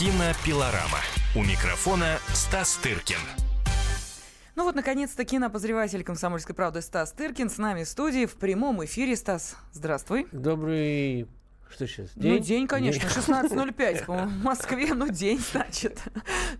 Кинопилорама. 0.00 1.00
У 1.36 1.44
микрофона 1.44 2.20
Стас 2.32 2.78
Тыркин. 2.82 3.18
Ну 4.56 4.64
вот, 4.64 4.74
наконец-то, 4.74 5.26
кинообозреватель 5.26 6.02
«Комсомольской 6.04 6.54
правды» 6.54 6.80
Стас 6.80 7.12
Тыркин 7.12 7.50
с 7.50 7.58
нами 7.58 7.84
в 7.84 7.88
студии 7.88 8.24
в 8.24 8.36
прямом 8.36 8.82
эфире. 8.82 9.14
Стас, 9.14 9.58
здравствуй. 9.72 10.26
Добрый 10.32 11.28
что 11.70 11.86
сейчас? 11.86 12.10
День? 12.16 12.32
Ну, 12.32 12.38
день, 12.38 12.66
конечно, 12.66 13.06
16.05, 13.06 14.04
по-моему, 14.04 14.30
в 14.40 14.42
Москве, 14.42 14.92
ну, 14.92 15.08
день, 15.08 15.38
значит. 15.38 16.02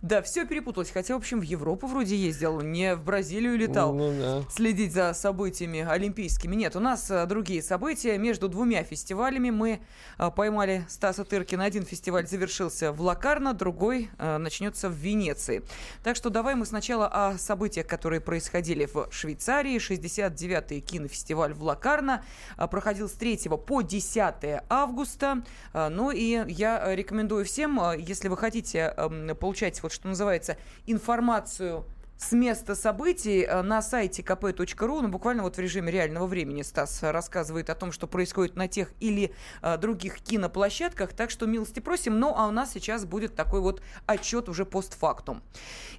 Да, 0.03 0.23
все 0.23 0.47
перепуталось. 0.47 0.91
Хотя, 0.91 1.15
в 1.15 1.19
общем, 1.19 1.41
в 1.41 1.43
Европу 1.43 1.89
вроде 1.89 2.17
ездил, 2.17 2.61
не 2.61 2.95
в 2.95 3.03
Бразилию 3.03 3.59
летал. 3.59 3.93
Ну, 3.93 4.13
да. 4.19 4.43
Следить 4.51 4.93
за 4.93 5.13
событиями 5.13 5.81
олимпийскими. 5.81 6.55
Нет, 6.55 6.77
у 6.77 6.81
нас 6.81 7.11
а, 7.11 7.27
другие 7.27 7.63
события. 7.63 8.17
Между 8.19 8.49
двумя 8.49 8.85
фестивалями 8.85 9.51
мы 9.51 9.81
а, 10.17 10.31
поймали 10.31 10.87
Стаса 10.89 11.25
Тыркина. 11.25 11.65
Один 11.65 11.85
фестиваль 11.85 12.27
завершился 12.27 12.93
в 12.93 13.01
Лакарно, 13.01 13.53
другой 13.53 14.11
а, 14.19 14.39
начнется 14.39 14.89
в 14.89 14.95
Венеции. 14.95 15.63
Так 16.05 16.15
что 16.15 16.31
давай 16.31 16.55
мы 16.55 16.67
сначала 16.67 17.09
о 17.09 17.37
событиях, 17.37 17.87
которые 17.87 18.21
происходили 18.21 18.87
в 18.87 19.09
Швейцарии. 19.11 19.77
69-й 19.77 20.81
кинофестиваль 20.81 21.53
в 21.53 21.65
Лакарно 21.65 22.25
проходил 22.71 23.09
с 23.09 23.13
3 23.13 23.49
по 23.67 23.83
10 23.83 24.63
августа 24.69 25.00
августа. 25.01 25.43
А, 25.73 25.89
ну 25.89 26.11
и 26.11 26.45
я 26.49 26.95
рекомендую 26.95 27.45
всем, 27.45 27.81
а, 27.81 27.97
если 27.97 28.29
вы 28.29 28.37
хотите 28.37 28.95
получать, 29.41 29.83
вот 29.83 29.93
что 29.93 30.09
называется, 30.09 30.57
информацию 30.87 31.85
с 32.21 32.33
места 32.33 32.75
событий 32.75 33.47
э, 33.49 33.63
на 33.63 33.81
сайте 33.81 34.23
kp.ru, 34.23 35.01
ну, 35.01 35.09
буквально 35.09 35.43
вот 35.43 35.57
в 35.57 35.59
режиме 35.59 35.91
реального 35.91 36.27
времени 36.27 36.61
Стас 36.61 37.03
рассказывает 37.03 37.71
о 37.71 37.75
том, 37.75 37.93
что 37.93 38.07
происходит 38.07 38.57
на 38.57 38.69
тех 38.69 38.93
или 39.01 39.35
а, 39.63 39.79
других 39.79 40.21
киноплощадках, 40.21 41.15
так 41.15 41.31
что 41.31 41.47
милости 41.47 41.81
просим. 41.81 42.21
Ну, 42.21 42.35
а 42.37 42.47
у 42.47 42.51
нас 42.51 42.73
сейчас 42.73 43.07
будет 43.07 43.35
такой 43.35 43.61
вот 43.61 43.83
отчет 44.05 44.51
уже 44.51 44.67
постфактум. 44.67 45.43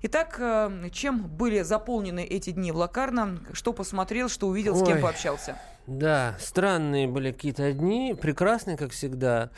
Итак, 0.03 0.35
э, 0.39 0.89
чем 0.91 1.27
были 1.27 1.63
заполнены 1.63 2.23
эти 2.23 2.51
дни 2.51 2.71
в 2.71 2.77
Лакарно? 2.77 3.39
Что 3.53 3.73
посмотрел, 3.73 4.29
что 4.29 4.47
увидел, 4.47 4.75
Ой. 4.75 4.83
с 4.83 4.87
кем 4.87 5.01
пообщался? 5.01 5.57
Да, 5.87 6.37
странные 6.39 7.07
были 7.07 7.31
какие-то 7.31 7.73
дни, 7.73 8.15
прекрасные, 8.19 8.77
как 8.77 8.91
всегда, 8.91 9.49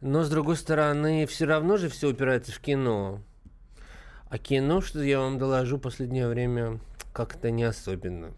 но, 0.00 0.22
с 0.22 0.30
другой 0.30 0.56
стороны, 0.56 1.26
все 1.26 1.44
равно 1.44 1.76
же 1.76 1.90
все 1.90 2.08
упирается 2.08 2.52
в 2.52 2.60
кино. 2.60 3.20
А 4.28 4.38
кино, 4.38 4.80
что 4.80 5.02
я 5.02 5.20
вам 5.20 5.38
доложу, 5.38 5.78
последнее 5.78 6.28
время 6.28 6.80
как-то 7.12 7.50
не 7.50 7.64
особенно. 7.64 8.32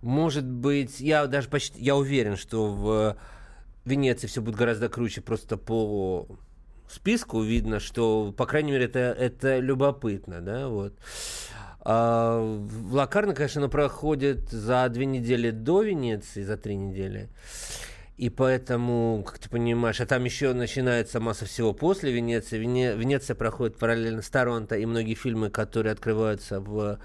Может 0.00 0.44
быть, 0.44 1.00
я 1.00 1.26
даже 1.26 1.48
почти, 1.48 1.80
я 1.80 1.94
уверен, 1.94 2.36
что 2.36 2.66
в 2.66 3.16
Венеции 3.84 4.26
все 4.26 4.42
будет 4.42 4.56
гораздо 4.56 4.88
круче 4.88 5.20
просто 5.20 5.56
по 5.56 6.26
списку 6.88 7.40
видно, 7.42 7.78
что, 7.80 8.34
по 8.36 8.46
крайней 8.46 8.72
мере, 8.72 8.86
это, 8.86 8.98
это 8.98 9.58
любопытно, 9.58 10.40
да, 10.40 10.68
вот. 10.68 10.94
А 11.84 12.40
Лакарно, 12.90 13.34
конечно, 13.34 13.68
проходит 13.68 14.50
за 14.50 14.88
две 14.88 15.06
недели 15.06 15.50
до 15.50 15.82
Венеции, 15.82 16.42
за 16.42 16.56
три 16.56 16.76
недели. 16.76 17.28
И 18.16 18.28
поэтому, 18.28 19.24
как 19.26 19.38
ты 19.38 19.48
понимаешь, 19.48 20.00
а 20.00 20.06
там 20.06 20.24
еще 20.24 20.52
начинается 20.52 21.18
масса 21.18 21.46
всего 21.46 21.72
после 21.72 22.12
Венеции. 22.12 22.58
Вене... 22.58 22.94
Венеция 22.94 23.34
проходит 23.34 23.78
параллельно 23.78 24.22
с 24.22 24.28
Торонто, 24.28 24.76
и 24.76 24.84
многие 24.84 25.14
фильмы, 25.14 25.50
которые 25.50 25.92
открываются 25.92 26.60
в 26.60 26.98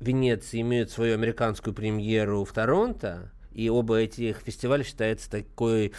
Венеции, 0.00 0.60
имеют 0.60 0.90
свою 0.90 1.14
американскую 1.14 1.74
премьеру 1.74 2.44
в 2.44 2.52
Торонто. 2.52 3.32
И 3.52 3.68
оба 3.68 3.96
этих 3.96 4.38
фестиваля 4.38 4.84
считаются 4.84 5.28
такой 5.28 5.92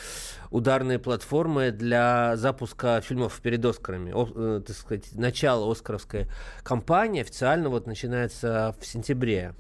ударной 0.50 0.98
платформой 0.98 1.72
для 1.72 2.38
запуска 2.38 3.02
фильмов 3.02 3.42
перед 3.42 3.66
Оскарами. 3.66 4.14
О, 4.14 4.30
э, 4.34 4.62
так 4.66 4.76
сказать, 4.78 5.14
начало 5.16 5.70
Оскаровской 5.70 6.28
кампании 6.64 7.20
официально 7.20 7.68
вот 7.68 7.86
начинается 7.86 8.74
в 8.80 8.86
сентябре 8.86 9.56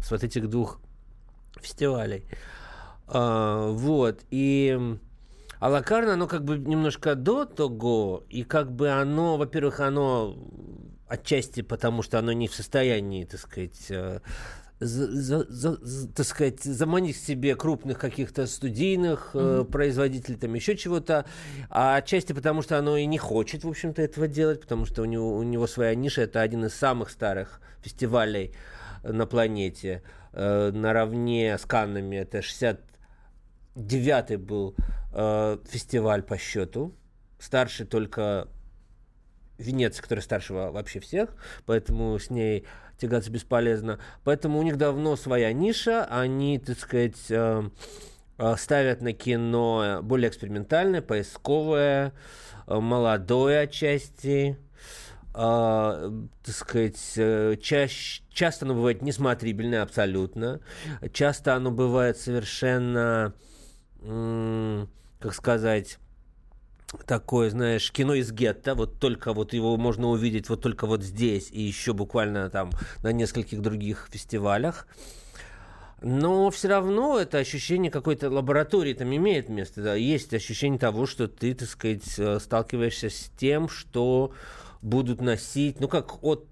с 0.00 0.12
вот 0.12 0.22
этих 0.22 0.48
двух 0.48 0.80
фестивалей. 1.60 2.24
А, 3.12 3.70
вот, 3.70 4.20
и... 4.30 4.96
Алакарна, 5.60 6.14
оно 6.14 6.26
как 6.26 6.42
бы 6.42 6.58
немножко 6.58 7.14
до 7.14 7.44
того, 7.44 8.24
и 8.28 8.42
как 8.42 8.72
бы 8.72 8.90
оно, 8.90 9.36
во-первых, 9.36 9.78
оно 9.78 10.36
отчасти 11.06 11.60
потому, 11.60 12.02
что 12.02 12.18
оно 12.18 12.32
не 12.32 12.48
в 12.48 12.54
состоянии, 12.54 13.24
так 13.24 13.38
сказать, 13.38 13.86
э, 13.90 14.18
за, 14.80 15.44
за, 15.44 15.46
за, 15.48 16.08
так 16.08 16.26
сказать, 16.26 16.64
заманить 16.64 17.16
к 17.16 17.20
себе 17.20 17.54
крупных 17.54 17.98
каких-то 17.98 18.46
студийных 18.46 19.30
mm-hmm. 19.34 19.64
производителей, 19.66 20.36
там 20.36 20.54
еще 20.54 20.76
чего-то, 20.76 21.26
а 21.70 21.96
отчасти 21.96 22.32
потому, 22.32 22.62
что 22.62 22.78
оно 22.78 22.96
и 22.96 23.06
не 23.06 23.18
хочет, 23.18 23.62
в 23.62 23.68
общем-то, 23.68 24.02
этого 24.02 24.26
делать, 24.26 24.60
потому 24.62 24.84
что 24.84 25.02
у 25.02 25.04
него, 25.04 25.36
у 25.36 25.42
него 25.42 25.66
своя 25.66 25.94
ниша, 25.94 26.22
это 26.22 26.40
один 26.40 26.64
из 26.64 26.74
самых 26.74 27.10
старых 27.10 27.60
фестивалей 27.82 28.52
на 29.04 29.26
планете, 29.26 30.02
э, 30.32 30.70
наравне 30.72 31.56
с 31.56 31.64
Каннами, 31.66 32.16
это 32.16 32.42
60 32.42 32.91
девятый 33.74 34.36
был 34.36 34.74
э, 35.12 35.58
фестиваль 35.68 36.22
по 36.22 36.36
счету. 36.38 36.94
Старший 37.38 37.86
только 37.86 38.48
Венеция, 39.58 40.02
которая 40.02 40.22
старше 40.22 40.54
вообще 40.54 41.00
всех, 41.00 41.30
поэтому 41.66 42.18
с 42.18 42.30
ней 42.30 42.66
тягаться 42.98 43.30
бесполезно. 43.30 43.98
Поэтому 44.24 44.58
у 44.58 44.62
них 44.62 44.76
давно 44.76 45.16
своя 45.16 45.52
ниша, 45.52 46.04
они, 46.04 46.58
так 46.58 46.78
сказать, 46.78 47.30
э, 47.30 47.68
э 48.38 48.56
ставят 48.56 49.02
на 49.02 49.12
кино 49.12 50.00
более 50.02 50.28
экспериментальное, 50.28 51.02
поисковое, 51.02 52.12
э, 52.66 52.78
молодое 52.78 53.60
отчасти, 53.60 54.58
э, 55.34 56.22
так 56.44 56.54
сказать, 56.54 57.12
э, 57.16 57.56
чаще, 57.60 58.22
часто 58.32 58.64
оно 58.66 58.74
бывает 58.74 59.02
несмотрибельное 59.02 59.82
абсолютно, 59.82 60.60
часто 61.12 61.54
оно 61.54 61.70
бывает 61.70 62.18
совершенно 62.18 63.34
как 64.02 65.34
сказать, 65.34 65.98
такое, 67.06 67.50
знаешь, 67.50 67.90
кино 67.92 68.14
из 68.14 68.32
гетто, 68.32 68.74
вот 68.74 68.98
только 68.98 69.32
вот 69.32 69.52
его 69.52 69.76
можно 69.76 70.08
увидеть 70.08 70.48
вот 70.48 70.60
только 70.60 70.86
вот 70.86 71.02
здесь 71.02 71.50
и 71.50 71.60
еще 71.62 71.92
буквально 71.92 72.50
там 72.50 72.70
на 73.02 73.12
нескольких 73.12 73.60
других 73.60 74.08
фестивалях. 74.10 74.86
Но 76.02 76.50
все 76.50 76.68
равно 76.68 77.20
это 77.20 77.38
ощущение 77.38 77.90
какой-то 77.90 78.28
лаборатории 78.28 78.92
там 78.92 79.14
имеет 79.14 79.48
место. 79.48 79.82
Да. 79.82 79.94
Есть 79.94 80.34
ощущение 80.34 80.78
того, 80.78 81.06
что 81.06 81.28
ты, 81.28 81.54
так 81.54 81.68
сказать, 81.68 82.18
э, 82.18 82.40
сталкиваешься 82.40 83.08
с 83.08 83.30
тем, 83.36 83.68
что 83.68 84.32
будут 84.82 85.20
носить, 85.20 85.78
ну 85.78 85.86
как 85.86 86.24
от 86.24 86.44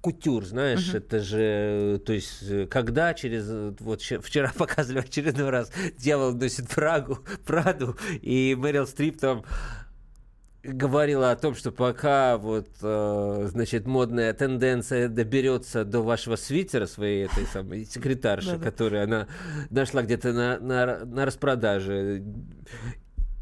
кутюр, 0.00 0.44
знаешь, 0.44 0.94
uh-huh. 0.94 0.98
это 0.98 1.20
же, 1.20 2.00
то 2.04 2.12
есть, 2.12 2.68
когда 2.70 3.14
через, 3.14 3.48
вот 3.80 4.00
вчера 4.00 4.52
показывали 4.56 5.02
в 5.02 5.08
очередной 5.08 5.50
раз, 5.50 5.70
дьявол 5.98 6.32
носит 6.32 6.68
Прагу, 6.68 7.18
Праду, 7.44 7.96
и 8.22 8.56
Мэрил 8.58 8.86
Стрип 8.86 9.18
там 9.18 9.44
говорила 10.62 11.30
о 11.30 11.36
том, 11.36 11.54
что 11.54 11.72
пока 11.72 12.36
вот, 12.36 12.68
э, 12.82 13.48
значит, 13.50 13.86
модная 13.86 14.32
тенденция 14.34 15.08
доберется 15.08 15.84
до 15.84 16.02
вашего 16.02 16.36
свитера 16.36 16.86
своей 16.86 17.26
этой 17.26 17.46
самой 17.46 17.86
секретарши, 17.86 18.58
которую 18.58 19.04
она 19.04 19.26
нашла 19.70 20.02
где-то 20.02 20.32
на, 20.32 20.58
на, 20.58 21.04
на 21.04 21.24
распродаже, 21.24 22.22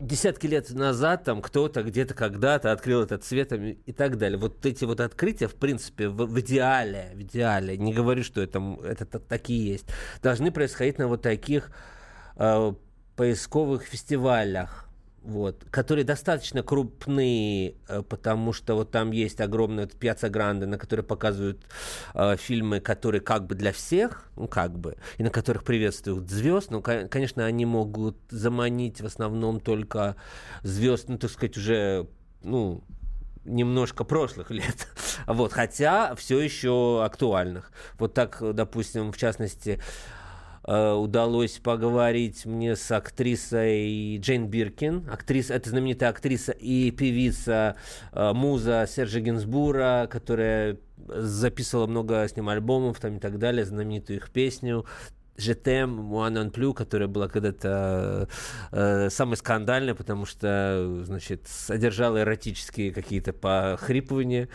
десятки 0.01 0.47
лет 0.47 0.71
назад 0.71 1.25
там 1.25 1.43
кто-то 1.43 1.83
где-то 1.83 2.15
когда-то 2.15 2.73
открыл 2.73 3.03
этот 3.03 3.25
цвет 3.25 3.53
и 3.53 3.93
так 3.93 4.17
далее. 4.17 4.39
Вот 4.39 4.65
эти 4.65 4.85
вот 4.85 5.01
открытия, 5.01 5.49
в 5.49 5.55
принципе, 5.55 6.09
в, 6.09 6.27
в 6.27 6.41
идеале, 6.41 7.13
в 7.15 7.23
идеале, 7.23 7.77
не 7.77 7.93
говорю, 7.93 8.23
что 8.23 8.41
это, 8.41 8.79
это, 8.85 9.05
это 9.05 9.19
такие 9.19 9.73
есть, 9.73 9.87
должны 10.23 10.51
происходить 10.53 10.99
на 10.99 11.09
вот 11.09 11.23
таких 11.23 11.71
э, 12.37 12.73
поисковых 13.17 13.83
фестивалях 13.83 14.88
вот, 15.29 15.67
которые 15.71 16.05
достаточно 16.05 16.63
крупные, 16.63 17.75
э, 17.87 18.03
потому 18.03 18.55
что 18.55 18.75
вот 18.75 18.91
там 18.91 19.11
есть 19.11 19.41
огромная 19.41 19.85
вот, 19.85 19.95
Пьяца 19.95 20.31
Гранде, 20.31 20.65
на 20.65 20.79
которой 20.79 21.03
показывают 21.03 21.63
э, 22.15 22.37
фильмы, 22.37 22.81
которые 22.81 23.21
как 23.21 23.47
бы 23.47 23.55
для 23.55 23.73
всех, 23.73 24.31
ну 24.37 24.49
как 24.49 24.79
бы, 24.79 24.97
и 25.19 25.23
на 25.23 25.31
которых 25.31 25.65
приветствуют 25.65 26.31
звезд. 26.31 26.71
Ну, 26.71 26.81
конечно, 26.81 27.45
они 27.45 27.67
могут 27.67 28.17
заманить 28.31 29.03
в 29.03 29.07
основном 29.07 29.61
только 29.61 30.17
звезд, 30.63 31.09
ну, 31.09 31.19
так 31.19 31.31
сказать, 31.31 31.59
уже, 31.59 32.09
ну, 32.43 32.83
немножко 33.45 34.05
прошлых 34.05 34.51
лет. 34.51 34.89
Вот, 35.27 35.53
хотя 35.53 36.15
все 36.15 36.41
еще 36.41 37.05
актуальных. 37.05 37.71
Вот 37.99 38.15
так, 38.15 38.39
допустим, 38.55 39.13
в 39.13 39.19
частности, 39.19 39.79
Э, 39.79 40.18
удалось 40.69 41.59
поговорить 41.59 42.45
мне 42.45 42.77
с 42.77 42.91
актрисой 42.91 44.19
Джейн 44.19 44.49
Биркин. 44.49 45.09
Актриса, 45.11 45.55
это 45.55 45.71
знаменитая 45.71 46.11
актриса 46.11 46.53
и 46.53 46.91
певица 46.91 47.77
э, 48.13 48.33
муза 48.35 48.87
Сержа 48.89 49.21
Гинсбура, 49.21 50.09
которая 50.11 50.77
записывала 51.07 51.87
много 51.87 52.29
с 52.29 52.37
ним 52.37 52.49
альбомов 52.49 53.01
там 53.01 53.17
и 53.17 53.21
так 53.21 53.39
далее, 53.39 53.65
знаменитую 53.65 54.19
их 54.19 54.31
песню 54.31 54.85
Жетем, 55.39 55.91
Муанон 55.91 56.51
Плю, 56.51 56.75
которая 56.75 57.09
была 57.09 57.29
когда-то 57.29 58.29
э, 58.73 59.09
самой 59.09 59.37
скандальной, 59.37 59.95
потому 59.95 60.27
что, 60.27 61.03
значит, 61.05 61.47
содержала 61.47 62.21
эротические 62.21 62.93
какие-то 62.93 63.33
похрипывания, 63.33 64.49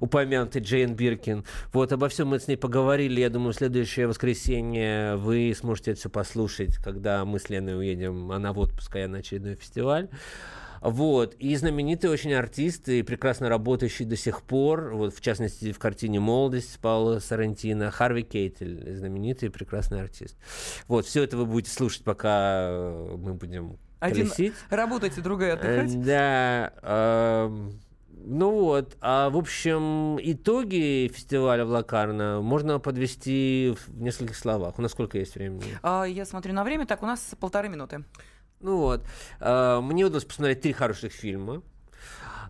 упомянутый 0.00 0.60
Джейн 0.60 0.94
Биркин. 0.94 1.44
Вот, 1.72 1.92
обо 1.92 2.08
всем 2.08 2.28
мы 2.28 2.40
с 2.40 2.48
ней 2.48 2.56
поговорили. 2.56 3.20
Я 3.20 3.30
думаю, 3.30 3.52
в 3.52 3.56
следующее 3.56 4.08
воскресенье 4.08 5.16
вы 5.16 5.54
сможете 5.56 5.92
это 5.92 6.00
все 6.00 6.10
послушать, 6.10 6.76
когда 6.78 7.24
мы 7.24 7.38
с 7.38 7.48
Леной 7.48 7.78
уедем. 7.78 8.32
Она 8.32 8.52
в 8.52 8.58
отпуск, 8.58 8.96
а 8.96 8.98
я 8.98 9.08
на 9.08 9.18
очередной 9.18 9.54
фестиваль. 9.54 10.08
Вот. 10.84 11.34
И 11.38 11.56
знаменитые 11.56 12.10
очень 12.10 12.34
артисты, 12.34 13.02
прекрасно 13.02 13.48
работающие 13.48 14.06
до 14.06 14.16
сих 14.16 14.42
пор, 14.42 14.94
вот, 14.94 15.14
в 15.14 15.20
частности, 15.22 15.72
в 15.72 15.78
картине 15.78 16.20
«Молодость» 16.20 16.78
Паула 16.78 17.20
Сарантино, 17.20 17.90
Харви 17.90 18.22
Кейтель, 18.22 18.94
знаменитый 18.94 19.50
прекрасный 19.50 20.02
артист. 20.02 20.36
Вот, 20.86 21.06
все 21.06 21.22
это 21.22 21.38
вы 21.38 21.46
будете 21.46 21.74
слушать, 21.74 22.04
пока 22.04 22.92
мы 23.16 23.32
будем 23.32 23.78
Один 23.98 24.28
колесить. 24.28 24.52
работать, 24.68 25.20
другой 25.22 25.54
отдыхать. 25.54 25.94
Э, 25.94 25.96
да. 25.96 26.72
Э, 26.82 27.70
ну 28.26 28.50
вот, 28.50 28.96
а 29.00 29.30
в 29.30 29.38
общем, 29.38 30.18
итоги 30.20 31.10
фестиваля 31.12 31.64
в 31.64 31.70
Лакарно 31.70 32.42
можно 32.42 32.78
подвести 32.78 33.74
в 33.74 34.02
нескольких 34.02 34.36
словах. 34.36 34.78
У 34.78 34.82
нас 34.82 34.92
сколько 34.92 35.16
есть 35.16 35.34
времени? 35.34 35.78
А, 35.82 36.04
я 36.04 36.26
смотрю 36.26 36.52
на 36.52 36.62
время, 36.62 36.86
так, 36.86 37.02
у 37.02 37.06
нас 37.06 37.34
полторы 37.40 37.70
минуты. 37.70 38.04
Ну 38.60 38.78
вот. 38.78 39.04
Э, 39.40 39.80
мне 39.80 40.04
удалось 40.04 40.24
посмотреть 40.24 40.62
три 40.62 40.72
хороших 40.72 41.12
фильма. 41.12 41.62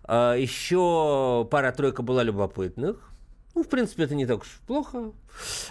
Э, 0.07 0.35
Еще 0.37 1.47
пара-тройка 1.49 2.03
была 2.03 2.23
любопытных. 2.23 3.11
Ну, 3.55 3.63
в 3.63 3.69
принципе, 3.69 4.03
это 4.03 4.15
не 4.15 4.25
так 4.25 4.41
уж 4.41 4.59
плохо. 4.67 5.13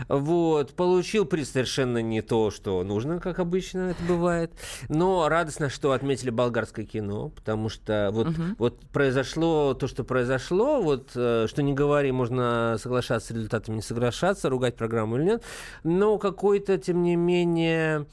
Вот. 0.08 0.72
Получил 0.72 1.26
приз 1.26 1.50
совершенно 1.50 1.98
не 1.98 2.22
то, 2.22 2.50
что 2.50 2.82
нужно, 2.82 3.20
как 3.20 3.38
обычно 3.38 3.90
это 3.90 4.02
бывает. 4.04 4.52
Но 4.88 5.28
радостно, 5.28 5.68
что 5.68 5.92
отметили 5.92 6.30
болгарское 6.30 6.86
кино, 6.86 7.28
потому 7.28 7.68
что 7.68 8.08
вот, 8.10 8.28
угу. 8.28 8.42
вот 8.56 8.80
произошло 8.90 9.74
то, 9.74 9.86
что 9.86 10.02
произошло. 10.02 10.80
Вот, 10.80 11.10
э, 11.14 11.46
что 11.46 11.62
не 11.62 11.74
говори, 11.74 12.10
можно 12.10 12.76
соглашаться 12.80 13.28
с 13.28 13.36
результатами, 13.36 13.76
не 13.76 13.82
соглашаться, 13.82 14.48
ругать 14.48 14.76
программу 14.76 15.18
или 15.18 15.24
нет. 15.24 15.44
Но 15.82 16.16
какой-то, 16.16 16.78
тем 16.78 17.02
не 17.02 17.16
менее 17.16 18.06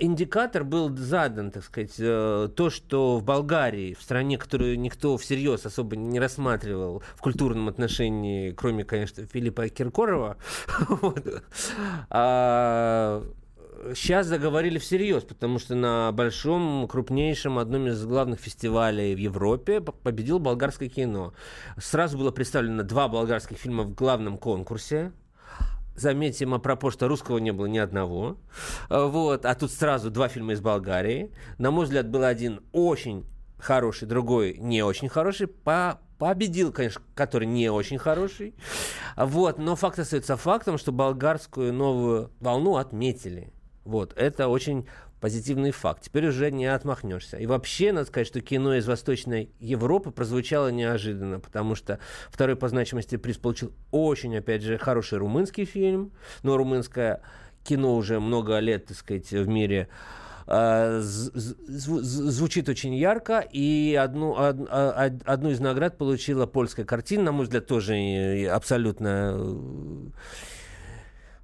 индикатор 0.00 0.64
был 0.64 0.96
задан, 0.96 1.50
так 1.50 1.62
сказать, 1.62 1.94
э, 1.98 2.48
то, 2.54 2.70
что 2.70 3.18
в 3.18 3.24
Болгарии, 3.24 3.94
в 3.94 4.02
стране, 4.02 4.38
которую 4.38 4.80
никто 4.80 5.16
всерьез 5.16 5.66
особо 5.66 5.96
не 5.96 6.18
рассматривал 6.18 7.02
в 7.14 7.20
культурном 7.20 7.68
отношении, 7.68 8.52
кроме, 8.52 8.84
конечно, 8.84 9.26
Филиппа 9.26 9.68
Киркорова, 9.68 10.38
а, 12.10 13.22
сейчас 13.94 14.26
заговорили 14.26 14.78
всерьез, 14.78 15.22
потому 15.24 15.58
что 15.58 15.74
на 15.74 16.10
большом, 16.12 16.88
крупнейшем, 16.88 17.58
одном 17.58 17.88
из 17.88 18.04
главных 18.04 18.40
фестивалей 18.40 19.14
в 19.14 19.18
Европе 19.18 19.80
победил 19.80 20.38
болгарское 20.38 20.88
кино. 20.88 21.34
Сразу 21.78 22.18
было 22.18 22.30
представлено 22.30 22.82
два 22.82 23.08
болгарских 23.08 23.58
фильма 23.58 23.84
в 23.84 23.94
главном 23.94 24.38
конкурсе. 24.38 25.12
Заметим, 26.00 26.54
а 26.54 26.58
про 26.58 26.90
что 26.90 27.08
русского 27.08 27.36
не 27.36 27.52
было 27.52 27.66
ни 27.66 27.76
одного. 27.76 28.38
А, 28.88 29.06
вот. 29.06 29.44
А 29.44 29.54
тут 29.54 29.70
сразу 29.70 30.10
два 30.10 30.28
фильма 30.28 30.54
из 30.54 30.60
Болгарии. 30.62 31.30
На 31.58 31.70
мой 31.70 31.84
взгляд, 31.84 32.08
был 32.08 32.24
один 32.24 32.62
очень 32.72 33.26
хороший, 33.58 34.08
другой 34.08 34.56
не 34.58 34.82
очень 34.82 35.10
хороший. 35.10 35.46
По 35.46 36.00
победил, 36.18 36.72
конечно, 36.72 37.02
который 37.14 37.46
не 37.46 37.68
очень 37.68 37.98
хороший. 37.98 38.54
Вот. 39.14 39.58
Но 39.58 39.76
факт 39.76 39.98
остается 39.98 40.38
фактом, 40.38 40.78
что 40.78 40.90
болгарскую 40.90 41.70
новую 41.72 42.30
волну 42.40 42.76
отметили. 42.76 43.52
Вот. 43.84 44.14
Это 44.16 44.48
очень 44.48 44.86
позитивный 45.20 45.70
факт. 45.70 46.04
Теперь 46.04 46.28
уже 46.28 46.50
не 46.50 46.66
отмахнешься. 46.66 47.36
И 47.36 47.46
вообще, 47.46 47.92
надо 47.92 48.06
сказать, 48.06 48.26
что 48.26 48.40
кино 48.40 48.74
из 48.74 48.86
Восточной 48.86 49.50
Европы 49.60 50.10
прозвучало 50.10 50.68
неожиданно, 50.68 51.40
потому 51.40 51.74
что 51.74 51.98
второй 52.30 52.56
по 52.56 52.68
значимости 52.68 53.16
приз 53.16 53.36
получил 53.36 53.72
очень, 53.90 54.36
опять 54.36 54.62
же, 54.62 54.78
хороший 54.78 55.18
румынский 55.18 55.64
фильм. 55.64 56.12
Но 56.42 56.56
румынское 56.56 57.22
кино 57.64 57.94
уже 57.96 58.20
много 58.20 58.58
лет, 58.58 58.86
так 58.86 58.96
сказать, 58.96 59.30
в 59.30 59.48
мире 59.48 59.88
а, 60.52 61.00
звучит 61.00 62.68
очень 62.68 62.94
ярко, 62.96 63.38
и 63.38 63.94
одну, 63.94 64.34
а, 64.36 65.10
одну 65.24 65.50
из 65.50 65.60
наград 65.60 65.96
получила 65.96 66.46
польская 66.46 66.84
картина, 66.84 67.24
на 67.24 67.32
мой 67.32 67.44
взгляд, 67.44 67.66
тоже 67.68 68.48
абсолютно 68.50 69.34
а, 69.36 70.20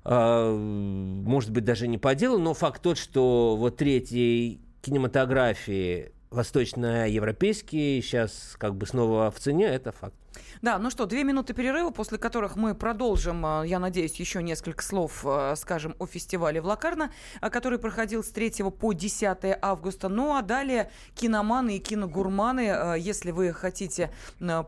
может 0.08 1.50
быть, 1.50 1.64
даже 1.64 1.88
не 1.88 1.98
по 1.98 2.14
делу, 2.14 2.38
но 2.38 2.54
факт 2.54 2.80
тот, 2.80 2.96
что 2.96 3.56
вот 3.56 3.76
третьей 3.76 4.60
кинематографии 4.82 6.12
восточноевропейские 6.30 8.02
сейчас 8.02 8.54
как 8.58 8.76
бы 8.76 8.86
снова 8.86 9.30
в 9.30 9.38
цене, 9.40 9.66
это 9.66 9.90
факт. 9.90 10.14
Да, 10.62 10.78
ну 10.78 10.90
что, 10.90 11.06
две 11.06 11.24
минуты 11.24 11.54
перерыва, 11.54 11.90
после 11.90 12.18
которых 12.18 12.56
мы 12.56 12.74
продолжим, 12.74 13.44
а, 13.44 13.62
я 13.64 13.78
надеюсь, 13.78 14.16
еще 14.16 14.42
несколько 14.42 14.82
слов 14.82 15.22
а, 15.24 15.54
скажем 15.56 15.94
о 15.98 16.06
фестивале 16.06 16.60
в 16.60 16.66
Лакарно, 16.66 17.12
а, 17.40 17.50
который 17.50 17.78
проходил 17.78 18.22
с 18.22 18.28
3 18.28 18.70
по 18.70 18.92
10 18.92 19.58
августа. 19.60 20.08
Ну 20.08 20.36
а 20.36 20.42
далее 20.42 20.90
киноманы 21.14 21.76
и 21.76 21.78
киногурманы, 21.78 22.96
если 22.98 23.30
вы 23.30 23.52
хотите 23.52 24.10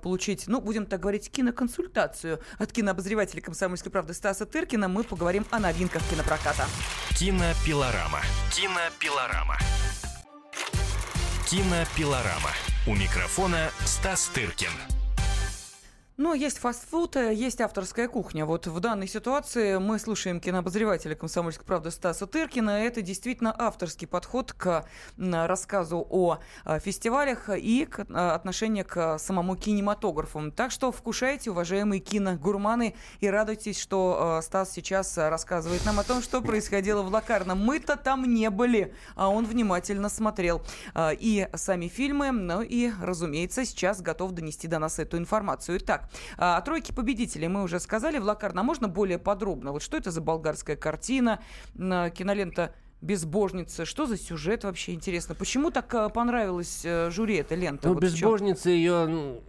получить, 0.03 0.47
ну, 0.47 0.61
будем 0.61 0.87
так 0.87 1.01
говорить, 1.01 1.31
киноконсультацию 1.31 2.41
от 2.59 2.73
кинообозревателя 2.73 3.41
«Комсомольской 3.41 3.91
правды» 3.91 4.15
Стаса 4.15 4.47
Тыркина, 4.47 4.89
мы 4.89 5.05
поговорим 5.05 5.47
о 5.51 5.59
новинках 5.59 6.03
кинопроката. 6.11 6.67
Кинопилорама. 7.19 8.21
Кинопилорама. 8.53 9.59
Кинопилорама. 11.49 12.51
У 12.87 12.95
микрофона 12.95 13.71
Стас 13.85 14.29
Тыркин. 14.35 14.98
Но 16.19 16.35
есть 16.35 16.59
фастфуд, 16.59 17.15
э, 17.15 17.33
есть 17.33 17.61
авторская 17.61 18.09
кухня. 18.09 18.45
Вот 18.45 18.67
в 18.67 18.81
данной 18.81 19.07
ситуации 19.07 19.79
мы 19.79 20.01
слушаем 20.01 20.41
кинообозревателя 20.41 21.15
«Комсомольской 21.15 21.65
правды» 21.65 21.93
Стаса 21.93 22.27
Тыркина. 22.27 22.71
Это 22.71 23.03
действительно 23.03 23.55
авторский 23.57 24.09
подход 24.09 24.53
к 24.53 24.85
рассказу 25.17 26.05
о 26.11 26.39
э, 26.65 26.81
фестивалях 26.81 27.49
и 27.51 27.85
к 27.85 28.01
э, 28.01 28.05
отношению 28.13 28.85
к 28.85 29.17
самому 29.21 29.55
кинематографу. 29.55 30.51
Так 30.51 30.73
что 30.73 30.91
вкушайте, 30.91 31.53
уважаемые 31.53 32.01
киногурманы, 32.01 32.97
и 33.21 33.29
радуйтесь, 33.29 33.81
что 33.81 34.41
Стас 34.43 34.73
сейчас 34.73 35.17
рассказывает 35.17 35.85
нам 35.87 36.01
о 36.01 36.03
том, 36.03 36.21
что 36.21 36.43
происходило 36.43 37.03
в 37.03 37.13
Лакарно. 37.13 37.55
Мы-то 37.55 37.95
там 37.95 38.25
не 38.25 38.51
были, 38.51 38.93
а 39.15 39.29
он 39.29 39.47
внимательно 39.47 40.09
смотрел 40.09 40.63
и 40.97 41.49
сами 41.55 41.87
фильмы, 41.87 42.33
ну 42.33 42.61
и, 42.61 42.91
разумеется, 43.01 43.65
сейчас 43.65 44.01
готов 44.01 44.33
донести 44.33 44.67
до 44.67 44.81
нас 44.81 44.99
эту 44.99 45.17
информацию. 45.17 45.79
Итак, 45.79 46.08
о 46.37 46.61
тройке 46.61 46.93
победителей 46.93 47.49
мы 47.49 47.63
уже 47.63 47.81
сказали. 47.81 48.19
В 48.19 48.25
Лакарно 48.25 48.63
можно 48.63 48.89
более 48.89 49.19
подробно? 49.19 49.73
Вот 49.73 49.83
что 49.83 49.97
это 49.97 50.11
за 50.11 50.21
болгарская 50.21 50.77
картина, 50.77 51.41
кинолента 51.75 52.75
безбожница. 53.01 53.85
Что 53.85 54.07
за 54.07 54.17
сюжет 54.17 54.65
вообще 54.65 54.93
интересно? 54.93 55.35
Почему 55.35 55.71
так 55.71 55.93
а, 55.95 56.09
понравилась 56.09 56.83
э, 56.85 57.11
жюри 57.11 57.37
эта 57.37 57.55
лента? 57.55 57.89
Ну, 57.89 57.95
вот 57.95 58.03
безбожница 58.03 58.71
ее 58.71 59.41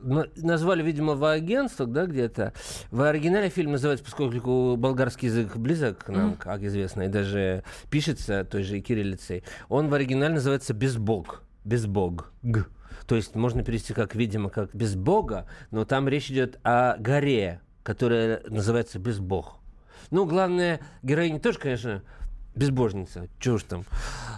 назвали, 0.00 0.82
видимо, 0.82 1.14
в 1.14 1.24
агентствах, 1.24 1.90
да, 1.90 2.06
где-то. 2.06 2.52
В 2.90 3.02
оригинале 3.02 3.48
фильм 3.48 3.72
называется, 3.72 4.04
поскольку 4.04 4.76
болгарский 4.76 5.28
язык 5.28 5.56
близок 5.56 6.04
к 6.04 6.08
нам, 6.08 6.30
mm-hmm. 6.30 6.38
как 6.38 6.62
известно, 6.62 7.02
и 7.02 7.08
даже 7.08 7.64
пишется 7.90 8.44
той 8.44 8.62
же 8.62 8.80
кириллицей. 8.80 9.42
Он 9.68 9.88
в 9.88 9.94
оригинале 9.94 10.34
называется 10.34 10.72
«Безбог». 10.72 11.42
«Безбог». 11.64 12.32
Г. 12.42 12.66
То 13.08 13.16
есть 13.16 13.34
можно 13.34 13.64
перевести 13.64 13.94
как, 13.94 14.14
видимо, 14.14 14.50
как 14.50 14.74
без 14.74 14.94
Бога, 14.94 15.46
но 15.70 15.86
там 15.86 16.08
речь 16.08 16.30
идет 16.30 16.60
о 16.62 16.98
горе, 16.98 17.62
которая 17.82 18.42
называется 18.46 18.98
без 18.98 19.18
Бог. 19.18 19.56
Ну, 20.10 20.26
главное, 20.26 20.80
героиня 21.02 21.40
тоже, 21.40 21.58
конечно, 21.58 22.02
безбожница, 22.54 23.28
уж 23.46 23.62
там 23.62 23.84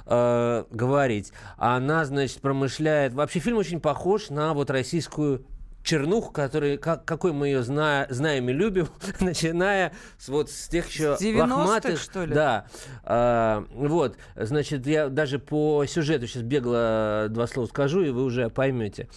э, 0.06 0.64
говорить. 0.70 1.32
Она, 1.56 2.04
значит, 2.04 2.40
промышляет... 2.40 3.12
Вообще 3.12 3.40
фильм 3.40 3.58
очень 3.58 3.80
похож 3.80 4.30
на 4.30 4.54
вот 4.54 4.70
российскую 4.70 5.44
чернуху, 5.82 6.32
который, 6.32 6.76
как, 6.76 7.04
какой 7.04 7.32
мы 7.32 7.48
ее 7.48 7.62
зна, 7.62 8.06
знаем 8.10 8.48
и 8.48 8.52
любим, 8.52 8.88
начиная 9.20 9.92
с 10.18 10.28
вот 10.28 10.50
с 10.50 10.68
тех 10.68 10.88
еще 10.88 11.16
с 11.16 11.22
лохматых, 11.22 12.00
что 12.00 12.24
ли? 12.24 12.34
Да. 12.34 12.66
А, 13.04 13.64
вот, 13.72 14.16
значит, 14.36 14.86
я 14.86 15.08
даже 15.08 15.38
по 15.38 15.84
сюжету 15.86 16.26
сейчас 16.26 16.42
бегло 16.42 17.26
два 17.30 17.46
слова 17.46 17.66
скажу, 17.66 18.02
и 18.02 18.10
вы 18.10 18.24
уже 18.24 18.50
поймете. 18.50 19.08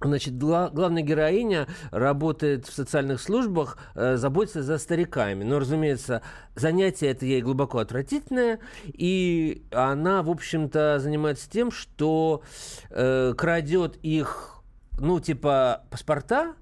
Значит, 0.00 0.38
гла- 0.38 0.70
главная 0.72 1.02
героиня 1.02 1.66
работает 1.90 2.66
в 2.66 2.72
социальных 2.72 3.20
службах, 3.20 3.78
э, 3.96 4.16
заботится 4.16 4.62
за 4.62 4.78
стариками. 4.78 5.42
Но, 5.42 5.58
разумеется, 5.58 6.22
занятие 6.54 7.08
это 7.08 7.26
ей 7.26 7.42
глубоко 7.42 7.78
отвратительное, 7.78 8.60
и 8.86 9.64
она, 9.72 10.22
в 10.22 10.30
общем-то, 10.30 11.00
занимается 11.00 11.50
тем, 11.50 11.72
что 11.72 12.42
э, 12.90 13.34
крадет 13.36 13.96
их 14.02 14.57
ну, 14.98 15.20
типа, 15.20 15.82
паспорта, 15.90 16.54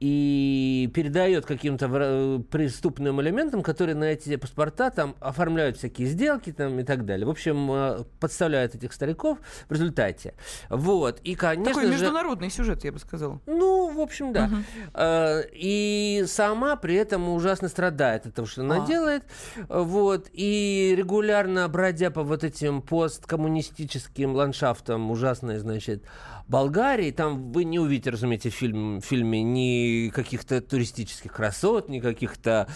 и 0.00 0.90
передает 0.92 1.46
каким-то 1.46 2.42
преступным 2.50 3.22
элементам, 3.22 3.62
которые 3.62 3.94
на 3.94 4.04
эти 4.04 4.36
паспорта 4.36 4.90
там 4.90 5.14
оформляют 5.20 5.78
всякие 5.78 6.08
сделки 6.08 6.52
там 6.52 6.78
и 6.80 6.84
так 6.84 7.06
далее. 7.06 7.26
В 7.26 7.30
общем, 7.30 7.70
э, 7.72 8.04
подставляют 8.20 8.74
этих 8.74 8.92
стариков 8.92 9.38
в 9.66 9.72
результате. 9.72 10.34
Вот. 10.68 11.20
И, 11.20 11.34
конечно 11.34 11.72
Такой 11.72 11.90
международный 11.90 12.50
же... 12.50 12.56
сюжет, 12.56 12.84
я 12.84 12.92
бы 12.92 12.98
сказала. 12.98 13.40
Ну, 13.46 13.94
в 13.94 14.00
общем, 14.00 14.34
да. 14.34 14.44
Угу. 14.44 15.48
И 15.54 16.24
сама 16.26 16.76
при 16.76 16.96
этом 16.96 17.28
ужасно 17.30 17.68
страдает 17.68 18.26
от 18.26 18.34
того, 18.34 18.46
что 18.46 18.60
она 18.60 18.84
а. 18.84 18.86
делает. 18.86 19.22
Вот. 19.68 20.28
И 20.32 20.94
регулярно 20.98 21.66
бродя 21.68 22.10
по 22.10 22.22
вот 22.22 22.44
этим 22.44 22.82
посткоммунистическим 22.82 24.34
ландшафтам 24.34 25.10
ужасной, 25.10 25.58
значит, 25.58 26.04
Болгарии, 26.48 27.10
там 27.10 27.52
вы 27.52 27.64
не 27.64 27.78
увидите, 27.78 28.10
разумеется, 28.10 28.50
в 28.50 28.54
фильм, 28.54 29.00
фильме 29.00 29.42
ни 29.42 30.10
каких-то 30.10 30.60
туристических 30.60 31.32
красот, 31.32 31.88
ни 31.88 32.00
каких-то, 32.00 32.68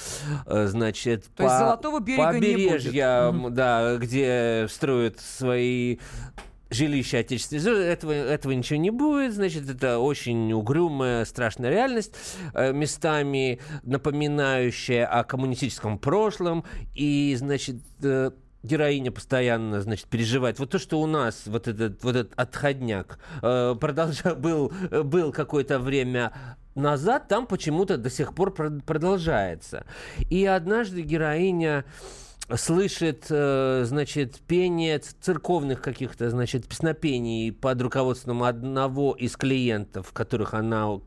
э, 0.47 0.67
значит, 0.67 1.25
То 1.25 1.31
по, 1.37 1.43
есть 1.43 1.59
Золотого 1.59 2.01
берега 2.01 2.33
побережья, 2.33 3.31
не 3.31 3.39
будет. 3.39 3.55
да, 3.55 3.97
где 3.97 4.67
строят 4.71 5.21
свои 5.21 5.99
жилища 6.71 7.19
отечественные. 7.19 7.87
Этого, 7.89 8.13
этого 8.13 8.53
ничего 8.53 8.79
не 8.79 8.91
будет. 8.91 9.35
Значит, 9.35 9.69
это 9.69 9.99
очень 9.99 10.53
угрюмая, 10.53 11.25
страшная 11.25 11.71
реальность, 11.71 12.15
э, 12.55 12.73
местами 12.73 13.61
напоминающая 13.83 15.07
о 15.07 15.25
коммунистическом 15.25 15.99
прошлом. 15.99 16.65
И, 16.95 17.35
значит, 17.39 17.77
э, 18.03 18.31
героиня 18.69 19.11
постоянно, 19.11 19.81
значит, 19.81 20.07
переживает. 20.07 20.59
Вот 20.59 20.71
то, 20.71 20.79
что 20.79 21.01
у 21.01 21.07
нас 21.07 21.43
вот 21.47 21.69
этот, 21.69 22.05
вот 22.05 22.17
этот 22.17 22.33
отходняк 22.39 23.19
э, 23.43 23.75
продолжал, 23.81 24.37
был, 24.37 24.73
был 25.05 25.33
какое-то 25.33 25.79
время 25.79 26.33
назад, 26.75 27.29
там 27.29 27.47
почему-то 27.47 27.97
до 27.97 28.11
сих 28.11 28.35
пор 28.35 28.53
продолжается. 28.53 29.85
И 30.31 30.45
однажды 30.47 31.03
героиня 31.03 31.85
слышит, 32.57 33.27
э, 33.29 33.83
значит, 33.85 34.41
пение 34.47 34.99
церковных 34.99 35.83
каких-то, 35.83 36.31
значит, 36.31 36.67
песнопений 36.67 37.53
под 37.53 37.83
руководством 37.83 38.43
одного 38.43 39.13
из 39.13 39.37
клиентов, 39.37 40.13
которых 40.13 40.55
она 40.55 41.01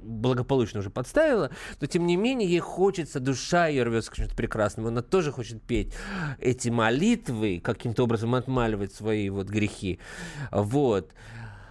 благополучно 0.00 0.80
уже 0.80 0.90
подставила, 0.90 1.50
но 1.80 1.86
тем 1.86 2.06
не 2.06 2.16
менее 2.16 2.48
ей 2.48 2.60
хочется, 2.60 3.20
душа 3.20 3.66
ее 3.66 3.82
рвется 3.82 4.10
к 4.10 4.16
чему-то 4.16 4.34
прекрасному, 4.34 4.88
она 4.88 5.02
тоже 5.02 5.32
хочет 5.32 5.62
петь 5.62 5.92
эти 6.38 6.68
молитвы, 6.68 7.60
каким-то 7.62 8.04
образом 8.04 8.34
отмаливать 8.34 8.92
свои 8.92 9.28
вот 9.30 9.48
грехи. 9.48 9.98
Вот. 10.50 11.12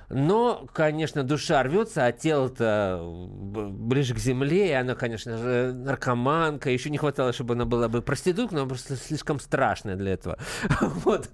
Но, 0.10 0.68
конечно, 0.74 1.24
душа 1.24 1.64
рвется, 1.64 2.06
а 2.06 2.12
тело-то 2.12 3.02
ближе 3.02 4.14
к 4.14 4.20
земле, 4.20 4.70
и 4.70 4.74
она, 4.74 4.96
конечно 4.96 5.38
же, 5.38 5.74
наркоманка. 5.74 6.70
Еще 6.70 6.90
не 6.90 6.98
хватало, 6.98 7.34
чтобы 7.34 7.56
она 7.56 7.66
была 7.66 7.88
бы 7.88 8.02
проституткой, 8.02 8.56
но 8.56 8.62
она 8.62 8.70
просто 8.70 8.96
слишком 8.96 9.40
страшная 9.40 9.96
для 9.96 10.14
этого. 10.14 10.38
Вот. 11.06 11.30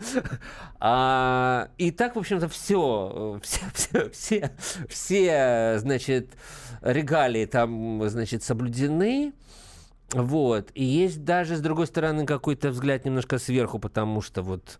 А, 0.79 1.69
и 1.77 1.91
так, 1.91 2.15
в 2.15 2.19
общем-то, 2.19 2.47
все, 2.47 3.39
все, 3.43 3.61
все, 3.73 4.09
все, 4.09 4.51
все, 4.87 5.75
значит, 5.79 6.29
регалии 6.81 7.45
там, 7.45 8.07
значит, 8.09 8.43
соблюдены. 8.43 9.33
Вот. 10.13 10.71
И 10.73 10.83
есть 10.83 11.23
даже, 11.23 11.55
с 11.55 11.61
другой 11.61 11.87
стороны, 11.87 12.25
какой-то 12.25 12.69
взгляд 12.69 13.05
немножко 13.05 13.37
сверху, 13.37 13.79
потому 13.79 14.21
что 14.21 14.41
вот, 14.41 14.79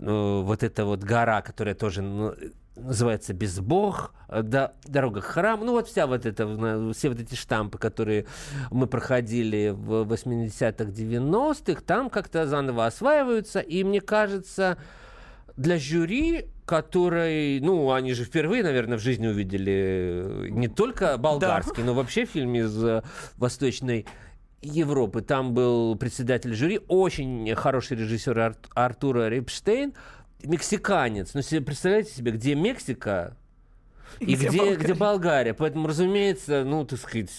э, 0.00 0.40
вот 0.42 0.62
эта 0.62 0.84
вот 0.84 1.04
гора, 1.04 1.40
которая 1.42 1.74
тоже 1.74 2.02
ну, 2.02 2.34
называется 2.76 3.32
«Безбог», 3.32 4.14
да, 4.28 4.72
«Дорога 4.84 5.20
к 5.20 5.24
храму». 5.24 5.64
Ну, 5.64 5.72
вот 5.72 5.88
вся 5.88 6.06
вот 6.06 6.26
эта, 6.26 6.92
все 6.92 7.08
вот 7.08 7.20
эти 7.20 7.34
штампы, 7.34 7.78
которые 7.78 8.26
мы 8.70 8.86
проходили 8.86 9.72
в 9.74 10.02
80-х, 10.02 10.84
90-х, 10.84 11.80
там 11.82 12.10
как-то 12.10 12.46
заново 12.46 12.86
осваиваются. 12.86 13.60
И 13.60 13.82
мне 13.84 14.00
кажется, 14.00 14.78
для 15.56 15.78
жюри 15.78 16.46
который, 16.66 17.60
ну, 17.60 17.92
они 17.92 18.12
же 18.12 18.24
впервые, 18.24 18.64
наверное, 18.64 18.98
в 18.98 19.00
жизни 19.00 19.28
увидели 19.28 20.48
не 20.50 20.66
только 20.66 21.16
болгарский, 21.16 21.84
да. 21.84 21.84
но 21.84 21.94
вообще 21.94 22.24
фильм 22.24 22.56
из 22.56 22.82
э, 22.82 23.04
Восточной 23.36 24.04
Европы. 24.62 25.22
Там 25.22 25.54
был 25.54 25.96
председатель 25.96 26.54
жюри, 26.54 26.80
очень 26.88 27.54
хороший 27.54 27.96
режиссер 27.96 28.38
Ар- 28.38 28.56
Артура 28.74 29.28
Рипштейн 29.28 29.94
мексиканец. 30.46 31.34
Ну, 31.34 31.42
себе, 31.42 31.60
представляете 31.60 32.12
себе, 32.12 32.32
где 32.32 32.54
Мексика 32.54 33.36
и, 34.20 34.34
где, 34.34 34.48
где, 34.48 34.58
Болгария. 34.58 34.76
где 34.76 34.94
Болгария. 34.94 35.54
Поэтому, 35.54 35.88
разумеется, 35.88 36.64
ну, 36.64 36.84
так 36.84 36.98
сказать, 36.98 37.30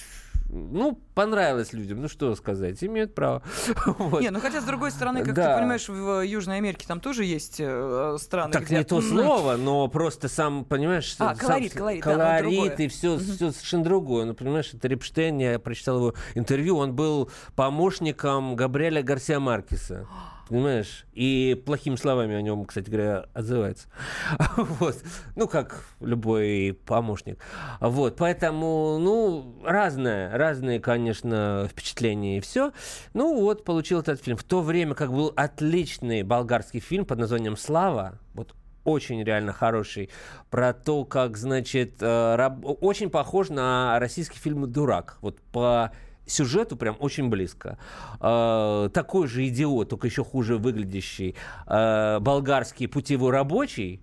ну, 0.50 1.00
понравилось 1.14 1.74
людям, 1.74 2.02
ну 2.02 2.08
что 2.08 2.34
сказать, 2.36 2.82
имеют 2.84 3.14
право. 3.14 3.44
вот. 3.86 4.22
Не, 4.22 4.30
ну 4.30 4.40
хотя, 4.40 4.62
с 4.62 4.64
другой 4.64 4.92
стороны, 4.92 5.24
как 5.24 5.34
да. 5.34 5.54
ты 5.54 5.60
понимаешь, 5.60 5.90
в 5.90 6.22
Южной 6.22 6.58
Америке 6.58 6.86
там 6.88 7.02
тоже 7.02 7.26
есть 7.26 7.58
э, 7.60 8.18
страны, 8.20 8.54
Так 8.54 8.66
где... 8.66 8.78
не 8.78 8.84
то 8.84 9.02
слово, 9.02 9.58
но 9.58 9.88
просто 9.88 10.30
сам, 10.30 10.64
понимаешь... 10.64 11.16
А, 11.20 11.36
колорит, 11.36 11.74
сам, 11.74 11.80
колорит, 11.80 12.04
колорит 12.04 12.78
да, 12.78 12.84
и 12.84 12.88
все, 12.88 13.16
угу. 13.16 13.24
все 13.24 13.52
совершенно 13.52 13.84
другое. 13.84 14.26
Ну, 14.26 14.34
понимаешь, 14.34 14.74
это 14.74 14.88
Рипштейн, 14.88 15.38
я 15.38 15.60
прочитал 15.60 15.98
его 15.98 16.14
интервью, 16.36 16.78
он 16.78 16.96
был 16.96 17.30
помощником 17.56 18.56
Габриэля 18.56 19.04
Гарсия 19.04 19.40
Маркеса. 19.40 20.08
Понимаешь? 20.50 21.06
И 21.14 21.62
плохими 21.66 21.96
словами 21.96 22.36
о 22.36 22.42
нем, 22.42 22.66
кстати 22.66 22.90
говоря, 22.90 23.26
отзывается. 23.34 23.88
вот. 24.58 24.96
Ну, 25.36 25.48
как 25.48 25.84
любой 26.00 26.80
помощник. 26.86 27.40
Вот. 27.82 28.16
Поэтому, 28.16 28.98
ну, 29.00 29.62
разное. 29.66 30.38
Разные, 30.38 30.80
конечно, 30.80 31.68
впечатления 31.70 32.38
и 32.38 32.42
все. 32.42 32.72
Ну, 33.14 33.42
вот, 33.42 33.64
получил 33.64 34.00
этот 34.00 34.24
фильм. 34.24 34.38
В 34.38 34.44
то 34.44 34.62
время, 34.62 34.96
как 34.96 35.12
был 35.12 35.34
отличный 35.36 36.24
болгарский 36.24 36.80
фильм 36.80 37.06
под 37.06 37.20
названием 37.20 37.58
«Слава», 37.58 38.20
вот 38.34 38.56
очень 38.88 39.22
реально 39.22 39.52
хороший, 39.52 40.10
про 40.50 40.74
то, 40.74 41.04
как, 41.04 41.36
значит, 41.36 41.98
э, 42.00 42.36
раб... 42.36 42.60
очень 42.64 43.10
похож 43.10 43.50
на 43.50 44.00
российский 44.00 44.40
фильм 44.40 44.72
«Дурак». 44.72 45.18
Вот 45.22 45.42
по 45.52 45.92
сюжету 46.28 46.76
прям 46.76 46.96
очень 47.00 47.30
близко. 47.30 47.78
Э, 48.22 48.90
такой 48.94 49.28
же 49.28 49.48
идиот, 49.48 49.90
только 49.90 50.08
еще 50.08 50.24
хуже 50.24 50.58
выглядящий, 50.58 51.36
э, 51.66 52.20
болгарский 52.20 52.88
путевой 52.88 53.32
рабочий, 53.32 54.02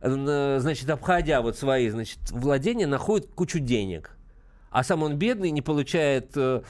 э, 0.00 0.58
значит, 0.60 0.88
обходя 0.90 1.40
вот 1.40 1.56
свои, 1.56 1.88
значит, 1.88 2.18
владения, 2.30 2.86
находит 2.86 3.30
кучу 3.34 3.58
денег. 3.58 4.16
А 4.70 4.84
сам 4.84 5.02
он 5.02 5.16
бедный, 5.16 5.50
не 5.50 5.62
получает 5.62 6.32
э, 6.36 6.62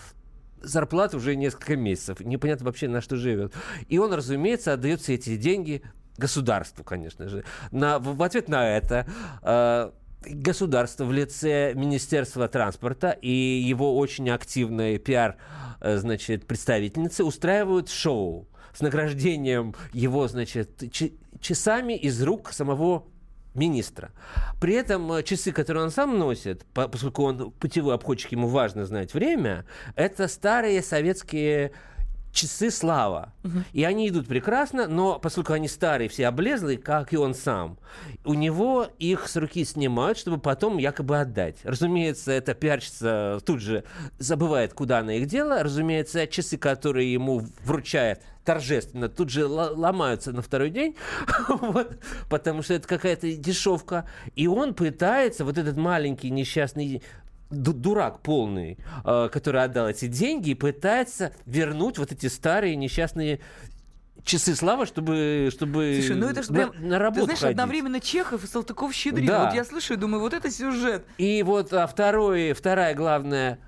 зарплату 0.63 1.19
уже 1.19 1.37
несколько 1.37 1.77
месяцев. 1.77 2.21
Непонятно 2.21 2.67
вообще, 2.67 2.89
на 2.89 3.01
что 3.01 3.17
живет. 3.17 3.55
И 3.89 3.99
он, 3.99 4.13
разумеется, 4.13 4.73
отдает 4.73 5.01
все 5.01 5.15
эти 5.15 5.37
деньги 5.37 5.83
государству, 6.17 6.85
конечно 6.85 7.29
же. 7.29 7.45
На, 7.71 7.99
в, 7.99 8.17
в 8.17 8.23
ответ 8.23 8.49
на 8.49 8.77
это 8.77 9.07
э, 9.43 9.91
государство 10.23 11.05
в 11.05 11.13
лице 11.13 11.73
Министерства 11.75 12.49
транспорта 12.49 13.11
и 13.11 13.31
его 13.31 13.97
очень 13.97 14.31
активной 14.31 14.99
пиар, 14.99 15.37
э, 15.81 15.97
значит, 15.97 16.47
представительницы 16.47 17.25
устраивают 17.25 17.89
шоу 17.89 18.49
с 18.75 18.81
награждением 18.81 19.75
его, 19.93 20.29
значит, 20.29 20.83
часами 21.41 21.95
из 21.95 22.23
рук 22.23 22.53
самого 22.53 23.07
министра. 23.55 24.13
При 24.61 24.75
этом 24.75 25.11
э, 25.13 25.23
часы, 25.23 25.53
которые 25.53 25.85
он 25.85 25.91
сам 25.91 26.19
носит, 26.19 26.65
поскольку 26.73 27.25
он 27.25 27.51
путевой 27.53 27.95
обходчик, 27.95 28.33
ему 28.33 28.47
важно 28.47 28.85
знать 28.85 29.15
время, 29.15 29.65
это 29.97 30.29
старые 30.29 30.83
советские 30.83 31.73
часы 32.33 32.71
слава. 32.71 33.33
Угу. 33.45 33.59
И 33.73 33.85
они 33.85 34.09
идут 34.09 34.27
прекрасно, 34.27 34.87
но 34.87 35.19
поскольку 35.19 35.53
они 35.53 35.69
старые, 35.69 36.09
все 36.09 36.29
облезлые, 36.29 36.79
как 36.79 37.13
и 37.13 37.17
он 37.17 37.35
сам, 37.35 37.79
у 38.25 38.35
него 38.35 38.87
их 38.99 39.29
с 39.29 39.37
руки 39.37 39.65
снимают, 39.65 40.19
чтобы 40.19 40.39
потом 40.39 40.79
якобы 40.79 41.19
отдать. 41.19 41.57
Разумеется, 41.65 42.33
эта 42.33 42.55
пиарщица 42.55 43.41
тут 43.45 43.61
же 43.61 43.85
забывает, 44.19 44.75
куда 44.75 45.01
она 45.01 45.15
их 45.15 45.27
дела. 45.27 45.63
Разумеется, 45.63 46.27
часы, 46.27 46.57
которые 46.57 47.13
ему 47.13 47.45
вручает 47.65 48.23
торжественно, 48.45 49.09
тут 49.09 49.31
же 49.31 49.47
ломаются 49.47 50.33
на 50.33 50.43
второй 50.43 50.71
день, 50.71 50.97
вот, 51.49 51.99
потому 52.29 52.63
что 52.63 52.75
это 52.75 52.89
какая-то 52.89 53.31
дешевка. 53.33 54.09
И 54.35 54.47
он 54.47 54.75
пытается, 54.75 55.45
вот 55.45 55.59
этот 55.59 55.77
маленький 55.77 56.31
несчастный 56.31 57.03
дурак 57.51 58.21
полный, 58.21 58.79
э, 59.05 59.29
который 59.33 59.63
отдал 59.63 59.89
эти 59.89 60.07
деньги 60.07 60.51
и 60.51 60.55
пытается 60.55 61.33
вернуть 61.47 61.99
вот 61.99 62.13
эти 62.13 62.27
старые 62.27 62.77
несчастные 62.77 63.41
часы 64.25 64.55
славы, 64.55 64.87
чтобы, 64.87 65.49
чтобы 65.51 65.99
Слушай, 66.01 66.17
ну 66.17 66.27
это 66.27 66.43
же 66.43 66.53
на, 66.53 66.73
на 66.73 66.99
работу 66.99 67.21
Ты 67.21 67.25
знаешь, 67.25 67.41
ходить. 67.41 67.59
одновременно 67.59 68.01
Чехов 68.01 68.45
и 68.45 68.47
Салтыков-Щедрин. 68.47 69.27
Да. 69.27 69.47
Вот 69.47 69.55
я 69.55 69.65
слышу 69.65 69.95
и 69.95 69.97
думаю, 69.97 70.21
вот 70.21 70.35
это 70.35 70.51
сюжет. 70.51 71.05
И 71.19 71.43
вот 71.43 71.73
а 71.73 71.87
второй, 71.87 72.53
вторая 72.53 72.95
главная 72.95 73.59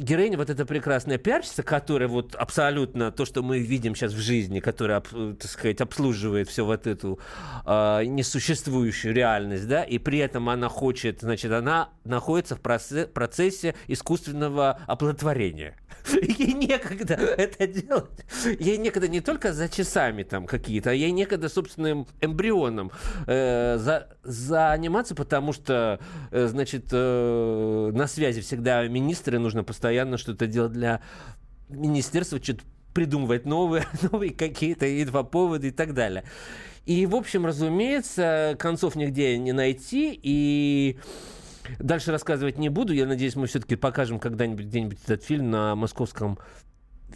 героиня, 0.00 0.38
вот 0.38 0.50
эта 0.50 0.64
прекрасная 0.64 1.18
пиарщица, 1.18 1.62
которая 1.62 2.08
вот 2.08 2.34
абсолютно 2.34 3.12
то, 3.12 3.24
что 3.24 3.42
мы 3.42 3.58
видим 3.58 3.94
сейчас 3.94 4.12
в 4.12 4.18
жизни, 4.18 4.60
которая, 4.60 5.00
так 5.00 5.50
сказать, 5.50 5.80
обслуживает 5.80 6.48
все 6.48 6.64
вот 6.64 6.86
эту 6.86 7.20
э, 7.66 8.04
несуществующую 8.06 9.14
реальность, 9.14 9.68
да, 9.68 9.84
и 9.84 9.98
при 9.98 10.18
этом 10.18 10.48
она 10.48 10.68
хочет, 10.68 11.20
значит, 11.20 11.52
она 11.52 11.90
находится 12.04 12.56
в 12.56 12.60
процессе 12.60 13.74
искусственного 13.86 14.80
оплодотворения. 14.86 15.76
Ей 16.12 16.54
некогда 16.54 17.14
это 17.14 17.66
делать. 17.66 18.24
Ей 18.58 18.78
некогда 18.78 19.08
не 19.08 19.20
только 19.20 19.52
за 19.52 19.68
часами 19.68 20.22
там 20.22 20.46
какие-то, 20.46 20.90
а 20.90 20.92
ей 20.92 21.10
некогда 21.10 21.48
собственным 21.48 22.06
эмбрионом 22.20 22.90
э, 23.26 23.76
за, 23.78 24.08
заниматься, 24.22 25.14
потому 25.14 25.52
что, 25.52 26.00
э, 26.30 26.46
значит, 26.46 26.86
э, 26.90 27.90
на 27.92 28.06
связи 28.06 28.40
всегда 28.40 28.86
министры, 28.88 29.38
нужно 29.38 29.62
постоянно 29.62 29.89
что-то 30.16 30.46
делать 30.46 30.72
для 30.72 31.00
министерства, 31.68 32.42
что-то 32.42 32.62
придумывать 32.94 33.46
новые, 33.46 33.84
новые 34.12 34.32
какие-то 34.32 35.02
инфоповоды 35.02 35.68
и 35.68 35.72
так 35.72 35.94
далее. 35.94 36.24
И, 36.86 37.06
в 37.06 37.14
общем, 37.14 37.46
разумеется, 37.46 38.56
концов 38.58 38.96
нигде 38.96 39.38
не 39.38 39.52
найти, 39.52 40.18
и 40.22 40.98
Дальше 41.78 42.10
рассказывать 42.10 42.58
не 42.58 42.68
буду. 42.68 42.92
Я 42.92 43.06
надеюсь, 43.06 43.36
мы 43.36 43.46
все-таки 43.46 43.76
покажем 43.76 44.18
когда-нибудь 44.18 44.66
где-нибудь 44.66 44.98
этот 45.04 45.24
фильм 45.24 45.50
на 45.50 45.76
московском 45.76 46.38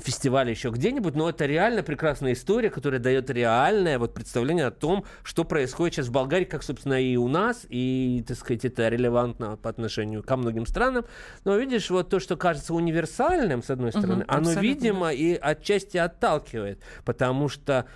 фестивале 0.03 0.51
еще 0.51 0.71
где-нибудь, 0.71 1.15
но 1.15 1.29
это 1.29 1.47
реально 1.47 1.83
прекрасная 1.83 2.33
история, 2.33 2.71
которая 2.71 3.01
дает 3.01 3.31
реальное 3.31 3.99
вот 3.99 4.15
представление 4.15 4.67
о 4.67 4.71
том, 4.71 5.05
что 5.23 5.45
происходит 5.45 5.95
сейчас 5.95 6.07
в 6.07 6.13
Болгарии, 6.13 6.45
как, 6.45 6.63
собственно, 6.63 7.01
и 7.01 7.17
у 7.17 7.29
нас, 7.29 7.67
и, 7.69 8.25
так 8.27 8.37
сказать, 8.37 8.65
это 8.65 8.89
релевантно 8.89 9.57
по 9.57 9.71
отношению 9.71 10.23
ко 10.23 10.37
многим 10.37 10.67
странам. 10.67 11.05
Но 11.45 11.57
видишь, 11.57 11.91
вот 11.91 12.09
то, 12.09 12.21
что 12.21 12.37
кажется 12.37 12.75
универсальным, 12.75 13.63
с 13.63 13.71
одной 13.71 13.93
стороны, 13.93 14.25
угу, 14.25 14.25
оно, 14.29 14.53
видимо, 14.53 15.13
и 15.13 15.35
отчасти 15.35 15.97
отталкивает, 15.97 16.81
потому 17.05 17.49
что 17.49 17.87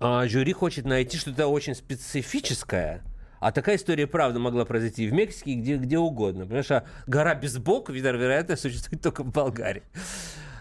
а, 0.00 0.26
жюри 0.26 0.52
хочет 0.52 0.84
найти 0.84 1.16
что-то 1.18 1.46
очень 1.46 1.74
специфическое, 1.74 3.02
а 3.40 3.52
такая 3.52 3.76
история, 3.76 4.06
правда, 4.06 4.38
могла 4.38 4.64
произойти 4.64 5.04
и 5.04 5.08
в 5.08 5.12
Мексике, 5.12 5.52
и 5.52 5.54
где, 5.56 5.76
где 5.76 5.98
угодно. 5.98 6.44
Потому 6.44 6.62
что 6.62 6.84
гора 7.06 7.34
без 7.34 7.58
боку, 7.58 7.92
вероятно, 7.92 8.56
существует 8.56 9.02
только 9.02 9.22
в 9.22 9.30
Болгарии. 9.30 9.82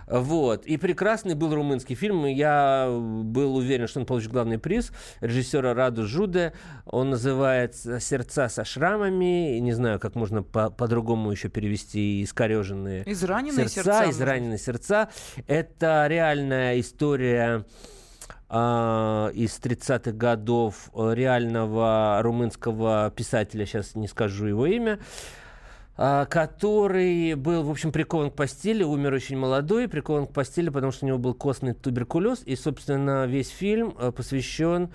Вот. 0.08 0.66
И 0.66 0.78
прекрасный 0.78 1.36
был 1.36 1.54
румынский 1.54 1.96
фильм. 1.96 2.26
Я 2.26 2.88
был 2.90 3.56
уверен, 3.56 3.88
что 3.88 4.00
он 4.00 4.06
получит 4.06 4.32
главный 4.32 4.60
приз. 4.60 4.92
Режиссера 5.22 5.74
Раду 5.74 6.06
Жуде. 6.06 6.54
Он 6.86 7.10
называется 7.10 8.00
«Сердца 8.00 8.50
со 8.50 8.64
шрамами». 8.64 9.58
Не 9.60 9.74
знаю, 9.74 10.00
как 10.00 10.16
можно 10.16 10.44
по- 10.44 10.70
по-другому 10.70 11.32
еще 11.32 11.50
перевести 11.50 12.24
«Искореженные 12.24 13.04
израненные 13.12 13.68
сердца». 13.68 14.04
сердца 14.04 14.10
израненные 14.10 14.58
сердца. 14.58 15.10
Это 15.48 16.06
реальная 16.08 16.80
история 16.80 17.66
а, 18.48 19.30
из 19.34 19.60
30-х 19.60 20.12
годов 20.12 20.92
э, 20.94 21.14
реального 21.16 22.20
румынского 22.22 23.12
писателя, 23.16 23.66
сейчас 23.66 23.96
не 23.96 24.08
скажу 24.08 24.46
его 24.46 24.68
имя, 24.68 25.00
который 25.96 27.36
был, 27.36 27.64
в 27.64 27.72
общем, 27.72 27.92
прикован 27.92 28.30
к 28.30 28.36
постели, 28.36 28.84
умер 28.84 29.14
очень 29.14 29.38
молодой, 29.38 29.88
прикован 29.88 30.28
к 30.28 30.34
постели, 30.34 30.70
потому 30.70 30.92
что 30.92 31.06
у 31.06 31.08
него 31.08 31.18
был 31.18 31.34
костный 31.34 31.74
туберкулез, 31.74 32.44
и, 32.46 32.56
собственно, 32.56 33.26
весь 33.26 33.50
фильм 33.50 33.92
посвящен 33.92 34.90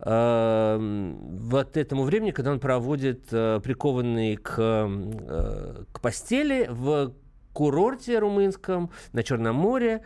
э, 0.00 1.16
вот 1.40 1.76
этому 1.76 2.02
времени, 2.02 2.32
когда 2.32 2.52
он 2.52 2.60
проводит 2.60 3.28
э, 3.30 3.60
прикованный 3.62 4.36
к, 4.36 4.54
э, 4.58 5.84
к 5.90 6.00
постели 6.00 6.66
в 6.68 7.14
курорте 7.52 8.18
румынском 8.18 8.90
на 9.12 9.22
Черном 9.22 9.56
море. 9.56 10.02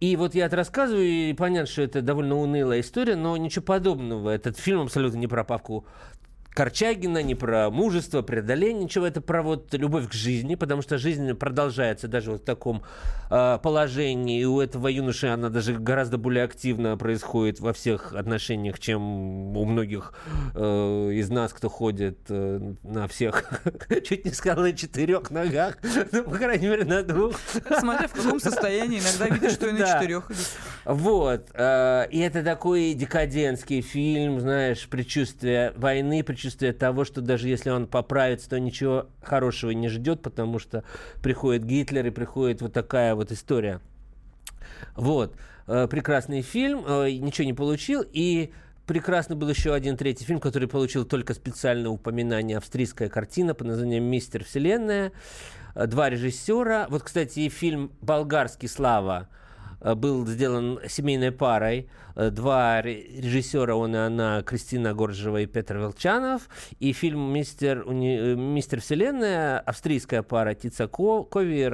И 0.00 0.16
вот 0.16 0.34
я 0.34 0.46
это 0.46 0.56
рассказываю, 0.56 1.06
и 1.06 1.32
понятно, 1.32 1.70
что 1.70 1.82
это 1.82 2.02
довольно 2.02 2.36
унылая 2.36 2.80
история, 2.80 3.16
но 3.16 3.36
ничего 3.36 3.64
подобного. 3.64 4.30
Этот 4.30 4.58
фильм 4.58 4.80
абсолютно 4.80 5.18
не 5.18 5.28
про 5.28 5.44
Павку 5.44 5.86
Корчагина, 6.54 7.22
не 7.22 7.34
про 7.34 7.70
мужество, 7.70 8.20
преодоление, 8.20 8.84
ничего. 8.84 9.06
Это 9.06 9.22
про 9.22 9.42
вот 9.42 9.72
любовь 9.72 10.08
к 10.08 10.12
жизни, 10.12 10.54
потому 10.54 10.82
что 10.82 10.98
жизнь 10.98 11.32
продолжается 11.34 12.08
даже 12.08 12.32
вот 12.32 12.42
в 12.42 12.44
таком 12.44 12.82
э, 13.30 13.58
положении. 13.62 14.40
И 14.40 14.44
у 14.44 14.60
этого 14.60 14.88
юноши 14.88 15.28
она 15.28 15.48
даже 15.48 15.74
гораздо 15.74 16.18
более 16.18 16.44
активно 16.44 16.98
происходит 16.98 17.60
во 17.60 17.72
всех 17.72 18.12
отношениях, 18.12 18.78
чем 18.78 19.56
у 19.56 19.64
многих 19.64 20.12
э, 20.54 21.10
из 21.14 21.30
нас, 21.30 21.54
кто 21.54 21.70
ходит 21.70 22.18
э, 22.28 22.74
на 22.82 23.08
всех, 23.08 23.62
чуть 24.04 24.26
не 24.26 24.32
сказал, 24.32 24.64
на 24.64 24.74
четырех 24.74 25.30
ногах, 25.30 25.78
ну, 26.12 26.24
по 26.24 26.36
крайней 26.36 26.68
мере, 26.68 26.84
на 26.84 27.02
двух. 27.02 27.36
Смотря 27.78 28.08
в 28.08 28.12
каком 28.12 28.38
состоянии, 28.40 29.00
иногда 29.00 29.34
видишь, 29.34 29.52
что 29.52 29.68
и 29.68 29.72
на 29.72 29.86
четырех 29.86 30.30
идет. 30.30 30.48
Вот. 30.84 31.50
И 31.54 32.18
это 32.18 32.42
такой 32.42 32.92
декадентский 32.92 33.80
фильм, 33.80 34.40
знаешь, 34.40 34.86
предчувствие 34.88 35.72
войны, 35.76 36.22
предчувствие 36.22 36.41
предчувствие 36.42 36.72
того, 36.72 37.04
что 37.04 37.20
даже 37.20 37.48
если 37.48 37.70
он 37.70 37.86
поправится, 37.86 38.50
то 38.50 38.58
ничего 38.58 39.06
хорошего 39.22 39.70
не 39.70 39.88
ждет, 39.88 40.22
потому 40.22 40.58
что 40.58 40.82
приходит 41.22 41.64
Гитлер 41.64 42.04
и 42.06 42.10
приходит 42.10 42.62
вот 42.62 42.72
такая 42.72 43.14
вот 43.14 43.30
история. 43.30 43.80
Вот. 44.96 45.36
Э, 45.68 45.86
прекрасный 45.88 46.42
фильм, 46.42 46.84
э, 46.84 47.12
ничего 47.12 47.44
не 47.44 47.52
получил, 47.52 48.04
и 48.12 48.50
прекрасно 48.88 49.36
был 49.36 49.48
еще 49.48 49.72
один 49.72 49.96
третий 49.96 50.24
фильм, 50.24 50.40
который 50.40 50.66
получил 50.66 51.04
только 51.04 51.32
специальное 51.34 51.90
упоминание, 51.90 52.58
австрийская 52.58 53.08
картина 53.08 53.54
под 53.54 53.68
названием 53.68 54.02
«Мистер 54.02 54.42
Вселенная». 54.42 55.12
Э, 55.76 55.86
два 55.86 56.10
режиссера. 56.10 56.88
Вот, 56.88 57.04
кстати, 57.04 57.38
и 57.38 57.48
фильм 57.48 57.92
«Болгарский 58.00 58.68
слава» 58.68 59.28
был 59.82 60.26
сделан 60.26 60.80
семейной 60.88 61.32
парой. 61.32 61.88
Э, 62.14 62.30
два 62.30 62.82
режиссера, 62.82 63.74
он 63.74 63.94
и 63.94 63.98
она, 63.98 64.42
Кристина 64.42 64.94
Горджева 64.94 65.42
и 65.42 65.46
Петр 65.46 65.78
Волчанов. 65.78 66.48
И 66.78 66.92
фильм 66.92 67.32
«Мистер, 67.32 67.86
уни... 67.86 68.16
Э, 68.18 68.34
Мистер 68.34 68.80
Вселенная», 68.80 69.58
австрийская 69.60 70.22
пара 70.22 70.54
Тица 70.54 70.86
Кови 70.88 71.60
и 71.60 71.64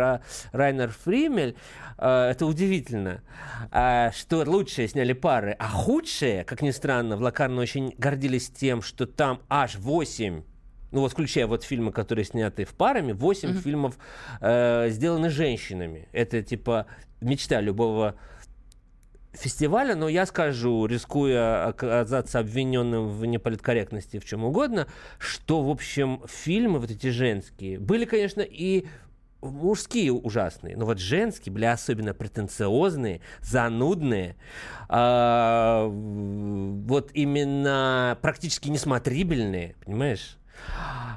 Райнер 0.52 0.90
Фримель. 0.90 1.56
Это 1.96 2.46
удивительно, 2.46 3.22
что 3.70 4.44
лучшие 4.46 4.86
сняли 4.86 5.14
пары, 5.14 5.56
а 5.58 5.68
худшие, 5.68 6.44
как 6.44 6.62
ни 6.62 6.70
странно, 6.70 7.16
в 7.16 7.22
Лакарно 7.22 7.60
очень 7.60 7.92
гордились 7.98 8.50
тем, 8.50 8.82
что 8.82 9.06
там 9.06 9.40
аж 9.48 9.74
8 9.76 10.42
ну 10.90 11.00
вот 11.00 11.12
включая 11.12 11.46
вот 11.46 11.64
фильмы, 11.64 11.92
которые 11.92 12.24
сняты 12.24 12.64
в 12.64 12.74
парами, 12.74 13.12
8 13.12 13.48
mm-hmm. 13.48 13.62
фильмов 13.62 13.98
э, 14.40 14.88
сделаны 14.90 15.30
женщинами. 15.30 16.08
Это 16.12 16.42
типа 16.42 16.86
мечта 17.20 17.60
любого 17.60 18.14
фестиваля, 19.32 19.94
но 19.94 20.08
я 20.08 20.26
скажу, 20.26 20.86
рискуя 20.86 21.66
оказаться 21.66 22.38
обвиненным 22.38 23.08
в 23.08 23.24
неполиткорректности 23.24 24.18
в 24.18 24.24
чем 24.24 24.44
угодно, 24.44 24.86
что, 25.18 25.62
в 25.62 25.70
общем, 25.70 26.22
фильмы 26.26 26.78
вот 26.80 26.90
эти 26.90 27.08
женские 27.08 27.78
были, 27.78 28.04
конечно, 28.04 28.40
и 28.40 28.86
мужские 29.40 30.12
ужасные, 30.12 30.76
но 30.76 30.84
вот 30.84 30.98
женские 30.98 31.52
были 31.52 31.66
особенно 31.66 32.12
претенциозные, 32.14 33.20
занудные, 33.40 34.36
э, 34.88 35.88
вот 35.88 37.10
именно 37.14 38.18
практически 38.20 38.68
несмотрибельные, 38.68 39.76
понимаешь? 39.84 40.38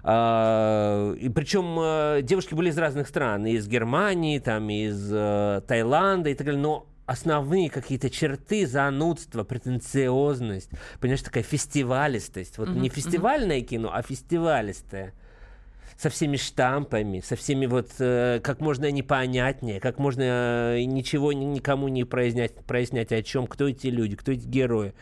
А, 0.03 1.13
и 1.13 1.29
причем 1.29 1.77
э, 1.79 2.21
девушки 2.23 2.55
были 2.55 2.69
из 2.69 2.77
разных 2.77 3.07
стран, 3.07 3.45
из 3.45 3.67
Германии, 3.67 4.39
там, 4.39 4.69
из 4.69 5.09
э, 5.11 5.61
Таиланда 5.67 6.29
и 6.29 6.33
так 6.33 6.47
далее, 6.47 6.61
но 6.61 6.87
основные 7.05 7.69
какие-то 7.69 8.09
черты, 8.09 8.65
занудство, 8.65 9.43
претенциозность, 9.43 10.69
понимаешь, 10.99 11.21
такая 11.21 11.43
фестивалистость. 11.43 12.57
Вот 12.57 12.69
mm-hmm. 12.69 12.79
не 12.79 12.89
фестивальное 12.89 13.61
кино, 13.61 13.91
а 13.93 14.01
фестивалистое 14.01 15.13
со 15.97 16.09
всеми 16.09 16.37
штампами, 16.37 17.19
со 17.19 17.35
всеми 17.35 17.67
вот 17.67 17.89
э, 17.99 18.39
как 18.41 18.59
можно 18.59 18.89
непонятнее, 18.89 19.79
как 19.79 19.99
можно 19.99 20.23
э, 20.73 20.83
ничего 20.85 21.31
никому 21.31 21.89
не 21.89 22.05
прояснять, 22.05 22.55
прояснять 22.65 23.11
о 23.11 23.21
чем, 23.21 23.45
кто 23.45 23.67
эти 23.67 23.87
люди, 23.87 24.15
кто 24.15 24.31
эти 24.31 24.47
герои. 24.47 24.93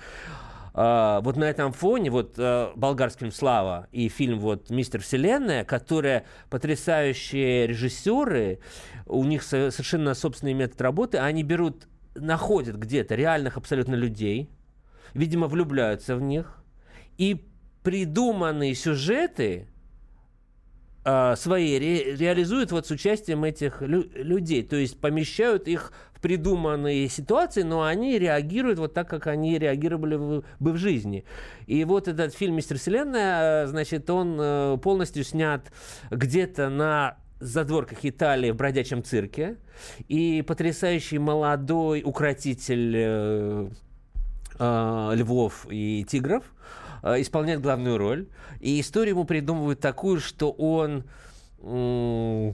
А, 0.82 1.20
вот 1.20 1.36
на 1.36 1.44
этом 1.44 1.74
фоне 1.74 2.10
вот 2.10 2.38
болгарский 2.38 3.26
фильм 3.26 3.34
«Слава» 3.34 3.90
и 3.92 4.08
фильм 4.08 4.40
вот 4.40 4.70
«Мистер 4.70 5.02
Вселенная», 5.02 5.66
которые 5.66 6.24
потрясающие 6.50 7.68
режиссеры, 7.68 8.60
у 9.06 9.26
них 9.26 9.44
совершенно 9.44 10.14
собственный 10.14 10.54
метод 10.54 10.80
работы, 10.80 11.18
они 11.18 11.44
берут, 11.44 11.90
находят 12.16 12.78
где-то 12.78 13.16
реальных 13.16 13.58
абсолютно 13.58 13.96
людей, 13.96 14.50
видимо, 15.14 15.48
влюбляются 15.48 16.16
в 16.16 16.22
них, 16.22 16.64
и 17.18 17.46
придуманные 17.84 18.74
сюжеты 18.74 19.68
э, 21.04 21.36
свои 21.36 21.78
ре, 21.78 22.16
реализуют 22.16 22.72
вот 22.72 22.88
с 22.88 22.92
участием 22.92 23.44
этих 23.44 23.82
лю- 23.82 24.10
людей, 24.14 24.64
то 24.64 24.78
есть 24.78 24.98
помещают 25.02 25.68
их 25.68 25.92
придуманные 26.22 27.08
ситуации, 27.10 27.64
но 27.64 27.84
они 27.84 28.20
реагируют 28.20 28.80
вот 28.80 28.94
так, 28.94 29.10
как 29.10 29.28
они 29.28 29.58
реагировали 29.58 30.18
бы 30.60 30.72
в 30.72 30.78
жизни. 30.78 31.26
И 31.68 31.84
вот 31.86 32.08
этот 32.08 32.34
фильм 32.34 32.56
«Мистер 32.56 32.78
Вселенная», 32.78 33.68
значит, 33.68 34.10
он 34.10 34.38
э, 34.40 34.78
полностью 34.82 35.24
снят 35.24 35.72
где-то 36.12 36.70
на 36.70 37.18
задворках 37.40 38.00
Италии 38.04 38.52
в 38.52 38.56
бродячем 38.56 39.04
цирке, 39.04 39.58
и 40.08 40.44
потрясающий 40.46 41.20
молодой 41.20 42.02
укротитель 42.04 42.94
э, 42.96 43.70
э, 44.60 45.12
львов 45.16 45.66
и 45.70 46.06
тигров 46.08 46.44
э, 47.02 47.22
исполняет 47.22 47.62
главную 47.62 47.98
роль. 47.98 48.28
И 48.60 48.82
историю 48.82 49.16
ему 49.16 49.26
придумывают 49.26 49.80
такую, 49.80 50.20
что 50.20 50.52
он... 50.52 51.06
Э, 51.62 52.54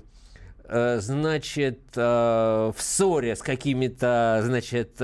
значит, 0.70 1.96
в 1.96 2.76
ссоре 2.78 3.36
с 3.36 3.42
какими-то, 3.42 4.42
значит, 4.44 5.02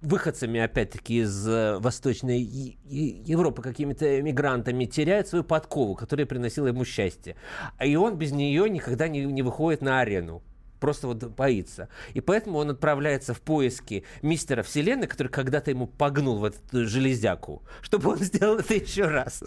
выходцами, 0.00 0.60
опять-таки, 0.60 1.20
из 1.20 1.46
э, 1.46 1.78
Восточной 1.78 2.40
Европы, 2.40 3.62
какими-то 3.62 4.22
мигрантами, 4.22 4.86
теряет 4.86 5.28
свою 5.28 5.44
подкову, 5.44 5.94
которая 5.94 6.26
приносила 6.26 6.68
ему 6.68 6.84
счастье. 6.84 7.36
И 7.84 7.96
он 7.96 8.16
без 8.16 8.32
нее 8.32 8.68
никогда 8.70 9.08
не, 9.08 9.24
не 9.24 9.42
выходит 9.42 9.82
на 9.82 10.00
арену 10.00 10.42
просто 10.80 11.08
вот 11.08 11.22
боится. 11.24 11.90
И 12.14 12.22
поэтому 12.22 12.56
он 12.56 12.70
отправляется 12.70 13.34
в 13.34 13.42
поиски 13.42 14.04
мистера 14.22 14.62
Вселенной, 14.62 15.08
который 15.08 15.28
когда-то 15.28 15.70
ему 15.70 15.86
погнул 15.86 16.38
в 16.38 16.44
эту 16.44 16.86
железяку, 16.86 17.62
чтобы 17.82 18.12
он 18.12 18.18
сделал 18.20 18.60
это 18.60 18.72
еще 18.72 19.04
раз. 19.04 19.44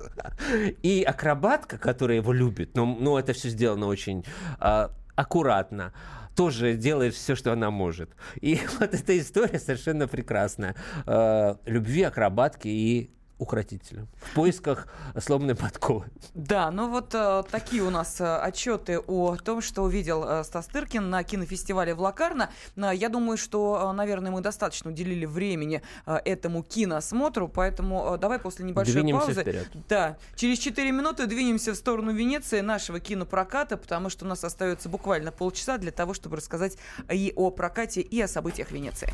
И 0.84 1.02
акробатка, 1.02 1.80
которая 1.80 2.18
его 2.18 2.32
любит, 2.32 2.76
но, 2.76 2.86
но 2.86 3.18
это 3.18 3.34
все 3.34 3.50
сделано 3.50 3.88
очень 3.88 4.24
а, 4.60 4.92
аккуратно, 5.16 5.94
тоже 6.36 6.76
делает 6.76 7.14
все, 7.14 7.36
что 7.36 7.54
она 7.54 7.72
может. 7.72 8.10
И 8.42 8.60
вот 8.80 8.94
эта 8.94 9.18
история 9.20 9.60
совершенно 9.60 10.08
прекрасная. 10.08 10.76
Э, 11.06 11.56
любви, 11.66 12.04
акробатки 12.04 12.68
и 12.68 13.10
укротителя 13.38 14.08
в 14.22 14.36
поисках 14.36 14.88
сломанной 15.18 15.56
подковы. 15.56 16.06
Да, 16.34 16.72
ну 16.72 16.90
вот 16.90 17.14
э, 17.14 17.44
такие 17.50 17.84
у 17.84 17.90
нас 17.90 18.22
э, 18.22 18.38
отчеты 18.38 19.00
о 19.00 19.36
том, 19.36 19.62
что 19.62 19.84
увидел 19.84 20.24
э, 20.24 20.44
Стас 20.44 20.68
Тыркин 20.68 21.10
на 21.10 21.24
кинофестивале 21.24 21.94
в 21.94 22.02
Лакарно. 22.02 22.50
Э, 22.76 22.92
я 22.94 23.10
думаю, 23.10 23.38
что, 23.38 23.90
э, 23.92 23.96
наверное, 23.96 24.32
мы 24.32 24.42
достаточно 24.42 24.92
уделили 24.92 25.26
времени 25.26 25.82
э, 26.06 26.18
этому 26.26 26.64
киносмотру, 26.64 27.48
поэтому 27.48 28.16
э, 28.16 28.18
давай 28.18 28.40
после 28.40 28.66
небольшой 28.66 28.94
Двинемся 29.02 29.26
паузы. 29.26 29.42
Вперед. 29.42 29.68
Да, 29.90 30.18
через 30.36 30.60
4 30.60 30.92
минуты 30.92 31.26
двинемся 31.26 31.74
в 31.74 31.76
сторону 31.76 32.14
Венеции, 32.14 32.62
нашего 32.62 33.00
кинопроката, 33.00 33.78
потому 33.78 34.10
что 34.10 34.26
у 34.26 34.28
нас 34.28 34.44
остается 34.44 34.90
буквально 34.90 35.32
полчаса 35.32 35.78
для 35.78 35.92
того, 35.92 36.14
чтобы 36.14 36.38
рассказать 36.38 36.78
и 37.12 37.34
о 37.36 37.52
прокате, 37.52 38.02
и 38.02 38.22
о 38.22 38.28
событиях 38.28 38.72
Венеции. 38.72 39.14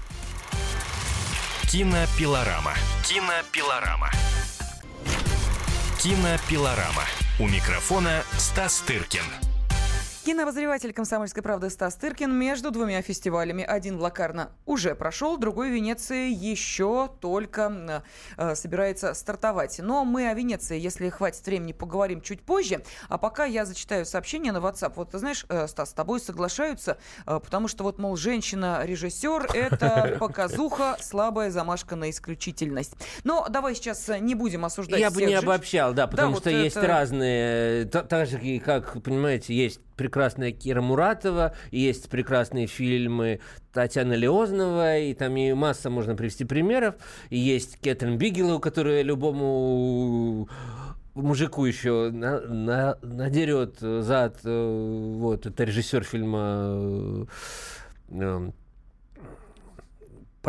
Кинопилорама. 1.72 2.74
Кинопилорама. 3.04 4.10
Кинопилорама. 6.00 7.04
У 7.40 7.48
микрофона 7.48 8.24
Стас 8.40 8.80
Тыркин. 8.88 9.22
Кинообозреватель 10.26 10.92
«Комсомольской 10.94 11.42
правды» 11.42 11.70
Стас 11.70 11.96
Тыркин 11.96 12.32
между 12.36 12.72
двумя 12.72 13.02
фестивалями. 13.02 13.64
Один 13.64 13.98
Лакарно 14.00 14.52
уже 14.66 14.94
прошел, 14.94 15.38
другой 15.38 15.70
Венеции 15.72 16.30
еще 16.32 17.10
только 17.22 18.04
э, 18.38 18.54
собирается 18.56 19.14
стартовать. 19.14 19.80
Но 19.80 20.04
мы 20.04 20.30
о 20.30 20.34
Венеции, 20.34 20.78
если 20.78 21.10
хватит 21.10 21.46
времени, 21.46 21.72
поговорим 21.72 22.22
чуть 22.22 22.42
позже. 22.42 22.84
А 23.08 23.18
пока 23.18 23.46
я 23.46 23.66
зачитаю 23.66 24.06
сообщение 24.06 24.52
на 24.52 24.58
WhatsApp. 24.58 24.92
Вот 24.98 25.12
ты 25.12 25.20
знаешь, 25.20 25.46
э, 25.50 25.68
Стас, 25.68 25.92
с 25.92 25.94
тобой 25.94 26.20
соглашаются, 26.20 26.98
э, 27.26 27.40
потому 27.42 27.68
что 27.70 27.84
вот, 27.86 27.98
мол, 27.98 28.16
женщина-режиссер– 28.18 29.48
это 29.54 30.18
показуха, 30.20 30.98
слабая 31.00 31.50
замашка 31.50 31.96
на 31.96 32.10
исключительность. 32.10 32.94
Но 33.24 33.48
давай 33.50 33.74
сейчас 33.74 34.10
не 34.20 34.36
будем 34.36 34.66
осуждать 34.66 35.00
Я 35.00 35.12
бы 35.12 35.22
не 35.22 35.28
женщин. 35.30 35.48
обобщал, 35.48 35.94
да, 35.94 36.08
потому 36.08 36.34
Да, 36.36 36.40
что 36.42 36.50
вот 36.52 36.56
есть 36.64 36.76
это- 36.76 36.88
разные, 36.88 37.86
та- 37.86 38.04
так 38.04 38.28
же, 38.28 38.60
как, 38.60 39.02
понимаете, 39.02 39.56
есть 39.56 39.80
прекрасная 40.00 40.52
Кира 40.54 40.82
Муратова, 40.82 41.54
есть 41.72 42.10
прекрасные 42.10 42.68
фильмы 42.68 43.42
Татьяны 43.74 44.14
Леозновой, 44.14 45.12
и 45.12 45.14
там 45.14 45.36
и 45.36 45.52
масса 45.54 45.90
можно 45.90 46.16
привести 46.16 46.46
примеров. 46.46 46.96
И 47.30 47.38
есть 47.38 47.78
Кэтрин 47.82 48.18
Бигелоу, 48.18 48.60
которая 48.60 49.02
любому 49.02 50.48
мужику 51.16 51.66
еще 51.66 52.12
на, 52.14 52.40
на- 52.40 52.98
надерет 53.02 53.76
зад. 53.80 54.40
э, 54.46 55.14
Вот, 55.18 55.46
это 55.46 55.66
режиссер 55.66 56.04
фильма 56.06 57.28
э, 58.10 58.52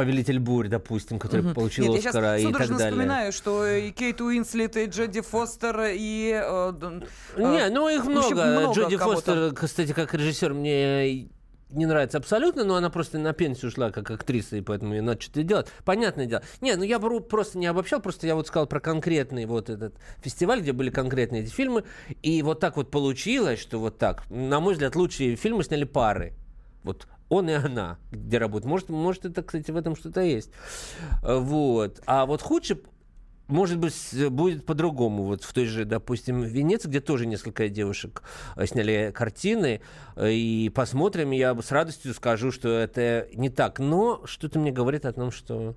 Повелитель 0.00 0.38
бурь, 0.38 0.68
допустим, 0.68 1.18
который 1.18 1.42
Мгм. 1.42 1.54
получил 1.54 1.84
Нет, 1.92 2.02
я 2.02 2.08
Оскара 2.08 2.38
сейчас 2.38 2.48
и 2.48 2.52
так 2.54 2.68
далее. 2.68 2.90
вспоминаю, 2.90 3.32
что 3.32 3.66
и 3.66 3.90
Кейт 3.90 4.20
Уинслет, 4.22 4.74
и 4.78 4.86
Джоди 4.86 5.20
Фостер, 5.20 5.78
и... 5.92 6.30
э, 6.42 6.72
э, 7.36 7.40
Не, 7.40 7.68
ну 7.68 7.86
их 7.86 8.06
много. 8.06 8.44
много 8.46 8.72
Джоди. 8.72 8.96
Фостер, 8.96 9.54
кстати, 9.54 9.92
как 9.92 10.14
режиссер, 10.14 10.54
мне 10.54 11.28
не 11.68 11.84
нравится 11.84 12.16
абсолютно, 12.16 12.64
но 12.64 12.76
она 12.76 12.88
просто 12.88 13.18
на 13.18 13.34
пенсию 13.34 13.68
ушла 13.70 13.90
как 13.90 14.10
актриса, 14.10 14.56
и 14.56 14.62
поэтому 14.62 14.94
ей 14.94 15.02
надо 15.02 15.20
что-то 15.20 15.42
делать. 15.42 15.68
Понятное 15.84 16.24
дело. 16.24 16.42
Не, 16.62 16.76
ну 16.76 16.82
я 16.82 16.98
беру, 16.98 17.20
просто 17.20 17.58
не 17.58 17.66
обобщал, 17.66 18.00
просто 18.00 18.26
я 18.26 18.34
вот 18.34 18.46
сказал 18.46 18.66
про 18.66 18.80
конкретный 18.80 19.44
вот 19.44 19.68
этот 19.68 19.94
фестиваль, 20.22 20.62
где 20.62 20.72
были 20.72 20.88
конкретные 20.88 21.42
эти 21.42 21.50
фильмы, 21.50 21.84
и 22.22 22.42
вот 22.42 22.58
так 22.58 22.76
вот 22.78 22.90
получилось, 22.90 23.60
что 23.60 23.78
вот 23.78 23.98
так. 23.98 24.22
На 24.30 24.60
мой 24.60 24.72
взгляд, 24.72 24.96
лучшие 24.96 25.36
фильмы 25.36 25.62
сняли 25.62 25.84
пары. 25.84 26.32
Вот 26.84 27.06
он 27.30 27.48
и 27.48 27.54
она, 27.54 27.98
где 28.10 28.36
работают. 28.36 28.68
Может, 28.68 28.88
может 28.90 29.24
это, 29.24 29.42
кстати, 29.42 29.70
в 29.70 29.76
этом 29.76 29.96
что-то 29.96 30.20
есть. 30.20 30.50
Э, 31.22 31.38
Вот. 31.38 32.02
А 32.04 32.26
вот 32.26 32.42
худший 32.42 32.82
может 33.50 33.78
быть, 33.78 33.94
будет 34.30 34.64
по-другому. 34.64 35.24
Вот 35.24 35.42
в 35.42 35.52
той 35.52 35.66
же, 35.66 35.84
допустим, 35.84 36.42
Венеции, 36.42 36.88
где 36.88 37.00
тоже 37.00 37.26
несколько 37.26 37.68
девушек 37.68 38.22
э, 38.56 38.66
сняли 38.66 39.12
картины. 39.12 39.80
э, 40.16 40.32
И 40.32 40.68
посмотрим, 40.68 41.32
я 41.32 41.60
с 41.60 41.72
радостью 41.72 42.14
скажу, 42.14 42.52
что 42.52 42.68
это 42.68 43.26
не 43.34 43.50
так. 43.50 43.78
Но 43.78 44.22
что-то 44.24 44.58
мне 44.58 44.70
говорит 44.70 45.04
о 45.04 45.12
том, 45.12 45.30
что 45.30 45.74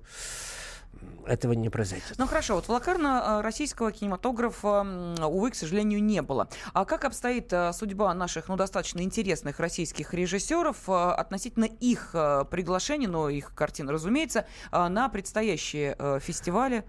этого 1.26 1.52
не 1.52 1.68
произойдет. 1.68 2.14
Ну 2.18 2.26
хорошо, 2.26 2.56
вот 2.56 2.66
в 2.66 2.68
Лакарно 2.68 3.22
э, 3.24 3.40
российского 3.42 3.92
кинематографа, 3.92 4.86
увы, 5.26 5.50
к 5.50 5.54
сожалению, 5.54 6.02
не 6.02 6.22
было. 6.22 6.48
А 6.72 6.84
как 6.84 7.04
обстоит 7.04 7.52
э, 7.52 7.72
судьба 7.72 8.12
наших, 8.14 8.48
ну, 8.48 8.56
достаточно 8.56 9.00
интересных 9.00 9.58
российских 9.60 10.12
режиссеров 10.14 10.88
э, 10.88 10.92
относительно 10.92 11.64
их 11.64 12.14
приглашений, 12.50 13.06
но 13.06 13.28
их 13.28 13.54
картин, 13.54 13.88
разумеется, 13.88 14.46
на 14.72 15.08
предстоящие 15.08 15.96
фестивали? 16.20 16.84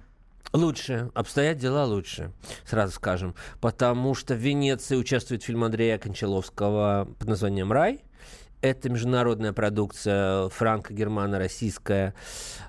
Лучше, 0.54 1.12
обстоят 1.14 1.58
дела 1.58 1.86
лучше, 1.86 2.32
сразу 2.66 2.94
скажем. 2.94 3.36
Потому 3.60 4.16
что 4.16 4.36
в 4.36 4.38
Венеции 4.38 4.96
участвует 4.96 5.44
фильм 5.44 5.64
Андрея 5.64 5.98
Кончаловского 5.98 7.10
под 7.20 7.28
названием 7.28 7.72
«Рай». 7.72 8.02
Это 8.66 8.90
международная 8.90 9.54
продукция 9.54 10.50
франко-германо-российская. 10.50 12.16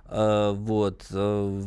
Э, 0.04 0.52
Вот. 0.54 1.06
э, 1.11 1.62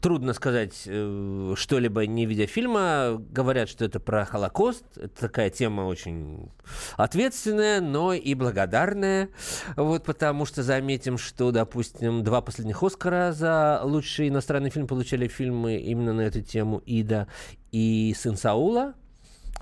Трудно 0.00 0.32
сказать 0.34 0.84
э, 0.86 1.54
что-либо, 1.56 2.06
не 2.06 2.26
видя 2.26 2.46
фильма. 2.46 3.20
Говорят, 3.32 3.68
что 3.68 3.84
это 3.84 3.98
про 3.98 4.24
Холокост. 4.24 4.84
Это 4.94 5.22
такая 5.22 5.50
тема 5.50 5.82
очень 5.82 6.48
ответственная, 6.96 7.80
но 7.80 8.12
и 8.12 8.34
благодарная. 8.34 9.30
Вот 9.74 10.04
потому 10.04 10.46
что 10.46 10.62
заметим, 10.62 11.18
что, 11.18 11.50
допустим, 11.50 12.22
два 12.22 12.40
последних 12.40 12.84
Оскара 12.84 13.32
за 13.32 13.80
лучший 13.82 14.28
иностранный 14.28 14.70
фильм 14.70 14.86
получали 14.86 15.26
фильмы 15.26 15.74
именно 15.74 16.12
на 16.12 16.20
эту 16.20 16.40
тему 16.40 16.78
«Ида» 16.86 17.26
и 17.72 18.14
«Сын 18.16 18.36
Саула». 18.36 18.94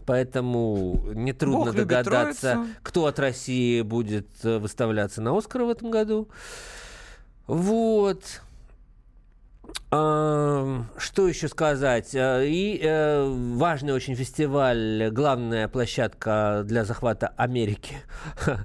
Поэтому 0.06 1.00
нетрудно 1.14 1.72
догадаться, 1.72 2.52
троицу. 2.52 2.70
кто 2.82 3.06
от 3.06 3.18
России 3.18 3.82
будет 3.82 4.28
э, 4.42 4.58
выставляться 4.58 5.20
на 5.22 5.36
Оскар 5.36 5.62
в 5.62 5.70
этом 5.70 5.90
году. 5.90 6.28
Вот. 7.46 8.42
Что 9.90 10.86
еще 11.28 11.48
сказать? 11.48 12.14
Э, 12.14 12.46
И 12.46 12.80
э, 12.82 13.24
важный 13.56 13.92
очень 13.92 14.14
фестиваль, 14.14 15.10
главная 15.10 15.66
площадка 15.68 16.62
для 16.64 16.84
захвата 16.84 17.28
Америки. 17.36 17.96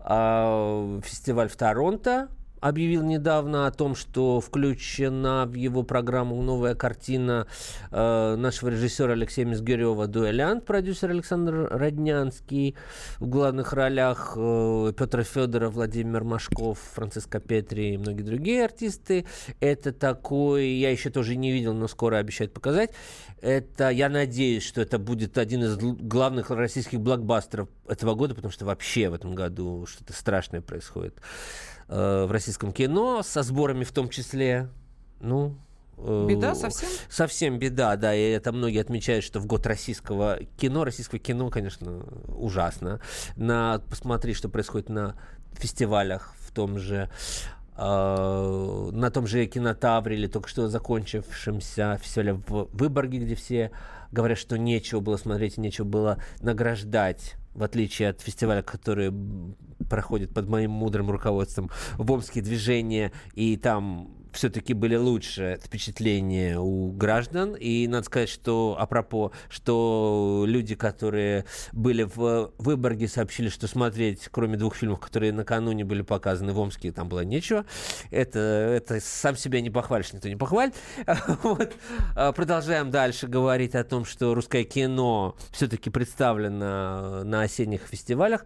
А, 0.00 1.00
Фестиваль 1.02 1.48
в 1.48 1.56
Торонто 1.56 2.28
объявил 2.62 3.02
недавно 3.02 3.66
о 3.66 3.72
том, 3.72 3.96
что 3.96 4.40
включена 4.40 5.46
в 5.46 5.54
его 5.54 5.82
программу 5.82 6.40
новая 6.40 6.76
картина 6.76 7.48
э, 7.90 8.36
нашего 8.36 8.68
режиссера 8.68 9.12
Алексея 9.12 9.44
Мизгирева 9.44 10.06
«Дуэлянт», 10.06 10.64
продюсер 10.64 11.10
Александр 11.10 11.68
Роднянский 11.70 12.76
в 13.18 13.26
главных 13.26 13.72
ролях, 13.72 14.34
э, 14.36 14.92
Петр 14.96 15.24
Федоров, 15.24 15.74
Владимир 15.74 16.22
Машков, 16.22 16.78
Франциска 16.94 17.40
Петри 17.40 17.94
и 17.94 17.98
многие 17.98 18.22
другие 18.22 18.64
артисты. 18.64 19.26
Это 19.58 19.92
такой, 19.92 20.68
я 20.68 20.90
еще 20.90 21.10
тоже 21.10 21.34
не 21.34 21.50
видел, 21.50 21.74
но 21.74 21.88
скоро 21.88 22.18
обещают 22.18 22.54
показать. 22.54 22.90
Это, 23.40 23.90
я 23.90 24.08
надеюсь, 24.08 24.62
что 24.62 24.80
это 24.80 25.00
будет 25.00 25.36
один 25.36 25.64
из 25.64 25.76
главных 25.78 26.50
российских 26.50 27.00
блокбастеров 27.00 27.68
этого 27.88 28.14
года, 28.14 28.36
потому 28.36 28.52
что 28.52 28.64
вообще 28.66 29.08
в 29.08 29.14
этом 29.14 29.34
году 29.34 29.84
что-то 29.86 30.12
страшное 30.12 30.60
происходит 30.60 31.18
э, 31.92 32.24
в 32.26 32.32
российском 32.32 32.72
кино, 32.72 33.22
со 33.22 33.42
сборами 33.42 33.84
в 33.84 33.92
том 33.92 34.08
числе. 34.08 34.68
Ну, 35.20 35.54
Беда 35.98 36.54
совсем? 36.54 36.88
Совсем 37.08 37.58
беда, 37.58 37.96
да. 37.96 38.14
И 38.14 38.30
это 38.30 38.50
многие 38.52 38.80
отмечают, 38.80 39.24
что 39.24 39.38
в 39.38 39.46
год 39.46 39.66
российского 39.66 40.40
кино, 40.56 40.84
российского 40.84 41.20
кино, 41.20 41.48
конечно, 41.50 42.04
ужасно. 42.28 43.00
На, 43.36 43.80
посмотри, 43.88 44.34
что 44.34 44.48
происходит 44.48 44.88
на 44.88 45.14
фестивалях 45.52 46.34
в 46.40 46.52
том 46.52 46.78
же 46.78 47.08
э, 47.76 48.90
на 48.92 49.10
том 49.10 49.26
же 49.26 49.46
кинотавре 49.46 50.16
или 50.16 50.26
только 50.26 50.48
что 50.48 50.68
закончившемся 50.68 51.98
фестивале 52.02 52.34
в 52.34 52.68
Выборге, 52.72 53.18
где 53.18 53.34
все 53.34 53.70
говорят, 54.10 54.38
что 54.38 54.58
нечего 54.58 55.00
было 55.00 55.16
смотреть 55.16 55.58
и 55.58 55.60
нечего 55.60 55.84
было 55.84 56.18
награждать 56.40 57.34
в 57.54 57.62
отличие 57.62 58.10
от 58.10 58.20
фестиваля, 58.20 58.62
который 58.62 59.12
проходит 59.88 60.32
под 60.32 60.48
моим 60.48 60.70
мудрым 60.70 61.10
руководством 61.10 61.70
в 61.98 62.10
Омске 62.10 62.40
движение, 62.40 63.12
и 63.34 63.56
там 63.56 64.21
все-таки 64.32 64.74
были 64.74 64.96
лучше 64.96 65.58
впечатления 65.62 66.58
у 66.58 66.90
граждан. 66.90 67.54
И 67.54 67.86
надо 67.86 68.06
сказать, 68.06 68.28
что, 68.28 68.76
апропо, 68.78 69.32
что 69.48 70.44
люди, 70.46 70.74
которые 70.74 71.44
были 71.72 72.02
в 72.02 72.52
Выборге, 72.58 73.08
сообщили, 73.08 73.48
что 73.48 73.66
смотреть, 73.66 74.28
кроме 74.30 74.56
двух 74.56 74.76
фильмов, 74.76 75.00
которые 75.00 75.32
накануне 75.32 75.84
были 75.84 76.02
показаны 76.02 76.52
в 76.52 76.58
Омске, 76.58 76.92
там 76.92 77.08
было 77.08 77.20
нечего. 77.20 77.64
Это, 78.10 78.38
это 78.38 79.00
сам 79.00 79.36
себя 79.36 79.60
не 79.60 79.70
похвалишь, 79.70 80.12
никто 80.12 80.28
не 80.28 80.36
похвалит. 80.36 80.74
Вот. 81.42 81.72
А, 82.14 82.32
продолжаем 82.32 82.90
дальше 82.90 83.26
говорить 83.26 83.74
о 83.74 83.84
том, 83.84 84.04
что 84.04 84.34
русское 84.34 84.64
кино 84.64 85.36
все-таки 85.50 85.90
представлено 85.90 87.24
на 87.24 87.42
осенних 87.42 87.82
фестивалях. 87.82 88.44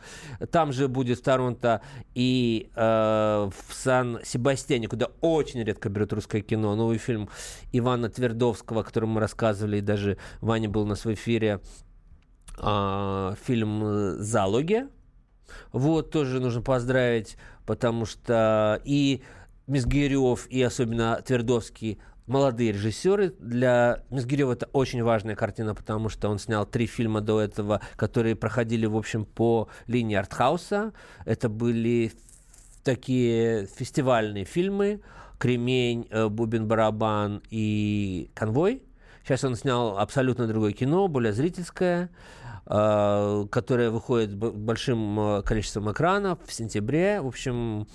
Там 0.51 0.73
же 0.73 0.89
будет 0.89 1.19
в 1.19 1.23
Торонто 1.23 1.83
и 2.15 2.71
э, 2.75 2.81
в 2.81 3.75
Сан-Себастьяне, 3.75 4.89
куда 4.89 5.09
очень 5.21 5.63
редко 5.63 5.76
редко 5.77 5.91
берет 5.91 6.13
русское 6.13 6.41
кино. 6.41 6.75
Новый 6.75 6.97
фильм 6.97 7.29
Ивана 7.73 8.09
Твердовского, 8.09 8.81
о 8.81 8.85
котором 8.85 9.11
мы 9.11 9.21
рассказывали, 9.21 9.79
и 9.79 9.83
даже 9.83 10.17
Ваня 10.41 10.71
был 10.71 10.87
на 10.87 10.95
своем 10.95 11.17
эфире, 11.17 11.61
а, 12.59 13.35
фильм 13.45 14.17
«Залоги». 14.19 14.87
Вот, 15.73 16.11
тоже 16.11 16.41
нужно 16.41 16.63
поздравить, 16.63 17.37
потому 17.67 18.07
что 18.07 18.81
и 18.85 19.23
Мизгирев, 19.67 20.47
и 20.49 20.63
особенно 20.63 21.21
Твердовский 21.25 22.01
молодые 22.27 22.73
режиссеры. 22.73 23.35
Для 23.39 24.03
Мизгирева 24.11 24.55
это 24.55 24.67
очень 24.73 25.03
важная 25.03 25.37
картина, 25.37 25.75
потому 25.75 26.09
что 26.09 26.31
он 26.31 26.39
снял 26.39 26.65
три 26.65 26.87
фильма 26.87 27.21
до 27.21 27.41
этого, 27.41 27.83
которые 27.97 28.35
проходили, 28.35 28.87
в 28.87 28.97
общем, 28.97 29.27
по 29.27 29.69
линии 29.87 30.17
артхауса. 30.17 30.93
Это 31.27 31.49
были 31.49 32.13
такие 32.83 33.67
фестивальные 33.67 34.45
фильмы. 34.45 35.01
Кремень, 35.39 36.07
э, 36.11 36.29
Бубен 36.29 36.67
Барабан 36.67 37.43
и 37.51 38.31
Конвой. 38.35 38.83
Сейчас 39.25 39.45
он 39.45 39.57
снял 39.57 39.99
абсолютно 39.99 40.47
другое 40.47 40.73
кино, 40.73 41.09
более 41.09 41.33
зрительское, 41.33 42.11
э, 42.67 43.47
которое 43.51 43.91
выходит 43.91 44.37
большим 44.37 45.19
э, 45.19 45.43
количеством 45.43 45.91
экранов 45.91 46.39
в 46.47 46.53
сентябре. 46.53 47.21
В 47.21 47.27
общем, 47.27 47.87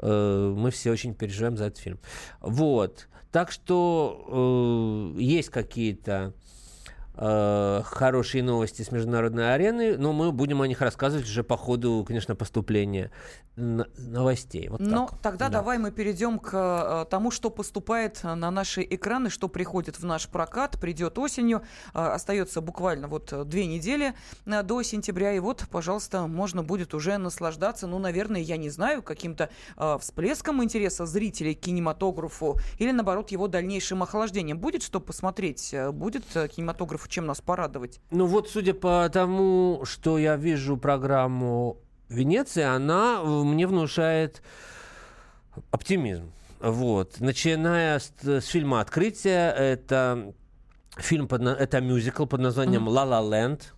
мы 0.00 0.70
все 0.72 0.90
очень 0.90 1.14
переживаем 1.14 1.56
за 1.56 1.66
этот 1.66 1.78
фильм. 1.78 2.00
Вот. 2.40 3.06
Так 3.34 3.50
что 3.50 5.12
есть 5.18 5.50
какие-то 5.50 6.12
э, 6.12 6.43
хорошие 7.16 8.42
новости 8.42 8.82
с 8.82 8.90
международной 8.90 9.54
арены, 9.54 9.96
но 9.96 10.12
мы 10.12 10.32
будем 10.32 10.62
о 10.62 10.66
них 10.66 10.80
рассказывать 10.80 11.26
уже 11.26 11.44
по 11.44 11.56
ходу, 11.56 12.04
конечно, 12.06 12.34
поступления 12.34 13.10
новостей. 13.56 14.68
Вот 14.68 14.80
ну, 14.80 15.08
тогда 15.22 15.48
да. 15.48 15.58
давай 15.60 15.78
мы 15.78 15.92
перейдем 15.92 16.38
к 16.40 16.50
э, 16.52 17.08
тому, 17.08 17.30
что 17.30 17.50
поступает 17.50 18.22
на 18.24 18.50
наши 18.50 18.82
экраны, 18.82 19.30
что 19.30 19.48
приходит 19.48 19.98
в 20.00 20.04
наш 20.04 20.28
прокат, 20.28 20.80
придет 20.80 21.18
осенью. 21.18 21.62
Э, 21.94 22.00
остается 22.00 22.60
буквально 22.60 23.06
вот 23.06 23.32
две 23.48 23.66
недели 23.66 24.14
э, 24.44 24.62
до 24.64 24.82
сентября, 24.82 25.32
и 25.32 25.38
вот, 25.38 25.66
пожалуйста, 25.70 26.26
можно 26.26 26.64
будет 26.64 26.94
уже 26.94 27.16
наслаждаться, 27.16 27.86
ну, 27.86 27.98
наверное, 27.98 28.40
я 28.40 28.56
не 28.56 28.70
знаю, 28.70 29.02
каким-то 29.02 29.50
э, 29.76 29.98
всплеском 30.00 30.62
интереса 30.64 31.06
зрителей 31.06 31.54
к 31.54 31.60
кинематографу 31.60 32.58
или, 32.78 32.90
наоборот, 32.90 33.30
его 33.30 33.46
дальнейшим 33.46 34.02
охлаждением. 34.02 34.58
Будет 34.58 34.82
что 34.82 34.98
посмотреть? 34.98 35.72
Э, 35.72 35.92
будет 35.92 36.24
э, 36.34 36.48
чем 37.08 37.26
нас 37.26 37.40
порадовать? 37.40 38.00
Ну 38.10 38.26
вот, 38.26 38.48
судя 38.48 38.74
по 38.74 39.08
тому, 39.12 39.82
что 39.84 40.18
я 40.18 40.36
вижу 40.36 40.76
программу 40.76 41.78
Венеции, 42.08 42.62
она 42.62 43.22
мне 43.22 43.66
внушает 43.66 44.42
оптимизм. 45.70 46.32
Вот. 46.60 47.20
Начиная 47.20 47.98
с, 47.98 48.12
с 48.22 48.46
фильма 48.46 48.80
«Открытие», 48.80 49.52
это 49.52 50.34
фильм, 50.96 51.28
под, 51.28 51.42
это 51.42 51.80
мюзикл 51.80 52.26
под 52.26 52.40
названием 52.40 52.88
«Ла 52.88 53.04
Ла 53.04 53.20
Ленд». 53.20 53.74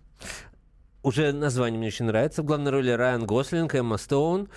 Уже 1.03 1.33
название 1.33 1.79
мне 1.79 1.89
очень 1.89 2.07
нравится. 2.07 2.43
В 2.43 2.47
главной 2.47 2.73
роли 2.73 2.91
Райан 2.91 3.27
Гослинг, 3.27 3.75
Эмма 3.75 3.97
Стоун. 3.97 4.49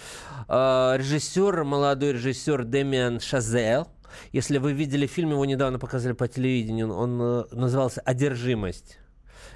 Э, 0.48 0.96
режиссер, 0.98 1.64
молодой 1.64 2.14
режиссер 2.14 2.64
Демиан 2.66 3.20
Шазел– 3.20 3.88
если 4.32 4.58
вы 4.58 4.74
видели 4.74 5.08
фильм, 5.08 5.32
его 5.32 5.46
недавно 5.46 5.80
показали 5.80 6.14
по 6.14 6.28
телевидению, 6.28 6.94
он 6.94 7.20
э, 7.22 7.44
назывался 7.52 8.02
«Одержимость». 8.02 9.00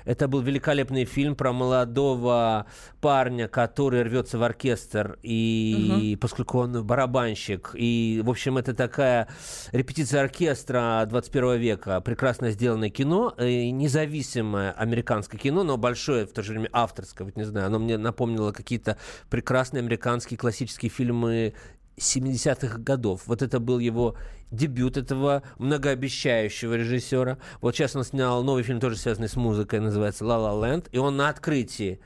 Это 0.06 0.28
был 0.28 0.42
великолепный 0.42 1.06
фильм 1.06 1.36
про 1.36 1.54
молодого 1.54 2.66
парня, 3.02 3.48
который 3.48 4.04
рвется 4.04 4.38
в 4.38 4.44
оркестр, 4.44 5.18
и, 5.24 6.14
угу. 6.14 6.20
поскольку 6.20 6.60
он 6.60 6.86
барабанщик, 6.86 7.72
и, 7.74 8.22
в 8.24 8.30
общем, 8.30 8.58
это 8.58 8.74
такая 8.74 9.28
репетиция 9.72 10.22
оркестра 10.22 11.06
21 11.08 11.58
века, 11.58 12.02
прекрасно 12.02 12.52
сделанное 12.52 12.90
кино, 12.90 13.34
э, 13.38 13.70
независимое 13.70 14.72
американское 14.72 15.40
кино, 15.40 15.64
но 15.64 15.78
большое, 15.78 16.26
в 16.26 16.34
то 16.34 16.42
же 16.44 16.52
время 16.52 16.70
авторское, 16.74 17.26
вот 17.26 17.38
не 17.38 17.44
знаю, 17.44 17.68
оно 17.68 17.80
мне 17.80 17.98
напомнило 17.98 18.52
какие-то 18.52 18.98
прекрасные 19.30 19.80
американские 19.80 20.38
классические 20.38 20.90
фильмы 20.90 21.54
70-х 21.98 22.80
годов. 22.80 23.24
Вот 23.26 23.42
это 23.42 23.60
был 23.60 23.80
его 23.80 24.16
дебют 24.52 24.98
этого 24.98 25.44
многообещающего 25.58 26.76
режиссера. 26.76 27.38
Вот 27.62 27.76
сейчас 27.76 27.96
он 27.96 28.04
снял 28.04 28.44
новый 28.44 28.64
фильм, 28.64 28.80
тоже 28.80 28.98
связанный 28.98 29.30
с 29.30 29.36
музыкой, 29.36 29.80
называется 29.80 30.26
«Ла 30.26 30.38
Ла 30.38 30.68
Ленд», 30.68 30.88
и 30.92 30.98
он 30.98 31.18
на 31.18 31.30
открытии 31.30 32.00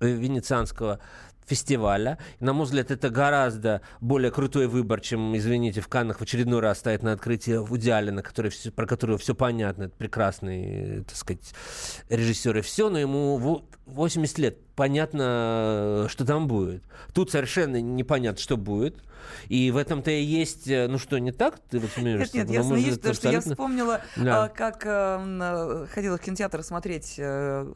э, 0.00 0.10
венецианского 0.10 1.00
фестиваля. 1.48 2.18
На 2.40 2.52
мой 2.52 2.66
взгляд, 2.66 2.90
это 2.90 3.10
гораздо 3.10 3.80
более 4.00 4.30
крутой 4.30 4.66
выбор, 4.66 5.00
чем, 5.00 5.36
извините, 5.36 5.80
в 5.80 5.88
Каннах 5.88 6.18
в 6.18 6.22
очередной 6.22 6.60
раз 6.60 6.78
стоит 6.78 7.02
на 7.02 7.12
открытии 7.12 7.56
Вуди 7.56 7.90
Аллена, 7.90 8.22
который, 8.22 8.50
все, 8.50 8.70
про 8.70 8.86
которого 8.86 9.18
все 9.18 9.34
понятно, 9.34 9.84
это 9.84 9.96
прекрасный, 9.96 11.04
так 11.04 11.16
сказать, 11.16 11.54
режиссер 12.08 12.58
и 12.58 12.60
все, 12.60 12.90
но 12.90 12.98
ему 12.98 13.64
80 13.86 14.38
лет, 14.38 14.58
понятно, 14.78 16.06
что 16.08 16.24
там 16.24 16.46
будет. 16.46 16.84
Тут 17.12 17.32
совершенно 17.32 17.80
непонятно, 17.80 18.40
что 18.40 18.56
будет. 18.56 19.02
И 19.48 19.72
в 19.72 19.76
этом-то 19.76 20.12
и 20.12 20.22
есть, 20.22 20.68
э, 20.68 20.86
ну 20.86 20.98
что, 20.98 21.18
не 21.18 21.32
так? 21.32 21.58
Ты 21.68 21.80
вот 21.80 21.90
смеешься? 21.90 22.36
Нет, 22.36 22.48
нет, 22.48 22.56
я 22.56 22.62
смеюсь, 22.62 22.96
потому 22.96 23.14
что 23.14 23.30
я 23.30 23.40
вспомнила, 23.40 24.00
да. 24.16 24.44
А, 24.44 24.48
как 24.48 24.82
э, 24.86 25.86
ходила 25.92 26.16
в 26.16 26.20
кинотеатр 26.20 26.62
смотреть 26.62 27.16
э, 27.18 27.66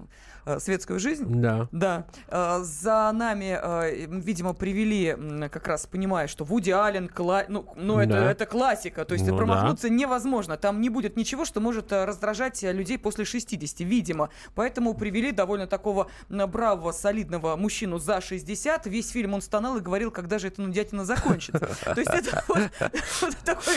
Э, 0.45 0.59
светскую 0.59 0.99
жизнь. 0.99 1.25
Да. 1.41 1.69
Да. 1.71 2.07
Э, 2.29 2.61
за 2.63 3.13
нами, 3.13 3.57
э, 3.61 4.07
видимо, 4.09 4.55
привели, 4.55 5.17
как 5.49 5.69
раз 5.69 5.87
понимая, 5.87 6.27
что 6.27 6.45
Вуди 6.45 6.71
Аллен, 6.71 7.09
кла... 7.09 7.45
ну, 7.49 7.67
ну 7.77 7.99
это, 8.01 8.13
да. 8.13 8.31
это 8.31 8.47
классика, 8.47 9.05
то 9.05 9.15
есть 9.15 9.27
ну, 9.27 9.37
промахнуться 9.37 9.89
да. 9.89 9.95
невозможно. 9.95 10.57
Там 10.57 10.81
не 10.81 10.89
будет 10.89 11.17
ничего, 11.17 11.45
что 11.45 11.61
может 11.61 11.93
раздражать 11.93 12.61
людей 12.63 12.99
после 12.99 13.25
60, 13.25 13.81
видимо. 13.81 14.31
Поэтому 14.57 14.95
привели 14.95 15.31
довольно 15.31 15.69
такого 15.69 16.09
бравого, 16.29 16.92
солидного 16.93 17.57
мужчину 17.57 17.99
за 17.99 18.21
60. 18.21 18.87
Весь 18.87 19.11
фильм 19.11 19.35
он 19.35 19.43
стонал 19.43 19.77
и 19.79 19.81
говорил, 19.81 20.11
когда 20.11 20.39
же 20.39 20.49
это 20.49 20.63
нудятина 20.63 21.05
закончится. 21.05 21.71
То 21.85 21.99
есть 21.99 22.11
это 22.11 22.45
вот 22.49 23.37
такой, 23.45 23.75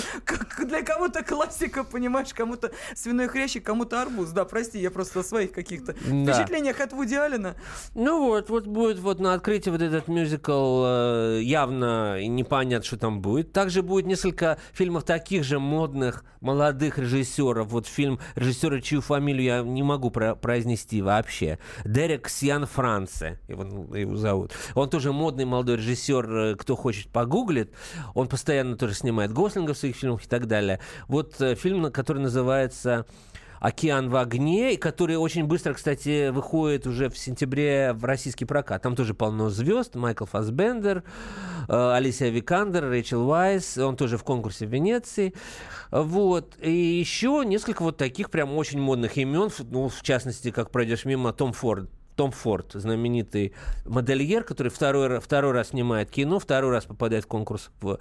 для 0.65 0.82
кого-то 0.82 1.23
классика, 1.23 1.84
понимаешь, 1.84 2.34
кому-то 2.34 2.71
свиной 2.95 3.28
хрящик, 3.28 3.63
кому-то 3.63 4.01
арбуз. 4.01 4.30
Да, 4.30 4.45
прости, 4.45 4.80
я 4.80 4.91
просто 4.91 5.23
своих 5.23 5.51
каких-то 5.51 5.93
впечатлениях 5.93 6.80
от 6.80 6.93
Вуди 6.93 7.15
Аллена. 7.15 7.56
Ну 7.93 8.25
вот, 8.25 8.49
вот 8.49 8.67
будет 8.67 8.99
вот 8.99 9.19
на 9.19 9.34
открытии 9.34 9.69
вот 9.69 9.82
этот 9.82 10.08
мюзикл 10.08 10.84
э, 10.86 11.39
явно 11.41 12.25
непонятно, 12.28 12.86
что 12.86 12.97
там 12.97 13.21
будет. 13.21 13.51
Также 13.51 13.82
будет 13.82 14.06
несколько 14.06 14.58
фильмов 14.73 15.04
таких 15.04 15.43
же 15.43 15.60
модных 15.60 16.23
молодых 16.41 16.97
режиссеров. 16.97 17.67
Вот 17.67 17.88
фильм 17.88 18.19
режиссера, 18.36 18.80
чью 18.82 19.01
фамилию 19.01 19.45
я 19.45 19.62
не 19.62 19.84
могу 19.84 20.12
про 20.12 20.36
произнести 20.36 21.01
вообще. 21.01 21.60
Дерек 21.84 22.30
Сьян 22.30 22.65
Франце, 23.06 23.39
его, 23.48 23.96
его 23.96 24.15
зовут. 24.15 24.52
Он 24.74 24.89
тоже 24.89 25.12
модный 25.12 25.46
молодой 25.46 25.78
режиссер, 25.78 26.38
э, 26.38 26.56
кто 26.56 26.76
хочет 26.76 27.10
погуглит. 27.10 27.72
Он 28.13 28.28
постоянно 28.28 28.78
тоже 28.78 28.94
снимает 28.94 29.32
Гослинга 29.32 29.74
в 29.74 29.78
своих 29.78 29.96
фильмах 29.96 30.26
и 30.26 30.28
так 30.28 30.48
далее. 30.48 30.80
Вот 31.08 31.39
э, 31.39 31.56
фильм, 31.56 31.91
который 31.91 32.22
называется 32.22 33.06
«Океан 33.60 34.10
в 34.10 34.15
огне», 34.15 34.78
который 34.78 35.18
очень 35.18 35.46
быстро, 35.46 35.74
кстати, 35.74 36.30
выходит 36.30 36.88
уже 36.88 37.10
в 37.10 37.18
сентябре 37.18 37.94
в 37.94 38.04
российский 38.06 38.46
прокат. 38.46 38.82
Там 38.82 38.96
тоже 38.96 39.13
полно 39.13 39.50
звезд. 39.50 39.96
Майкл 39.96 40.26
Фасбендер, 40.26 41.04
э, 41.68 41.91
Алисия 41.94 42.30
Викандер, 42.30 42.86
Рэйчел 42.86 43.28
Уайс. 43.30 43.78
Он 43.78 43.96
тоже 43.96 44.18
в 44.18 44.24
конкурсе 44.24 44.65
в 44.65 44.70
Венеции. 44.70 45.34
Вот. 45.91 46.58
И 46.60 46.72
еще 46.72 47.44
несколько 47.46 47.84
вот 47.84 47.98
таких 47.98 48.30
прям 48.32 48.56
очень 48.56 48.80
модных 48.80 49.18
имен. 49.18 49.50
Ну, 49.70 49.89
в 49.89 50.02
частности, 50.02 50.52
как 50.52 50.72
пройдешь 50.72 51.06
мимо, 51.06 51.34
Том 51.34 51.54
Форд 51.54 51.89
том 52.15 52.32
Форд, 52.32 52.71
знаменитый 52.73 53.54
модельер, 53.86 54.43
который 54.43 54.69
второй, 54.69 55.19
второй 55.19 55.51
раз 55.51 55.69
снимает 55.69 56.10
кино, 56.10 56.39
второй 56.39 56.71
раз 56.71 56.86
попадает 56.86 57.25
в 57.25 57.28
конкурс 57.28 57.69
в 57.82 57.99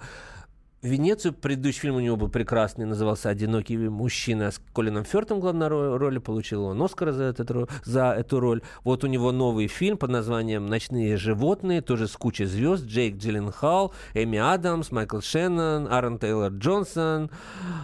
Венецию. 0.81 1.33
Предыдущий 1.33 1.81
фильм 1.81 1.95
у 1.95 1.99
него 1.99 2.15
был 2.15 2.29
прекрасный, 2.29 2.85
назывался 2.85 3.29
«Одинокий 3.29 3.77
мужчина» 3.77 4.51
с 4.51 4.61
Колином 4.73 5.03
Фёртом 5.03 5.39
главной 5.39 5.67
роли. 5.67 6.19
Получил 6.19 6.65
он 6.65 6.81
Оскара 6.81 7.11
за, 7.11 7.23
этот, 7.23 7.69
за 7.83 8.11
эту 8.11 8.39
роль. 8.39 8.61
Вот 8.83 9.03
у 9.03 9.07
него 9.07 9.31
новый 9.31 9.67
фильм 9.67 9.97
под 9.97 10.11
названием 10.11 10.67
«Ночные 10.67 11.17
животные», 11.17 11.81
тоже 11.81 12.07
с 12.07 12.15
кучей 12.15 12.45
звезд. 12.45 12.85
Джейк 12.85 13.17
Джилленхал, 13.17 13.93
Эми 14.13 14.37
Адамс, 14.37 14.91
Майкл 14.91 15.21
Шеннон, 15.21 15.87
Аарон 15.87 16.19
Тейлор 16.19 16.51
Джонсон. 16.51 17.31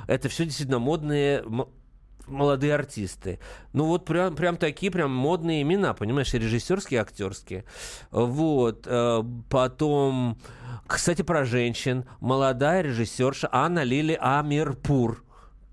Это 0.08 0.30
все 0.30 0.46
действительно 0.46 0.80
модные 0.80 1.44
молодые 2.28 2.76
артисты. 2.76 3.40
Ну 3.74 3.86
вот 3.86 4.06
прям, 4.06 4.36
прям 4.36 4.58
такие 4.58 4.92
прям 4.92 5.12
модные 5.12 5.62
имена, 5.62 5.94
понимаешь, 5.94 6.34
режиссерские, 6.34 7.02
актерские. 7.02 7.66
Вот. 8.12 8.84
Э, 8.86 9.24
потом 9.50 10.38
кстати, 10.88 11.22
про 11.22 11.46
женщин. 11.46 12.04
Молодая 12.20 12.82
режиссерша 12.82 13.48
Анна 13.52 13.84
Лили 13.84 14.18
Амирпур 14.20 15.24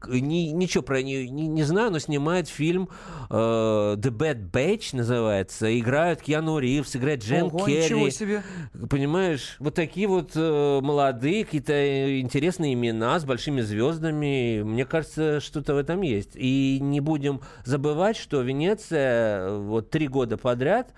ни, 0.06 0.50
ничего 0.52 0.82
про 0.82 1.02
нее 1.02 1.28
не, 1.28 1.46
не 1.48 1.62
знаю, 1.62 1.90
но 1.90 1.98
снимает 1.98 2.48
фильм 2.48 2.88
э, 3.30 3.34
The 3.34 4.11
Bad 4.11 4.50
Batch 4.50 4.96
называется. 4.96 5.78
Играют 5.78 6.22
Киану 6.22 6.58
Ривз, 6.58 6.96
играет 6.96 7.22
Джем 7.22 7.46
Ого, 7.46 7.66
Керри. 7.66 8.11
себе. 8.11 8.42
Понимаешь, 8.88 9.56
вот 9.58 9.74
такие 9.74 10.06
вот 10.06 10.32
э, 10.34 10.80
молодые, 10.82 11.44
какие-то 11.44 12.20
интересные 12.20 12.74
имена 12.74 13.18
с 13.18 13.24
большими 13.24 13.61
звездами. 13.61 14.62
Мне 14.62 14.84
кажется, 14.84 15.40
что-то 15.40 15.74
в 15.74 15.78
этом 15.78 16.02
есть. 16.02 16.32
И 16.34 16.78
не 16.80 17.00
будем 17.00 17.40
забывать, 17.64 18.16
что 18.16 18.40
Венеция 18.42 19.48
э, 19.48 19.58
вот 19.58 19.90
три 19.90 20.06
года 20.06 20.37
подряд 20.37 20.92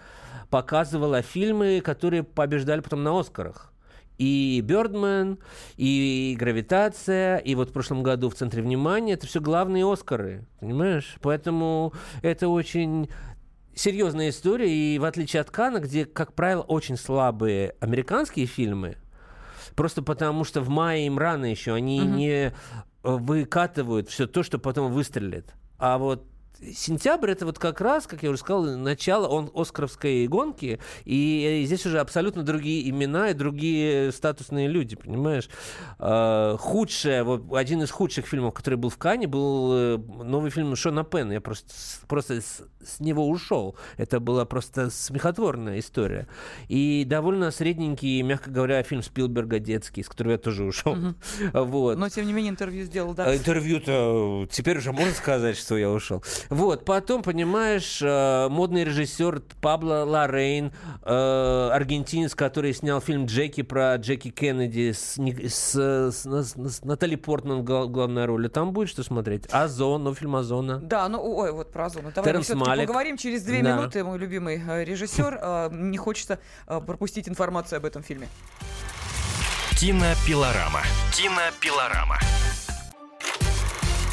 показывала 0.50 1.22
фильмы, 1.22 1.80
которые 1.80 2.22
побеждали 2.22 2.80
потом 2.80 3.02
на 3.02 3.18
Оскарах 3.18 3.69
и 4.20 4.60
Бёрдмен, 4.60 5.38
и 5.78 6.36
Гравитация, 6.38 7.38
и 7.38 7.54
вот 7.54 7.70
в 7.70 7.72
прошлом 7.72 8.02
году 8.02 8.28
в 8.28 8.34
центре 8.34 8.62
внимания. 8.62 9.14
Это 9.14 9.26
все 9.26 9.40
главные 9.40 9.90
Оскары, 9.90 10.44
понимаешь? 10.60 11.16
Поэтому 11.22 11.94
это 12.20 12.48
очень 12.48 13.08
серьезная 13.74 14.28
история, 14.28 14.70
и 14.70 14.98
в 14.98 15.04
отличие 15.04 15.40
от 15.40 15.50
Кана, 15.50 15.78
где, 15.78 16.04
как 16.04 16.34
правило, 16.34 16.60
очень 16.60 16.98
слабые 16.98 17.74
американские 17.80 18.44
фильмы, 18.44 18.98
просто 19.74 20.02
потому 20.02 20.44
что 20.44 20.60
в 20.60 20.68
мае 20.68 21.06
им 21.06 21.18
рано 21.18 21.46
еще, 21.46 21.72
они 21.72 22.02
угу. 22.02 22.10
не 22.10 22.52
выкатывают 23.02 24.10
все 24.10 24.26
то, 24.26 24.42
что 24.42 24.58
потом 24.58 24.92
выстрелит. 24.92 25.54
А 25.78 25.96
вот 25.96 26.29
сентябрь 26.74 27.30
это 27.30 27.46
вот 27.46 27.58
как 27.58 27.80
раз, 27.80 28.06
как 28.06 28.22
я 28.22 28.30
уже 28.30 28.40
сказал, 28.40 28.64
начало 28.76 29.26
он 29.28 29.50
Оскаровской 29.54 30.26
гонки, 30.26 30.78
и 31.04 31.62
здесь 31.66 31.86
уже 31.86 32.00
абсолютно 32.00 32.42
другие 32.42 32.88
имена 32.90 33.30
и 33.30 33.34
другие 33.34 34.12
статусные 34.12 34.68
люди, 34.68 34.96
понимаешь? 34.96 35.48
А, 35.98 36.56
худшее, 36.58 37.22
вот 37.22 37.52
один 37.54 37.82
из 37.82 37.90
худших 37.90 38.26
фильмов, 38.26 38.54
который 38.54 38.74
был 38.74 38.90
в 38.90 38.98
Кане, 38.98 39.26
был 39.26 39.72
э, 39.72 39.96
новый 39.96 40.50
фильм 40.50 40.74
Шона 40.76 41.04
Пена. 41.04 41.32
Я 41.32 41.40
просто, 41.40 41.72
просто 42.06 42.40
с, 42.40 42.62
с 42.84 43.00
него 43.00 43.28
ушел. 43.28 43.76
Это 43.96 44.20
была 44.20 44.44
просто 44.44 44.90
смехотворная 44.90 45.78
история. 45.78 46.28
И 46.68 47.04
довольно 47.06 47.50
средненький, 47.50 48.20
мягко 48.22 48.50
говоря, 48.50 48.82
фильм 48.82 49.02
Спилберга 49.02 49.58
детский, 49.58 50.02
с 50.02 50.08
которого 50.08 50.32
я 50.32 50.38
тоже 50.38 50.64
ушел. 50.64 50.92
Угу. 50.92 51.14
Вот. 51.70 51.98
Но, 51.98 52.08
тем 52.08 52.26
не 52.26 52.32
менее, 52.32 52.50
интервью 52.50 52.84
сделал, 52.84 53.14
да? 53.14 53.34
Интервью-то 53.36 54.48
теперь 54.50 54.78
уже 54.78 54.92
можно 54.92 55.12
сказать, 55.12 55.56
что 55.56 55.76
я 55.76 55.90
ушел. 55.90 56.22
Вот, 56.48 56.84
потом, 56.84 57.22
понимаешь, 57.22 58.00
э, 58.02 58.48
модный 58.48 58.84
режиссер 58.84 59.42
Пабло 59.60 60.04
Лорейн, 60.06 60.72
э, 61.02 61.70
аргентинец, 61.72 62.34
который 62.34 62.72
снял 62.72 63.00
фильм 63.00 63.26
«Джеки» 63.26 63.62
про 63.62 63.96
Джеки 63.96 64.30
Кеннеди 64.30 64.92
с, 64.92 65.16
с, 65.18 65.74
с, 65.74 66.24
с 66.24 66.84
Натали 66.84 67.16
Портман 67.16 67.60
в 67.60 67.64
главной 67.64 68.24
роли. 68.24 68.48
Там 68.48 68.72
будет 68.72 68.88
что 68.88 69.02
смотреть. 69.02 69.46
«Озон», 69.50 70.04
ну, 70.04 70.14
фильм 70.14 70.36
«Озона». 70.36 70.78
Да, 70.80 71.08
ну, 71.08 71.22
ой, 71.22 71.52
вот 71.52 71.72
про 71.72 71.86
«Озон». 71.86 72.04
Давай 72.14 72.30
Терренс 72.30 72.48
мы 72.50 72.56
Малик. 72.56 72.86
поговорим 72.86 73.16
через 73.16 73.42
две 73.42 73.62
да. 73.62 73.76
минуты. 73.76 74.02
Мой 74.04 74.18
любимый 74.18 74.62
э, 74.66 74.84
режиссер. 74.84 75.70
Не 75.72 75.98
хочется 75.98 76.38
пропустить 76.66 77.28
информацию 77.28 77.78
об 77.78 77.84
этом 77.84 78.02
фильме. 78.02 78.28
Кинопилорама. 79.80 80.82
Кинопилорама. 81.12 82.18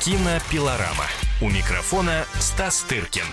Кинопилорама. 0.01 1.26
У 1.39 1.51
микрофона 1.51 2.25
Стас 2.39 2.81
Тыркин. 2.81 3.25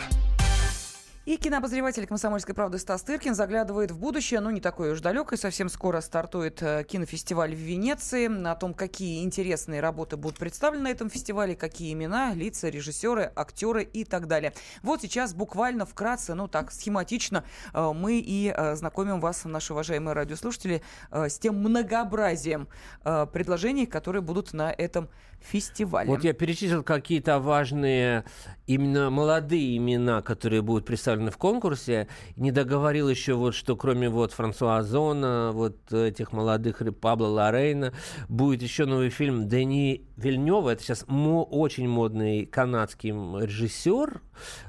И 1.24 1.38
кинообозреватель 1.38 2.06
«Комсомольской 2.06 2.54
правды» 2.54 2.78
Стас 2.78 3.02
Тыркин 3.02 3.34
заглядывает 3.34 3.90
в 3.92 3.98
будущее, 3.98 4.40
ну, 4.40 4.50
не 4.50 4.60
такое 4.60 4.92
уж 4.92 5.00
далекое. 5.00 5.38
Совсем 5.38 5.70
скоро 5.70 6.02
стартует 6.02 6.60
э, 6.60 6.84
кинофестиваль 6.84 7.54
в 7.54 7.58
Венеции. 7.58 8.26
О 8.46 8.54
том, 8.56 8.74
какие 8.74 9.24
интересные 9.24 9.80
работы 9.80 10.18
будут 10.18 10.38
представлены 10.38 10.82
на 10.82 10.90
этом 10.90 11.08
фестивале, 11.08 11.56
какие 11.56 11.94
имена, 11.94 12.34
лица, 12.34 12.68
режиссеры, 12.68 13.32
актеры 13.34 13.84
и 13.84 14.04
так 14.04 14.26
далее. 14.28 14.52
Вот 14.82 15.00
сейчас 15.00 15.32
буквально 15.32 15.86
вкратце, 15.86 16.34
ну, 16.34 16.46
так, 16.46 16.72
схематично 16.72 17.42
э, 17.72 17.92
мы 17.94 18.18
и 18.18 18.52
э, 18.54 18.76
знакомим 18.76 19.18
вас, 19.18 19.46
наши 19.46 19.72
уважаемые 19.72 20.12
радиослушатели, 20.12 20.82
с 21.10 21.38
тем 21.38 21.56
многообразием 21.58 22.68
предложений, 23.02 23.86
которые 23.86 24.20
будут 24.20 24.52
на 24.52 24.70
этом 24.70 25.08
фестивале. 25.46 26.08
Вот 26.08 26.24
я 26.24 26.32
перечислил 26.32 26.82
какие-то 26.82 27.38
важные 27.38 28.24
именно 28.66 29.10
молодые 29.10 29.76
имена, 29.76 30.22
которые 30.22 30.62
будут 30.62 30.86
представлены 30.86 31.30
в 31.30 31.38
конкурсе. 31.38 32.08
Не 32.36 32.50
договорил 32.50 33.08
еще 33.08 33.34
вот, 33.34 33.54
что 33.54 33.76
кроме 33.76 34.08
вот 34.08 34.32
Франсуа 34.32 34.82
Зона, 34.82 35.50
вот 35.52 35.92
этих 35.92 36.32
молодых 36.32 36.82
Пабло 37.00 37.26
Лорейна, 37.26 37.92
будет 38.28 38.62
еще 38.62 38.86
новый 38.86 39.10
фильм 39.10 39.48
Дени 39.48 40.06
Вильнева. 40.16 40.70
Это 40.70 40.82
сейчас 40.82 41.04
мо- 41.08 41.44
очень 41.44 41.88
модный 41.88 42.46
канадский 42.46 43.10
режиссер, 43.10 44.20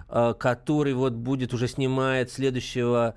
э, 0.09 0.33
который 0.37 0.93
вот 0.93 1.13
будет 1.13 1.53
уже 1.53 1.67
снимает 1.67 2.31
следующего 2.31 3.15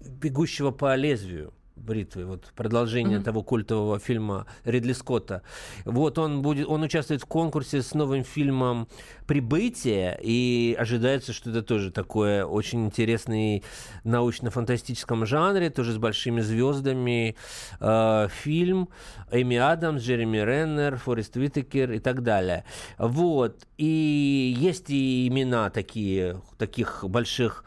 «Бегущего 0.00 0.70
по 0.70 0.94
лезвию» 0.94 1.52
бритвы, 1.78 2.26
вот 2.26 2.52
продолжение 2.54 3.18
mm-hmm. 3.18 3.24
того 3.24 3.42
культового 3.42 3.98
фильма 3.98 4.46
Ридли 4.64 4.92
Скотта. 4.92 5.42
Вот 5.84 6.18
он 6.18 6.42
будет, 6.42 6.66
он 6.68 6.82
участвует 6.82 7.22
в 7.22 7.26
конкурсе 7.26 7.82
с 7.82 7.94
новым 7.94 8.24
фильмом 8.24 8.88
«Прибытие», 9.26 10.18
и 10.22 10.76
ожидается, 10.78 11.32
что 11.32 11.50
это 11.50 11.62
тоже 11.62 11.90
такое 11.90 12.44
очень 12.44 12.86
интересный 12.86 13.62
научно-фантастическом 14.04 15.26
жанре, 15.26 15.70
тоже 15.70 15.92
с 15.92 15.98
большими 15.98 16.40
звездами 16.40 17.36
э, 17.80 18.28
фильм 18.42 18.88
Эми 19.30 19.56
Адамс, 19.56 20.02
Джереми 20.02 20.38
Реннер, 20.38 20.96
Форест 20.96 21.36
Уитакер 21.36 21.92
и 21.92 21.98
так 21.98 22.22
далее. 22.22 22.64
Вот. 22.98 23.66
И 23.76 24.54
есть 24.58 24.90
и 24.90 25.28
имена 25.28 25.70
такие, 25.70 26.40
таких 26.56 27.04
больших 27.04 27.64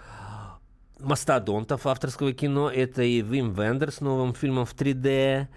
мастодонтов 1.02 1.86
авторского 1.88 2.34
кино. 2.34 2.70
Это 2.70 3.04
и 3.04 3.22
Вим 3.22 3.54
Вендер 3.54 3.92
с 3.92 4.02
новым 4.02 4.34
фильмом 4.34 4.66
в 4.66 4.76
3D, 4.76 5.48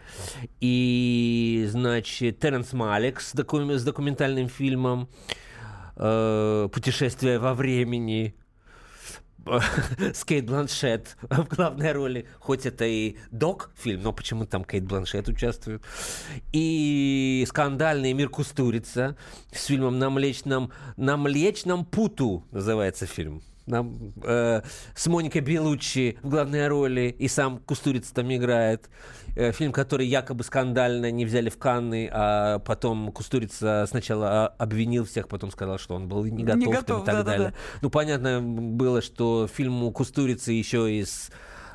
и, 0.61 1.67
значит, 1.69 2.41
Теренс 2.41 2.73
Малик 2.73 3.21
с, 3.21 3.35
доку- 3.35 3.73
с 3.73 3.85
документальным 3.85 4.49
фильмом 4.49 5.09
э, 5.97 6.69
«Путешествие 6.73 7.39
во 7.39 7.55
времени», 7.55 8.35
с 10.15 10.25
Кейт 10.25 10.47
Бланшет 10.47 11.17
в 11.23 11.45
главной 11.45 11.93
роли, 11.93 12.27
хоть 12.39 12.67
это 12.67 12.85
и 12.85 13.17
док-фильм, 13.31 14.03
но 14.03 14.13
почему 14.13 14.47
там 14.47 14.65
Кейт 14.65 14.85
Бланшет 14.85 15.29
участвует. 15.29 15.83
И 16.53 17.45
скандальный 17.49 18.13
Мир 18.13 18.29
Кустурица 18.29 19.17
с 19.53 19.67
фильмом 19.67 19.99
«На 19.99 20.11
млечном, 20.11 20.73
на 20.97 21.17
млечном 21.17 21.85
путу» 21.85 22.45
называется 22.51 23.07
фильм 23.07 23.43
нам, 23.67 24.13
э, 24.23 24.63
с 24.95 25.07
Моникой 25.07 25.41
Белуччи 25.41 26.19
в 26.23 26.29
главной 26.29 26.69
роли, 26.69 27.15
и 27.19 27.29
сам 27.29 27.59
Кустурица 27.59 28.15
там 28.15 28.35
играет. 28.35 28.89
Э, 29.37 29.53
фильм, 29.53 29.73
который 29.73 30.07
якобы 30.07 30.45
скандально 30.45 31.11
не 31.11 31.25
взяли 31.25 31.49
в 31.49 31.59
Канны, 31.59 32.09
а 32.13 32.61
потом 32.61 33.11
Кустурица 33.11 33.85
сначала 33.89 34.47
обвинил 34.47 35.05
всех, 35.05 35.29
потом 35.29 35.51
сказал, 35.51 35.79
что 35.79 35.95
он 35.95 36.09
был 36.09 36.25
не 36.25 36.45
готов, 36.45 36.61
не 36.61 36.73
готов 36.73 37.03
и 37.03 37.07
так 37.07 37.17
да, 37.17 37.23
далее. 37.23 37.49
Да, 37.49 37.51
да. 37.51 37.79
Ну, 37.83 37.91
понятно 37.91 38.41
было, 38.43 39.03
что 39.03 39.49
фильм 39.49 39.83
у 39.83 39.91
Кустурицы 39.91 40.53
еще 40.53 40.93
и 40.93 41.05
с, 41.05 41.31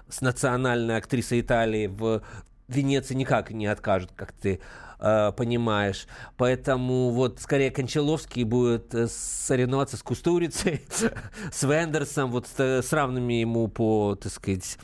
с 0.08 0.22
национальной 0.22 0.98
актрисой 0.98 1.42
Италии 1.42 1.88
в 1.88 2.22
Венеции 2.70 3.16
никак 3.16 3.52
не 3.52 3.68
откажут, 3.68 4.12
как 4.16 4.32
ты 4.32 4.60
э, 5.00 5.32
понимаешь. 5.36 6.08
Поэтому 6.38 7.10
вот 7.12 7.40
скорее 7.40 7.72
Кончаловский 7.72 8.44
будет 8.44 8.94
э, 8.94 9.08
соревноваться 9.08 9.98
с 9.98 10.04
Кустурицей, 10.04 10.82
с 11.52 11.64
Вендерсом, 11.64 12.32
вот 12.32 12.48
с, 12.48 12.60
с 12.60 12.94
равными 12.94 13.34
ему 13.34 13.68
по, 13.68 14.16
так 14.16 14.32
сказать, 14.32 14.78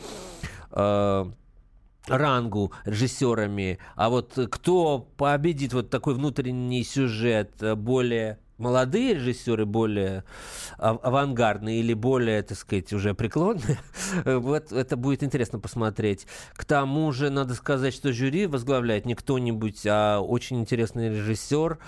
э, 0.72 1.26
рангу 2.08 2.72
режиссерами. 2.86 3.80
А 3.96 4.10
вот 4.10 4.38
кто 4.52 5.00
победит 5.18 5.74
вот 5.74 5.90
такой 5.90 6.16
внутренний 6.16 6.84
сюжет 6.84 7.62
э, 7.62 7.76
более 7.76 8.40
молодые 8.58 9.16
режиссеры 9.16 9.66
более 9.66 10.24
авангардные 10.78 11.80
или 11.80 11.94
более, 11.94 12.42
так 12.44 12.58
сказать, 12.58 12.94
уже 12.94 13.14
преклонные, 13.14 13.80
вот 14.26 14.72
это 14.72 14.98
будет 14.98 15.24
интересно 15.24 15.60
посмотреть. 15.60 16.28
К 16.54 16.66
тому 16.66 17.12
же, 17.12 17.30
надо 17.30 17.54
сказать, 17.56 17.94
что 17.94 18.14
жюри 18.14 18.48
возглавляет 18.48 19.06
не 19.06 19.16
кто-нибудь, 19.16 19.86
а 19.88 20.20
очень 20.20 20.60
интересный 20.60 21.10
режиссер 21.10 21.80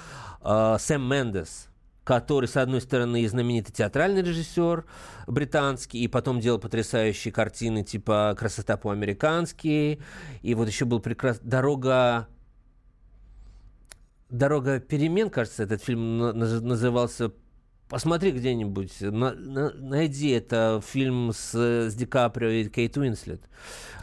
э, 0.43 0.77
Сэм 0.79 1.01
Мендес 1.01 1.67
который, 2.07 2.45
с 2.45 2.55
одной 2.55 2.79
стороны, 2.79 3.27
знаменитый 3.27 3.75
театральный 3.75 4.21
режиссер 4.21 4.85
британский, 5.27 5.99
и 5.99 6.07
потом 6.07 6.39
делал 6.39 6.57
потрясающие 6.57 7.33
картины 7.33 7.83
типа 7.83 8.33
«Красота 8.39 8.77
по-американски», 8.77 9.99
и 10.41 10.55
вот 10.55 10.69
еще 10.69 10.85
был 10.85 11.01
прекрасный 11.01 11.49
«Дорога 11.49 12.29
Дорога 14.29 14.79
перемен, 14.79 15.29
кажется, 15.29 15.63
этот 15.63 15.83
фильм 15.83 16.17
назывался. 16.17 17.31
Посмотри 17.87 18.31
где-нибудь, 18.31 18.99
на, 18.99 19.31
на, 19.31 19.71
найди 19.71 20.31
это 20.31 20.81
фильм 20.85 21.31
с, 21.33 21.55
с 21.55 21.95
Ди 21.95 22.05
Каприо 22.05 22.49
и 22.49 22.67
Кейт 22.67 22.97
Уинслет. 22.97 23.41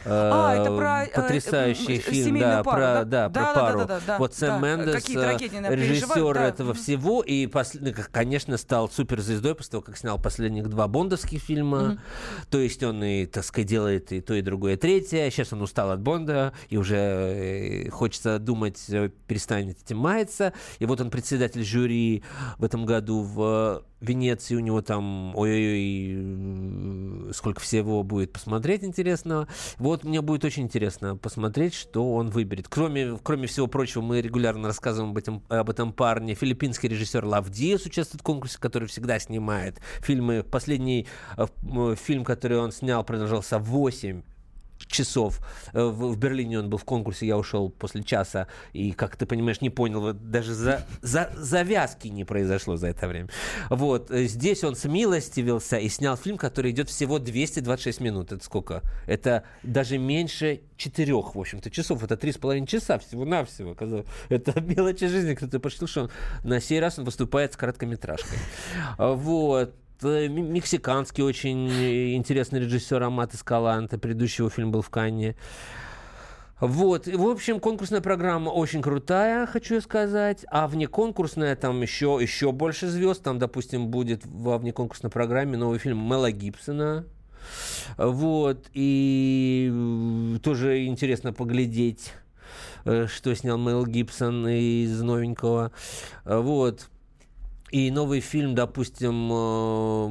А, 0.07 0.55
это 0.55 0.77
про 0.77 1.05
э, 1.05 1.09
потрясающий 1.15 1.97
э, 1.97 1.99
фильм, 1.99 2.39
да, 2.39 2.63
пару, 2.63 2.77
про, 2.77 3.05
да? 3.05 3.05
Да, 3.05 3.29
да, 3.29 3.29
про 3.29 3.41
да, 3.41 3.55
пару. 3.55 3.79
Да, 3.79 3.87
да, 3.87 4.01
да, 4.07 4.19
вот 4.19 4.35
Сэм 4.35 4.61
да. 4.61 4.77
Мендес, 4.77 5.09
режиссер 5.09 6.35
да. 6.35 6.47
этого 6.47 6.75
всего, 6.75 7.23
и 7.23 7.47
пос... 7.47 7.75
Ну, 7.75 7.93
конечно, 8.11 8.57
стал 8.57 8.91
суперзвездой 8.91 9.55
после 9.55 9.71
того, 9.73 9.83
как 9.83 9.97
снял 9.97 10.19
последних 10.19 10.69
два 10.69 10.89
бондовских 10.89 11.41
фильма. 11.41 11.79
Mm-hmm. 11.79 12.47
То 12.51 12.59
есть 12.59 12.83
он 12.83 13.03
и, 13.03 13.27
так 13.27 13.45
сказать, 13.45 13.69
делает 13.69 14.13
и 14.13 14.21
то, 14.21 14.35
и 14.35 14.43
другое, 14.43 14.75
и 14.75 14.77
третье. 14.77 15.31
Сейчас 15.31 15.53
он 15.53 15.63
устал 15.63 15.91
от 15.91 16.01
Бонда, 16.01 16.53
и 16.69 16.77
уже 16.77 16.97
э, 16.97 17.91
хочется 17.91 18.39
думать, 18.39 18.85
перестанет 19.27 19.79
этим 19.83 19.99
маяться. 19.99 20.53
И 20.79 20.87
вот 20.87 21.01
он 21.01 21.11
председатель 21.11 21.65
жюри 21.65 22.23
в 22.59 22.65
этом 22.65 22.85
году 22.85 23.23
в 23.23 23.83
Венеции 24.05 24.55
у 24.55 24.61
него 24.61 24.83
там, 24.83 25.35
ой-ой-ой, 25.37 27.33
сколько 27.35 27.61
всего 27.61 28.03
будет 28.03 28.33
посмотреть 28.33 28.85
интересного. 28.85 29.49
Вот 29.79 30.05
мне 30.05 30.21
будет 30.21 30.45
очень 30.45 30.65
интересно 30.65 31.17
посмотреть, 31.17 31.75
что 31.75 32.15
он 32.15 32.31
выберет. 32.31 32.69
Кроме, 32.69 33.19
кроме 33.23 33.47
всего 33.47 33.67
прочего, 33.67 34.03
мы 34.03 34.21
регулярно 34.21 34.69
рассказываем 34.69 35.11
об 35.13 35.19
этом, 35.19 35.43
об 35.49 35.71
этом 35.71 35.93
парне. 35.93 36.35
Филиппинский 36.35 36.89
режиссер 36.89 37.25
Лавдиес 37.25 37.87
участвует 37.87 38.21
в 38.21 38.25
конкурсе, 38.25 38.59
который 38.59 38.89
всегда 38.89 39.19
снимает 39.19 39.81
фильмы. 40.01 40.43
Последний 40.43 41.07
э, 41.37 41.47
фильм, 41.97 42.25
который 42.25 42.59
он 42.59 42.73
снял, 42.73 43.05
продолжался 43.05 43.59
8 43.59 44.23
часов. 44.87 45.41
Э, 45.73 45.85
в, 45.85 46.13
в 46.13 46.17
Берлине 46.17 46.59
он 46.59 46.71
был 46.71 46.79
в 46.79 46.85
конкурсе, 46.85 47.27
я 47.27 47.37
ушел 47.37 47.71
после 47.71 48.03
часа, 48.03 48.47
и, 48.73 48.93
как 48.93 49.17
ты 49.17 49.27
понимаешь, 49.27 49.61
не 49.61 49.71
понял, 49.71 50.13
даже 50.13 50.55
за, 50.55 50.87
за, 51.03 51.31
завязки 51.37 52.09
не 52.09 52.25
произошло 52.25 52.77
за 52.77 52.89
это 52.89 53.09
время. 53.09 53.29
Вот. 53.71 54.11
Э, 54.11 54.25
здесь 54.25 54.65
он 54.65 54.77
смилостивился 54.77 55.77
и 55.77 55.89
снял 55.89 56.17
фильм, 56.17 56.37
который 56.37 56.71
идет 56.71 56.89
всего 56.89 57.19
226 57.19 58.01
минут. 58.01 58.33
Это 58.33 58.45
сколько? 58.45 58.83
Это 59.07 59.45
даже 59.63 59.99
меньше 59.99 60.63
четырех, 60.77 61.35
в 61.35 61.41
общем-то, 61.41 61.71
часов. 61.71 62.03
Это 62.03 62.17
три 62.17 62.33
с 62.33 62.39
половиной 62.39 62.67
часа 62.67 62.99
всего-навсего. 62.99 63.77
Это 64.29 64.61
мелочи 64.61 65.07
жизни. 65.07 65.35
Кто-то 65.35 65.61
пошутил, 65.61 65.89
что 65.89 66.03
он 66.03 66.11
на 66.43 66.61
сей 66.61 66.81
раз 66.81 66.99
он 66.99 67.05
выступает 67.05 67.53
с 67.53 67.57
короткометражкой. 67.57 68.39
Вот. 68.99 69.75
Э, 70.03 70.29
мексиканский 70.29 71.23
очень 71.23 71.69
интересный 72.17 72.61
режиссер 72.61 73.03
Амат 73.03 73.35
Эскаланте. 73.35 73.99
Предыдущий 73.99 74.43
его 74.43 74.51
фильм 74.51 74.71
был 74.71 74.83
в 74.83 74.91
Канне. 74.91 75.37
Вот, 76.61 77.09
в 77.09 77.27
общем, 77.27 77.59
конкурсная 77.61 78.01
программа 78.01 78.51
очень 78.51 78.81
крутая, 78.81 79.47
хочу 79.47 79.81
сказать. 79.81 80.47
А 80.51 80.69
внеконкурсная 80.69 81.57
там 81.57 81.83
еще, 81.83 82.19
еще 82.21 82.53
больше 82.53 82.89
звезд. 82.89 83.23
Там, 83.23 83.39
допустим, 83.39 83.89
будет 83.89 84.25
во 84.25 84.59
внеконкурсной 84.59 85.11
программе 85.11 85.57
новый 85.57 85.79
фильм 85.79 85.99
Мела 86.09 86.31
Гибсона. 86.31 87.05
Вот, 87.99 88.67
и 88.73 90.39
тоже 90.43 90.87
интересно 90.87 91.35
поглядеть, 91.35 92.13
э, 92.87 93.07
что 93.07 93.35
снял 93.35 93.59
Мел 93.59 93.85
Гибсон 93.85 94.49
из 94.49 95.03
новенького. 95.03 95.73
Вот. 96.25 96.89
И 97.75 97.91
новый 97.91 98.21
фильм, 98.21 98.55
допустим, 98.55 99.31
э, 99.33 100.09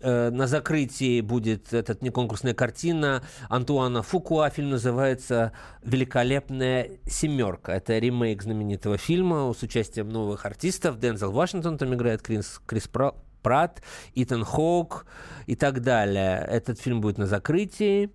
э, 0.00 0.30
на 0.30 0.46
закрытии 0.46 1.20
будет 1.22 1.72
этот 1.72 2.02
неконкурсная 2.02 2.54
картина 2.54 3.24
Антуана 3.48 4.04
Фукуа. 4.04 4.48
Фильм 4.50 4.70
называется 4.70 5.50
«Великолепная 5.82 7.00
семерка». 7.04 7.72
Это 7.72 7.98
ремейк 7.98 8.44
знаменитого 8.44 8.96
фильма 8.96 9.52
с 9.52 9.60
участием 9.64 10.08
новых 10.08 10.46
артистов. 10.46 11.00
Дензел 11.00 11.32
Вашингтон 11.32 11.78
там 11.78 11.92
играет, 11.94 12.22
Крис, 12.22 12.60
Крис 12.64 12.88
Пратт, 13.42 13.82
Итан 14.14 14.44
Хоук 14.44 15.06
и 15.46 15.56
так 15.56 15.82
далее. 15.82 16.46
Этот 16.48 16.78
фильм 16.78 17.00
будет 17.00 17.18
на 17.18 17.26
закрытии. 17.26 18.08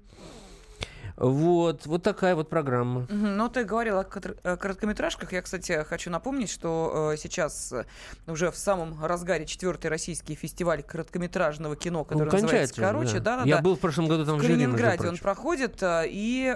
Вот, 1.17 1.85
вот 1.85 2.03
такая 2.03 2.35
вот 2.35 2.49
программа. 2.49 3.07
Ну, 3.09 3.47
ты 3.49 3.63
говорил 3.63 3.99
о 3.99 4.03
короткометражках. 4.03 5.31
Я, 5.31 5.41
кстати, 5.41 5.83
хочу 5.87 6.09
напомнить, 6.09 6.49
что 6.49 7.11
э, 7.13 7.17
сейчас 7.17 7.71
э, 7.71 7.85
уже 8.27 8.51
в 8.51 8.57
самом 8.57 9.03
разгаре 9.03 9.45
четвертый 9.45 9.87
российский 9.87 10.35
фестиваль 10.35 10.83
короткометражного 10.83 11.77
кино, 11.77 12.03
который 12.03 12.25
ну, 12.25 12.31
называется 12.31 12.81
«Короче». 12.81 13.19
Да. 13.19 13.37
Да, 13.37 13.43
Я 13.43 13.57
да. 13.57 13.61
был 13.61 13.75
в 13.75 13.79
прошлом 13.79 14.07
году 14.07 14.25
там 14.25 14.37
в, 14.37 14.39
в 14.39 14.41
Калининграде 14.41 15.07
он 15.07 15.17
проходит, 15.17 15.81
э, 15.81 16.03
и 16.07 16.53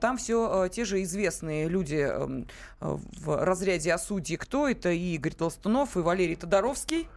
там 0.00 0.16
все 0.16 0.68
те 0.68 0.84
же 0.84 1.02
известные 1.02 1.68
люди 1.68 2.10
в 2.80 3.44
разряде 3.44 3.92
о 3.92 3.98
судьи. 3.98 4.36
Кто 4.36 4.68
это? 4.68 4.90
И 4.90 5.14
Игорь 5.14 5.34
Толстунов, 5.34 5.96
и 5.96 6.00
Валерий 6.00 6.36
Тодоровский. 6.36 7.08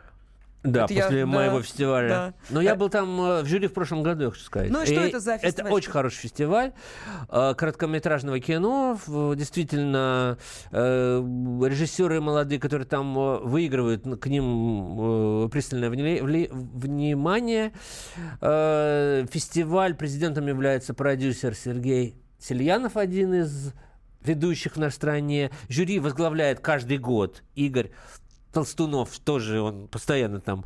Да, 0.64 0.84
это 0.86 0.94
после 0.94 1.20
я, 1.20 1.26
моего 1.26 1.58
да, 1.58 1.64
фестиваля. 1.64 2.10
Да. 2.10 2.34
Но 2.50 2.62
я 2.62 2.76
был 2.76 2.90
там 2.90 3.22
э, 3.22 3.44
в 3.44 3.46
жюри 3.46 3.68
в 3.68 3.74
прошлом 3.74 4.04
году, 4.04 4.26
я 4.26 4.30
хочу 4.30 4.44
сказать. 4.44 4.70
Ну 4.70 4.84
и 4.84 4.86
что 4.86 4.96
и 4.96 5.08
это 5.08 5.22
за 5.22 5.38
фестиваль? 5.38 5.68
Это 5.68 5.74
очень 5.74 5.92
хороший 5.92 6.18
фестиваль 6.18 6.74
э, 7.30 7.54
короткометражного 7.58 8.42
кино. 8.42 9.00
Действительно, 9.08 10.38
э, 10.72 11.24
режиссеры 11.66 12.20
молодые, 12.20 12.60
которые 12.60 12.88
там 12.88 13.40
выигрывают, 13.48 14.04
к 14.20 14.28
ним 14.28 15.50
пристальное 15.50 15.90
внимание. 15.90 17.72
Фестиваль, 18.42 19.96
президентом 19.96 20.48
является 20.48 20.94
продюсер 20.94 21.56
Сергей 21.56 22.16
Сельянов, 22.38 22.98
один 22.98 23.34
из 23.34 23.74
ведущих 24.22 24.76
в 24.76 24.80
нашей 24.80 24.96
стране. 24.96 25.52
Жюри 25.70 26.00
возглавляет 26.00 26.60
каждый 26.60 26.98
год 26.98 27.44
Игорь 27.56 27.92
Толстунов 28.52 29.18
тоже, 29.20 29.62
он 29.62 29.88
постоянно 29.88 30.40
там 30.40 30.66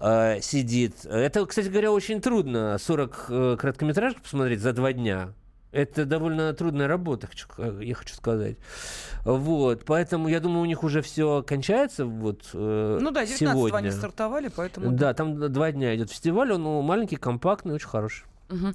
э, 0.00 0.40
сидит. 0.40 1.04
Это, 1.04 1.44
кстати 1.46 1.68
говоря, 1.68 1.92
очень 1.92 2.20
трудно 2.20 2.78
40 2.78 3.26
э, 3.28 3.56
короткометражек 3.58 4.20
посмотреть 4.22 4.60
за 4.60 4.72
два 4.72 4.92
дня. 4.92 5.32
Это 5.72 6.04
довольно 6.04 6.54
трудная 6.54 6.86
работа, 6.86 7.26
хочу, 7.26 7.48
э, 7.58 7.80
я 7.82 7.94
хочу 7.94 8.14
сказать. 8.14 8.56
Вот, 9.24 9.84
поэтому 9.84 10.28
я 10.28 10.38
думаю, 10.38 10.62
у 10.62 10.66
них 10.66 10.84
уже 10.84 11.02
все 11.02 11.42
кончается 11.42 12.06
вот 12.06 12.48
э, 12.52 12.98
Ну 13.00 13.10
да, 13.10 13.26
19 13.26 13.38
сегодня. 13.38 13.76
они 13.76 13.90
стартовали, 13.90 14.50
поэтому... 14.54 14.92
Да, 14.92 15.12
там 15.14 15.52
два 15.52 15.72
дня 15.72 15.96
идет 15.96 16.10
фестиваль, 16.10 16.52
он 16.52 16.62
маленький, 16.84 17.16
компактный, 17.16 17.74
очень 17.74 17.88
хороший. 17.88 18.24
Угу. 18.54 18.74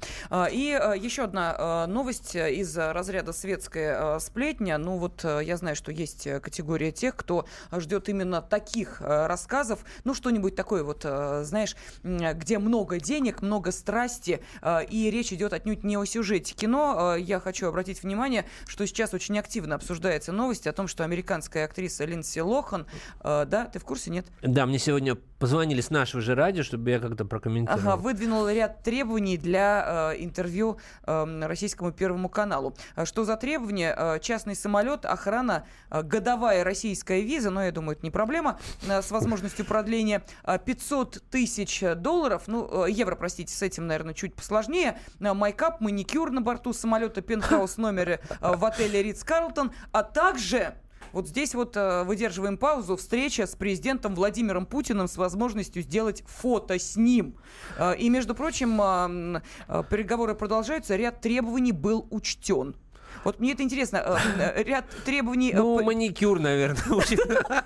И 0.52 0.78
а, 0.80 0.94
еще 0.94 1.24
одна 1.24 1.56
а, 1.58 1.88
новость 1.88 2.36
из 2.36 2.78
разряда 2.78 3.34
светская 3.34 4.20
сплетня. 4.20 4.78
Ну 4.78 4.98
вот 4.98 5.24
я 5.24 5.58
знаю, 5.58 5.76
что 5.76 5.92
есть 5.92 6.28
категория 6.42 6.92
тех, 6.92 7.16
кто 7.16 7.46
ждет 7.72 8.10
именно 8.10 8.42
таких 8.42 9.02
рассказов. 9.02 9.80
Ну 10.04 10.14
что-нибудь 10.14 10.56
такое 10.56 10.84
вот, 10.84 11.02
знаешь, 11.04 11.76
где 12.04 12.60
много 12.60 13.00
денег, 13.00 13.42
много 13.42 13.72
страсти, 13.72 14.42
и 14.90 15.10
речь 15.12 15.32
идет 15.34 15.54
отнюдь 15.54 15.84
не 15.84 15.98
о 15.98 16.06
сюжете 16.06 16.54
кино. 16.54 17.16
Я 17.16 17.40
хочу 17.40 17.68
обратить 17.68 18.04
внимание, 18.04 18.46
что 18.68 18.86
сейчас 18.86 19.14
очень 19.14 19.38
активно 19.40 19.76
обсуждается 19.76 20.32
новость 20.32 20.68
о 20.68 20.74
том, 20.74 20.88
что 20.88 21.04
американская 21.04 21.66
актриса 21.66 22.06
Линдси 22.06 22.40
Лохан, 22.40 22.88
да, 23.24 23.70
ты 23.72 23.80
в 23.80 23.86
курсе, 23.86 24.12
нет? 24.12 24.26
Да, 24.42 24.66
мне 24.66 24.80
сегодня 24.80 25.16
позвонили 25.16 25.82
с 25.82 25.90
нашего 25.90 26.22
же 26.22 26.36
радио, 26.36 26.64
чтобы 26.64 26.90
я 26.90 27.00
как-то 27.00 27.24
прокомментировал. 27.24 27.94
Ага, 27.94 27.96
выдвинула 27.96 28.54
ряд 28.54 28.84
требований 28.84 29.38
для 29.38 29.69
для 29.70 30.14
интервью 30.18 30.80
российскому 31.06 31.92
Первому 31.92 32.30
каналу. 32.30 32.76
Что 33.04 33.24
за 33.24 33.38
требования? 33.38 34.20
Частный 34.20 34.56
самолет, 34.56 35.06
охрана, 35.06 35.66
годовая 35.90 36.64
российская 36.64 37.22
виза, 37.22 37.50
но 37.50 37.64
я 37.64 37.72
думаю, 37.72 37.96
это 37.96 38.06
не 38.06 38.12
проблема, 38.12 38.60
с 38.88 39.12
возможностью 39.12 39.66
продления 39.66 40.24
500 40.66 41.24
тысяч 41.30 41.84
долларов, 41.98 42.44
ну, 42.48 42.86
евро, 42.86 43.16
простите, 43.16 43.54
с 43.54 43.62
этим, 43.62 43.88
наверное, 43.88 44.14
чуть 44.14 44.36
посложнее, 44.36 44.98
майкап, 45.20 45.82
маникюр 45.82 46.32
на 46.32 46.42
борту 46.42 46.74
самолета, 46.74 47.22
пентхаус 47.22 47.78
номере 47.78 48.22
в 48.40 48.66
отеле 48.66 49.04
Ридс 49.04 49.24
Карлтон, 49.24 49.72
а 49.92 50.04
также 50.04 50.74
вот 51.12 51.28
здесь 51.28 51.56
вот 51.56 51.76
э, 51.76 52.04
выдерживаем 52.04 52.58
паузу. 52.58 52.96
Встреча 52.98 53.48
с 53.48 53.56
президентом 53.56 54.16
Владимиром 54.16 54.66
Путиным 54.66 55.08
с 55.08 55.18
возможностью 55.18 55.82
сделать 55.82 56.24
фото 56.28 56.78
с 56.78 56.96
ним. 56.96 57.36
Э, 57.78 57.96
и, 57.96 58.10
между 58.10 58.36
прочим, 58.36 58.80
э, 58.82 59.42
переговоры 59.90 60.36
продолжаются. 60.36 60.96
Ряд 60.96 61.22
требований 61.22 61.72
был 61.72 62.08
учтен. 62.12 62.76
Вот 63.24 63.40
мне 63.40 63.54
это 63.54 63.64
интересно. 63.64 64.20
Ряд 64.56 64.86
требований... 65.04 65.52
Ну, 65.54 65.84
маникюр, 65.84 66.40
наверное. 66.40 66.82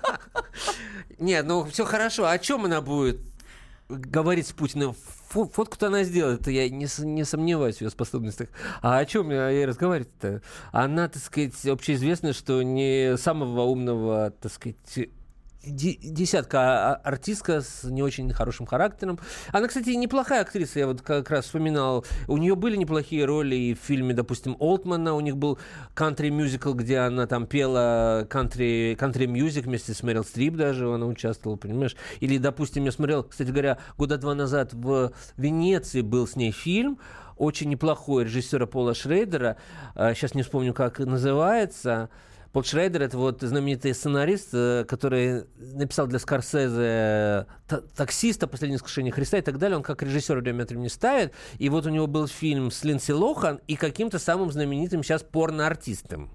Нет, 1.18 1.46
ну 1.46 1.64
все 1.64 1.84
хорошо. 1.84 2.26
О 2.26 2.38
чем 2.38 2.64
она 2.64 2.80
будет 2.80 3.20
говорить 3.88 4.46
с 4.46 4.52
Путиным? 4.52 4.94
фотку-то 5.34 5.88
она 5.88 6.04
сделает, 6.04 6.42
это 6.42 6.50
я 6.52 6.68
не, 6.68 6.86
не 7.04 7.24
сомневаюсь 7.24 7.78
в 7.78 7.80
ее 7.80 7.90
способностях. 7.90 8.48
А 8.82 8.98
о 8.98 9.04
чем 9.04 9.30
я 9.30 9.48
ей 9.48 9.66
разговаривать-то? 9.66 10.42
Она, 10.70 11.08
так 11.08 11.22
сказать, 11.22 11.66
общеизвестно, 11.66 12.32
что 12.32 12.62
не 12.62 13.16
самого 13.16 13.62
умного, 13.62 14.32
так 14.40 14.52
сказать, 14.52 15.08
десятка 15.66 16.58
а, 16.60 16.94
артистка 16.96 17.60
с 17.60 17.84
не 17.84 18.02
очень 18.02 18.32
хорошим 18.32 18.66
характером. 18.66 19.18
Она, 19.52 19.68
кстати, 19.68 19.90
неплохая 19.90 20.42
актриса, 20.42 20.80
я 20.80 20.86
вот 20.86 21.02
как 21.02 21.30
раз 21.30 21.46
вспоминал. 21.46 22.04
У 22.28 22.36
нее 22.36 22.54
были 22.54 22.76
неплохие 22.76 23.24
роли 23.24 23.54
и 23.54 23.74
в 23.74 23.78
фильме, 23.78 24.14
допустим, 24.14 24.56
Олтмана. 24.58 25.14
У 25.14 25.20
них 25.20 25.36
был 25.36 25.58
кантри-мюзикл, 25.94 26.72
где 26.72 26.98
она 26.98 27.26
там 27.26 27.46
пела 27.46 28.26
кантри, 28.28 28.96
кантри-мюзик 28.98 29.66
вместе 29.66 29.94
с 29.94 30.02
Мэрил 30.02 30.24
Стрип 30.24 30.54
даже 30.56 30.92
она 30.92 31.06
участвовала, 31.06 31.56
понимаешь? 31.56 31.96
Или, 32.20 32.38
допустим, 32.38 32.84
я 32.84 32.92
смотрел, 32.92 33.24
кстати 33.24 33.50
говоря, 33.50 33.78
года 33.98 34.16
два 34.18 34.34
назад 34.34 34.72
в 34.72 35.12
Венеции 35.36 36.00
был 36.00 36.26
с 36.26 36.36
ней 36.36 36.52
фильм, 36.52 36.98
очень 37.36 37.68
неплохой 37.68 38.24
режиссера 38.24 38.66
Пола 38.66 38.94
Шрейдера. 38.94 39.56
Сейчас 39.94 40.32
а, 40.34 40.36
не 40.36 40.42
вспомню, 40.42 40.72
как 40.72 40.98
называется. 41.00 42.10
Пол 42.54 42.62
Шрейдер— 42.62 43.02
это 43.04 43.18
вот 43.18 43.40
знаменитый 43.42 43.92
сценарист, 43.94 44.50
э, 44.52 44.84
который 44.86 45.42
написал 45.58 46.06
для 46.06 46.20
Скорсезе 46.20 47.48
«Таксиста», 47.96 48.46
«Последнее 48.46 48.76
искушение 48.76 49.12
Христа» 49.12 49.38
и 49.38 49.40
так 49.40 49.58
далее. 49.58 49.76
Он 49.76 49.82
как 49.82 50.04
режиссер 50.04 50.38
время 50.38 50.62
от 50.62 50.70
времени 50.70 50.86
ставит. 50.86 51.34
И 51.58 51.68
вот 51.68 51.84
у 51.84 51.90
него 51.90 52.06
был 52.06 52.28
фильм 52.28 52.70
с 52.70 52.84
Линдси 52.84 53.10
Лохан 53.10 53.58
и 53.66 53.74
каким-то 53.74 54.20
самым 54.20 54.52
знаменитым 54.52 55.02
сейчас 55.02 55.24
порно-артистом 55.24 56.30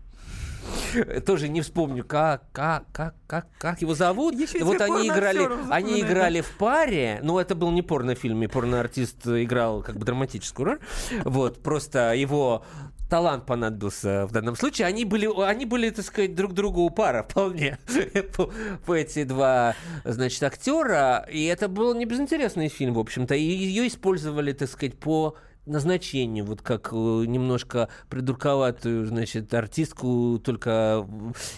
тоже 1.26 1.48
не 1.48 1.62
вспомню, 1.62 2.04
как, 2.04 2.44
как, 2.52 2.84
как, 2.92 3.16
как, 3.26 3.48
как 3.58 3.82
его 3.82 3.96
зовут. 3.96 4.36
Еще 4.36 4.62
вот 4.66 4.82
они 4.82 5.08
играли, 5.08 5.48
они 5.72 6.02
играли 6.02 6.42
в 6.42 6.52
паре, 6.58 7.22
но 7.24 7.40
это 7.40 7.56
был 7.56 7.72
не 7.72 7.82
порнофильм, 7.82 8.44
и 8.44 8.48
порноартист 8.48 9.26
играл 9.26 9.82
как 9.82 9.98
бы 9.98 10.06
драматическую 10.06 10.66
роль. 10.66 10.80
Вот, 11.24 11.64
просто 11.64 12.14
его 12.14 12.66
талант 13.10 13.46
понадобился 13.46 14.26
в 14.28 14.32
данном 14.32 14.56
случае. 14.56 14.88
Они 14.88 15.04
были, 15.04 15.28
они 15.44 15.66
были, 15.66 15.90
так 15.90 16.06
сказать, 16.06 16.36
друг 16.36 16.54
другу 16.54 16.90
пара 16.90 17.24
вполне 17.24 17.78
по, 18.86 18.94
эти 18.94 19.24
два, 19.24 19.76
значит, 20.06 20.42
актера. 20.44 21.28
И 21.32 21.46
это 21.46 21.68
был 21.68 21.94
не 21.96 22.06
безинтересный 22.06 22.70
фильм, 22.70 22.94
в 22.94 23.00
общем-то. 23.00 23.36
И 23.36 23.42
ее 23.42 23.88
использовали, 23.88 24.54
так 24.54 24.70
сказать, 24.70 24.98
по 24.98 25.36
назначению, 25.66 26.46
вот 26.46 26.62
как 26.62 26.90
э, 26.92 26.96
немножко 26.96 27.90
придурковатую, 28.10 29.06
значит, 29.06 29.54
артистку 29.54 30.40
только 30.44 31.06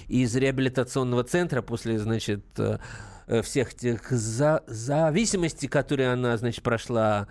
из 0.07 0.35
реабилитационного 0.35 1.23
центра 1.23 1.61
после, 1.61 1.97
значит, 1.97 2.43
э, 2.57 3.41
всех 3.41 3.73
тех 3.73 4.09
за 4.09 4.63
зависимостей, 4.67 5.67
которые 5.67 6.11
она, 6.11 6.35
значит, 6.37 6.63
прошла 6.63 7.27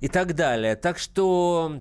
и 0.00 0.08
так 0.08 0.34
далее. 0.34 0.74
Так 0.74 0.98
что 0.98 1.80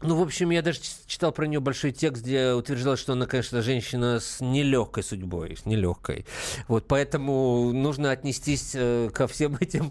ну, 0.00 0.16
в 0.16 0.22
общем, 0.22 0.50
я 0.50 0.62
даже 0.62 0.80
читал 1.06 1.32
про 1.32 1.46
нее 1.46 1.58
большой 1.58 1.90
текст, 1.90 2.22
где 2.22 2.52
утверждалось, 2.52 3.00
что 3.00 3.14
она, 3.14 3.26
конечно, 3.26 3.62
женщина 3.62 4.20
с 4.20 4.40
нелегкой 4.40 5.02
судьбой, 5.02 5.56
с 5.56 5.66
нелегкой. 5.66 6.24
Вот, 6.68 6.86
поэтому 6.86 7.72
нужно 7.72 8.12
отнестись 8.12 8.72
э, 8.74 9.10
ко 9.12 9.26
всем 9.26 9.56
этим, 9.58 9.90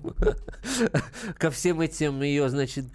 ко 1.37 1.51
всем 1.51 1.81
этим 1.81 2.21
ее, 2.21 2.47
значит, 2.49 2.85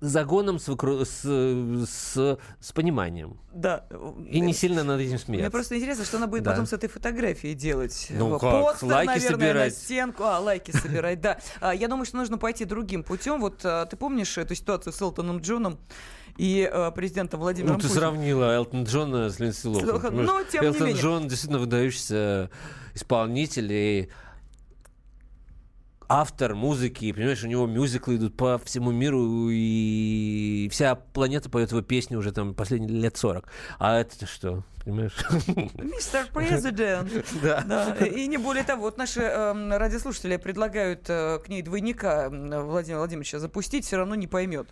загонам 0.00 0.60
с, 0.60 0.68
с, 0.68 2.38
с, 2.60 2.72
пониманием. 2.72 3.38
Да. 3.52 3.84
И 4.30 4.38
не 4.38 4.52
сильно 4.52 4.84
над 4.84 5.00
этим 5.00 5.18
смеяться. 5.18 5.46
Мне 5.46 5.50
просто 5.50 5.76
интересно, 5.76 6.04
что 6.04 6.18
она 6.18 6.28
будет 6.28 6.44
да. 6.44 6.52
потом 6.52 6.66
с 6.66 6.72
этой 6.72 6.88
фотографией 6.88 7.54
делать. 7.54 8.06
Ну 8.10 8.38
как, 8.38 8.50
Постер, 8.50 8.88
лайки 8.88 9.08
наверное, 9.08 9.30
собирать. 9.30 9.72
на 9.72 9.78
стенку. 9.78 10.22
А, 10.22 10.38
лайки 10.38 10.70
собирать, 10.76 11.20
да. 11.20 11.38
А, 11.60 11.74
я 11.74 11.88
думаю, 11.88 12.06
что 12.06 12.18
нужно 12.18 12.38
пойти 12.38 12.64
другим 12.64 13.02
путем. 13.02 13.40
Вот 13.40 13.62
а, 13.64 13.84
ты 13.86 13.96
помнишь 13.96 14.38
эту 14.38 14.54
ситуацию 14.54 14.92
с 14.92 15.02
Элтоном 15.02 15.38
Джоном? 15.40 15.78
И 16.36 16.68
э, 16.70 16.90
президента 16.92 17.36
Владимира 17.36 17.74
Ну, 17.74 17.78
ты 17.78 17.88
сравнила 17.88 18.54
Элтон 18.54 18.84
Джона 18.84 19.30
с 19.30 19.38
Линдси 19.38 19.66
Лохан. 19.66 20.14
Ну, 20.16 20.40
тем 20.50 20.64
Элтон 20.64 20.86
не 20.86 20.86
менее. 20.88 21.02
Джон 21.02 21.28
действительно 21.28 21.58
выдающийся 21.58 22.50
исполнитель, 22.94 23.72
и 23.72 24.08
автор 26.08 26.54
музыки, 26.54 27.10
понимаешь, 27.12 27.42
у 27.42 27.48
него 27.48 27.66
мюзиклы 27.66 28.16
идут 28.16 28.36
по 28.36 28.58
всему 28.58 28.90
миру, 28.90 29.48
и 29.50 30.68
вся 30.70 30.94
планета 30.94 31.48
поет 31.48 31.70
его 31.70 31.80
песни 31.80 32.16
уже 32.16 32.32
там 32.32 32.54
последние 32.54 33.00
лет 33.00 33.16
40. 33.16 33.46
А 33.78 33.98
это 33.98 34.26
что? 34.26 34.62
Понимаешь? 34.84 35.16
Мистер 35.78 36.26
Президент. 36.34 37.10
Да. 37.42 37.62
да. 37.66 38.06
И 38.06 38.26
не 38.26 38.36
более 38.36 38.64
того, 38.64 38.82
вот 38.82 38.98
наши 38.98 39.20
э, 39.20 39.76
радиослушатели 39.76 40.36
предлагают 40.36 41.08
э, 41.08 41.38
к 41.38 41.48
ней 41.48 41.62
двойника 41.62 42.28
Владимира 42.28 42.98
Владимировича 42.98 43.38
запустить, 43.38 43.86
все 43.86 43.96
равно 43.96 44.14
не 44.14 44.26
поймет. 44.26 44.68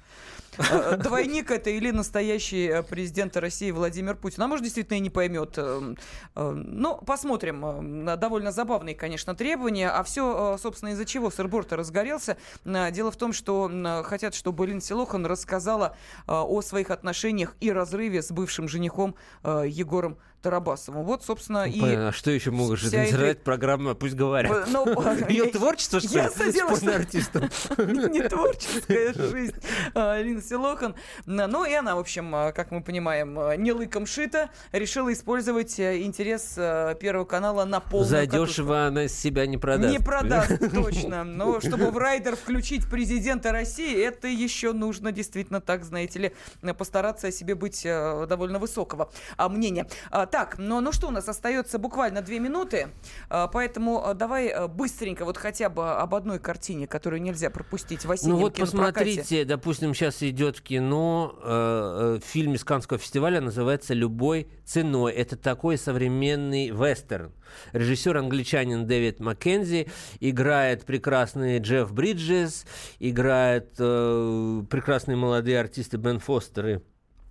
Э, 0.58 0.96
двойник 0.96 1.50
это 1.50 1.70
или 1.70 1.90
настоящий 1.90 2.66
э, 2.66 2.82
президент 2.82 3.36
России 3.36 3.70
Владимир 3.70 4.16
Путин. 4.16 4.42
А 4.42 4.46
может, 4.48 4.64
действительно 4.64 4.96
и 4.96 5.00
не 5.00 5.10
поймет. 5.10 5.54
Э, 5.56 5.94
ну, 6.34 6.96
посмотрим. 6.98 8.04
Довольно 8.18 8.52
забавные, 8.52 8.94
конечно, 8.94 9.34
требования. 9.34 9.90
А 9.90 10.02
все, 10.02 10.56
собственно, 10.58 10.90
из-за 10.90 11.04
чего 11.04 11.30
сырборд 11.30 11.72
разгорелся. 11.72 12.36
Дело 12.64 13.10
в 13.10 13.16
том, 13.16 13.32
что 13.32 13.70
хотят, 14.04 14.34
чтобы 14.34 14.66
Линдси 14.66 14.92
Лохан 14.92 15.26
рассказала 15.26 15.96
о 16.26 16.60
своих 16.62 16.90
отношениях 16.90 17.56
и 17.60 17.70
разрыве 17.72 18.22
с 18.22 18.30
бывшим 18.30 18.68
женихом 18.68 19.14
Егором 19.44 20.18
Тарабасовым. 20.42 21.04
Вот, 21.04 21.24
собственно, 21.24 21.66
ну, 21.66 21.86
и... 21.86 21.94
А 21.94 22.12
что 22.12 22.30
еще 22.30 22.50
можешь 22.50 22.92
это... 22.92 23.38
программа 23.40 23.94
«Пусть 23.94 24.14
говорят»? 24.14 24.68
Ну, 24.68 24.86
Ее 25.28 25.46
творчество, 25.46 26.00
что? 26.00 26.18
Я 26.18 26.30
садилась... 26.30 26.82
артистом. 26.82 27.42
Не 27.78 28.28
творческая 28.28 29.12
жизнь 29.14 29.56
Линдси 29.94 30.54
Лохан. 30.54 30.94
Ну, 31.26 31.64
и 31.64 31.72
она, 31.72 31.96
в 31.96 31.98
общем, 31.98 32.30
как 32.54 32.70
мы 32.70 32.82
понимаем, 32.82 33.38
не 33.62 33.72
лыком 33.72 34.06
шита, 34.06 34.50
решила 34.72 35.12
использовать 35.12 35.78
э, 35.78 36.02
интерес 36.02 36.54
э, 36.56 36.94
Первого 37.00 37.24
канала 37.24 37.64
на 37.64 37.80
полную 37.80 38.08
Задешево 38.08 38.86
она 38.86 39.08
себя 39.08 39.46
не 39.46 39.56
продаст. 39.56 39.92
Не 39.92 39.98
продаст, 39.98 40.58
точно. 40.72 41.24
Но 41.24 41.60
чтобы 41.60 41.90
в 41.90 41.98
райдер 41.98 42.36
включить 42.36 42.88
президента 42.88 43.52
России, 43.52 44.02
это 44.02 44.28
еще 44.28 44.72
нужно 44.72 45.12
действительно 45.12 45.60
так, 45.60 45.84
знаете 45.84 46.18
ли, 46.18 46.72
постараться 46.74 47.28
о 47.28 47.32
себе 47.32 47.54
быть 47.54 47.82
э, 47.84 48.26
довольно 48.28 48.58
высокого 48.58 49.10
а, 49.36 49.48
мнения. 49.48 49.86
Так, 50.30 50.58
ну, 50.58 50.80
ну 50.80 50.92
что, 50.92 51.08
у 51.08 51.10
нас 51.10 51.28
остается 51.28 51.78
буквально 51.78 52.22
две 52.22 52.38
минуты, 52.38 52.88
а, 53.28 53.48
поэтому 53.48 54.06
а, 54.06 54.14
давай 54.14 54.48
а, 54.48 54.68
быстренько 54.68 55.24
вот 55.24 55.36
хотя 55.36 55.68
бы 55.68 55.90
об 55.90 56.14
одной 56.14 56.38
картине, 56.38 56.86
которую 56.86 57.20
нельзя 57.20 57.50
пропустить 57.50 58.04
в 58.04 58.10
осеннем 58.10 58.34
Ну 58.34 58.40
вот 58.40 58.56
посмотрите, 58.56 59.44
допустим, 59.44 59.92
сейчас 59.94 60.22
идет 60.22 60.58
в 60.58 60.62
кино 60.62 61.38
э, 61.42 62.18
э, 62.18 62.20
фильм 62.24 62.54
из 62.54 62.64
Каннского 62.64 62.98
фестиваля, 62.98 63.40
называется 63.40 63.94
«Любой 63.94 64.48
ценой». 64.64 65.12
Это 65.12 65.36
такой 65.36 65.76
современный 65.76 66.70
вестерн. 66.70 67.32
Режиссер 67.72 68.16
англичанин 68.16 68.86
Дэвид 68.86 69.18
Маккензи, 69.18 69.88
играет 70.20 70.84
прекрасный 70.84 71.58
Джефф 71.58 71.92
Бриджес, 71.92 72.66
играет 73.00 73.74
э, 73.78 74.62
прекрасные 74.70 75.16
молодые 75.16 75.58
артисты 75.58 75.96
Бен 75.96 76.20
Фостер 76.20 76.66
и 76.66 76.78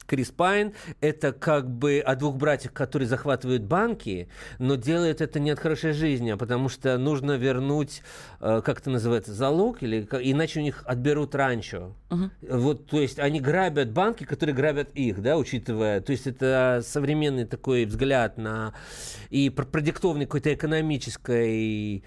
Крис 0.10 0.32
Пайн. 0.32 0.74
Это 1.02 1.32
как 1.32 1.70
бы 1.70 2.00
о 2.00 2.16
двух 2.16 2.36
братьях, 2.36 2.74
которые 2.74 3.08
захватывают 3.08 3.62
банки, 3.62 4.28
но 4.58 4.76
делают 4.76 5.22
это 5.22 5.40
не 5.40 5.52
от 5.52 5.60
хорошей 5.60 5.94
жизни, 5.94 6.32
а 6.32 6.38
потому 6.38 6.68
что 6.68 6.98
нужно 6.98 7.34
вернуть, 7.38 8.02
э, 8.42 8.62
как 8.66 8.80
это 8.80 8.90
называется, 8.90 9.34
залог, 9.34 9.84
или 9.84 10.02
иначе 10.22 10.60
у 10.60 10.64
них 10.64 10.84
отберут 10.86 11.36
ранчо. 11.36 11.96
Uh-huh. 12.10 12.30
Вот, 12.42 12.88
то 12.88 13.00
есть 13.00 13.20
они 13.20 13.40
грабят 13.40 13.92
банки, 13.92 14.24
которые 14.24 14.56
грабят 14.56 14.90
их, 14.96 15.22
да, 15.22 15.38
учитывая. 15.38 16.02
То 16.02 16.12
есть 16.12 16.26
это 16.26 16.82
современный 16.84 17.46
такой 17.46 17.86
взгляд 17.86 18.38
на 18.38 18.74
и 19.30 19.52
продиктованный 19.52 20.26
какой-то 20.26 20.52
экономической 20.54 22.04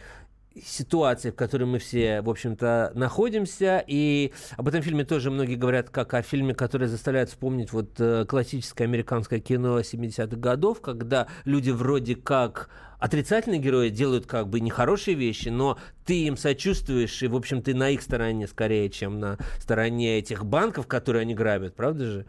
ситуации, 0.65 1.31
в 1.31 1.35
которой 1.35 1.65
мы 1.65 1.79
все, 1.79 2.21
в 2.23 2.31
общем-то, 2.31 2.93
находимся. 2.95 3.83
И 3.87 4.33
об 4.57 4.69
этом 4.69 4.83
фильме 4.83 5.05
тоже 5.05 5.31
многие 5.31 5.57
говорят 5.57 5.91
как 5.91 6.15
о 6.15 6.23
фильме, 6.23 6.55
который 6.55 6.89
заставляет 6.89 7.29
вспомнить 7.29 7.73
вот 7.73 7.93
э, 7.99 8.25
классическое 8.27 8.87
американское 8.87 9.41
кино 9.41 9.81
70-х 9.81 10.37
годов, 10.37 10.81
когда 10.81 11.29
люди 11.45 11.71
вроде 11.71 12.17
как 12.17 12.71
отрицательные 13.03 13.61
герои 13.61 13.89
делают 13.89 14.27
как 14.27 14.49
бы 14.49 14.61
нехорошие 14.61 15.17
вещи, 15.17 15.49
но 15.49 15.77
ты 16.07 16.27
им 16.27 16.37
сочувствуешь, 16.37 17.21
и, 17.23 17.27
в 17.27 17.35
общем, 17.35 17.61
ты 17.61 17.75
на 17.75 17.91
их 17.91 18.01
стороне 18.01 18.47
скорее, 18.47 18.89
чем 18.91 19.19
на 19.19 19.39
стороне 19.59 20.19
этих 20.19 20.45
банков, 20.45 20.87
которые 20.87 21.23
они 21.23 21.35
грабят, 21.35 21.75
правда 21.75 22.05
же? 22.05 22.27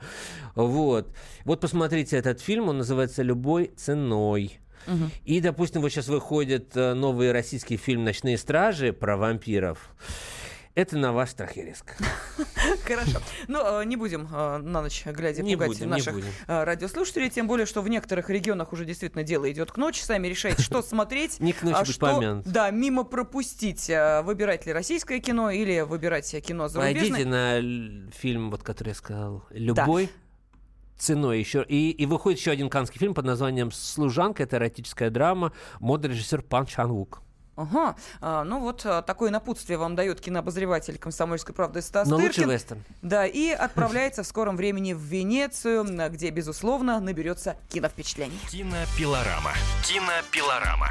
Вот. 0.56 1.14
Вот 1.46 1.60
посмотрите 1.60 2.18
этот 2.18 2.42
фильм, 2.42 2.70
он 2.70 2.80
называется 2.80 3.22
«Любой 3.22 3.72
ценой». 3.76 4.60
Угу. 4.88 5.10
И, 5.26 5.42
допустим, 5.42 5.82
вот 5.82 5.90
сейчас 5.90 6.08
выходит 6.08 6.76
э, 6.76 6.94
новый 6.94 7.32
российский 7.32 7.78
фильм 7.78 8.04
«Ночные 8.04 8.38
стражи» 8.38 8.94
про 8.94 9.18
вампиров. 9.18 9.96
Это 10.76 10.98
на 10.98 11.14
ваш 11.14 11.30
страх 11.30 11.56
и 11.56 11.62
риск. 11.62 11.96
Хорошо. 12.86 13.20
Ну, 13.48 13.82
э, 13.82 13.86
не 13.86 13.96
будем 13.96 14.28
э, 14.34 14.58
на 14.58 14.82
ночь 14.82 15.04
глядя 15.06 15.44
не 15.44 15.56
пугать 15.56 15.70
будем, 15.70 15.90
наших 15.90 16.16
радиослушателей, 16.48 17.30
тем 17.30 17.48
более, 17.48 17.68
что 17.68 17.82
в 17.82 17.90
некоторых 17.90 18.32
регионах 18.32 18.74
уже 18.74 18.84
действительно 18.84 19.24
дело 19.24 19.52
идет 19.52 19.72
к 19.72 19.78
ночи. 19.78 20.02
Сами 20.02 20.28
решайте, 20.28 20.64
что 20.64 20.82
смотреть, 20.82 21.40
не 21.40 21.54
к 21.54 21.62
ночи 21.62 21.78
а 21.80 21.86
что, 21.86 22.42
да, 22.46 22.72
мимо 22.72 23.04
пропустить. 23.04 23.88
Выбирать 24.24 24.66
ли 24.66 24.74
российское 24.74 25.20
кино 25.20 25.52
или 25.52 25.82
выбирать 25.82 26.36
кино 26.44 26.68
зарубежное. 26.68 27.10
Пойдите 27.10 27.30
на 27.30 28.12
фильм, 28.12 28.50
вот 28.50 28.64
который 28.64 28.90
я 28.90 28.96
сказал, 28.96 29.46
«Любой». 29.52 30.08
Да 30.08 30.23
ценой 30.98 31.40
еще. 31.40 31.66
И, 31.68 31.92
и 31.92 32.06
выходит 32.06 32.40
еще 32.40 32.52
один 32.52 32.70
канский 32.70 33.00
фильм 33.00 33.14
под 33.14 33.26
названием 33.26 33.72
«Служанка». 33.72 34.44
Это 34.44 34.58
эротическая 34.58 35.10
драма. 35.10 35.54
Модный 35.80 36.10
режиссер 36.10 36.42
Пан 36.44 36.66
Чан 36.66 36.92
Вук. 36.92 37.22
Ага, 37.56 37.96
а, 38.20 38.44
ну 38.44 38.60
вот 38.60 38.84
а, 38.84 39.04
такое 39.04 39.30
напутствие 39.30 39.78
вам 39.78 39.96
дает 39.96 40.20
кинообозреватель 40.20 40.98
«Комсомольской 40.98 41.54
правды» 41.54 41.84
Стас 41.84 42.08
Но 42.08 42.18
Тыркин. 42.18 42.46
лучше 42.46 42.54
вестерн. 42.56 42.84
Да, 43.04 43.28
и 43.28 43.50
отправляется 43.52 44.24
в 44.24 44.28
скором 44.28 44.58
времени 44.58 44.94
в 44.94 45.02
Венецию, 45.02 45.86
где, 46.10 46.32
безусловно, 46.32 47.00
наберется 47.00 47.58
киновпечатлений. 47.70 48.40
Кинопилорама. 48.50 49.52
Кинопилорама. 49.84 50.90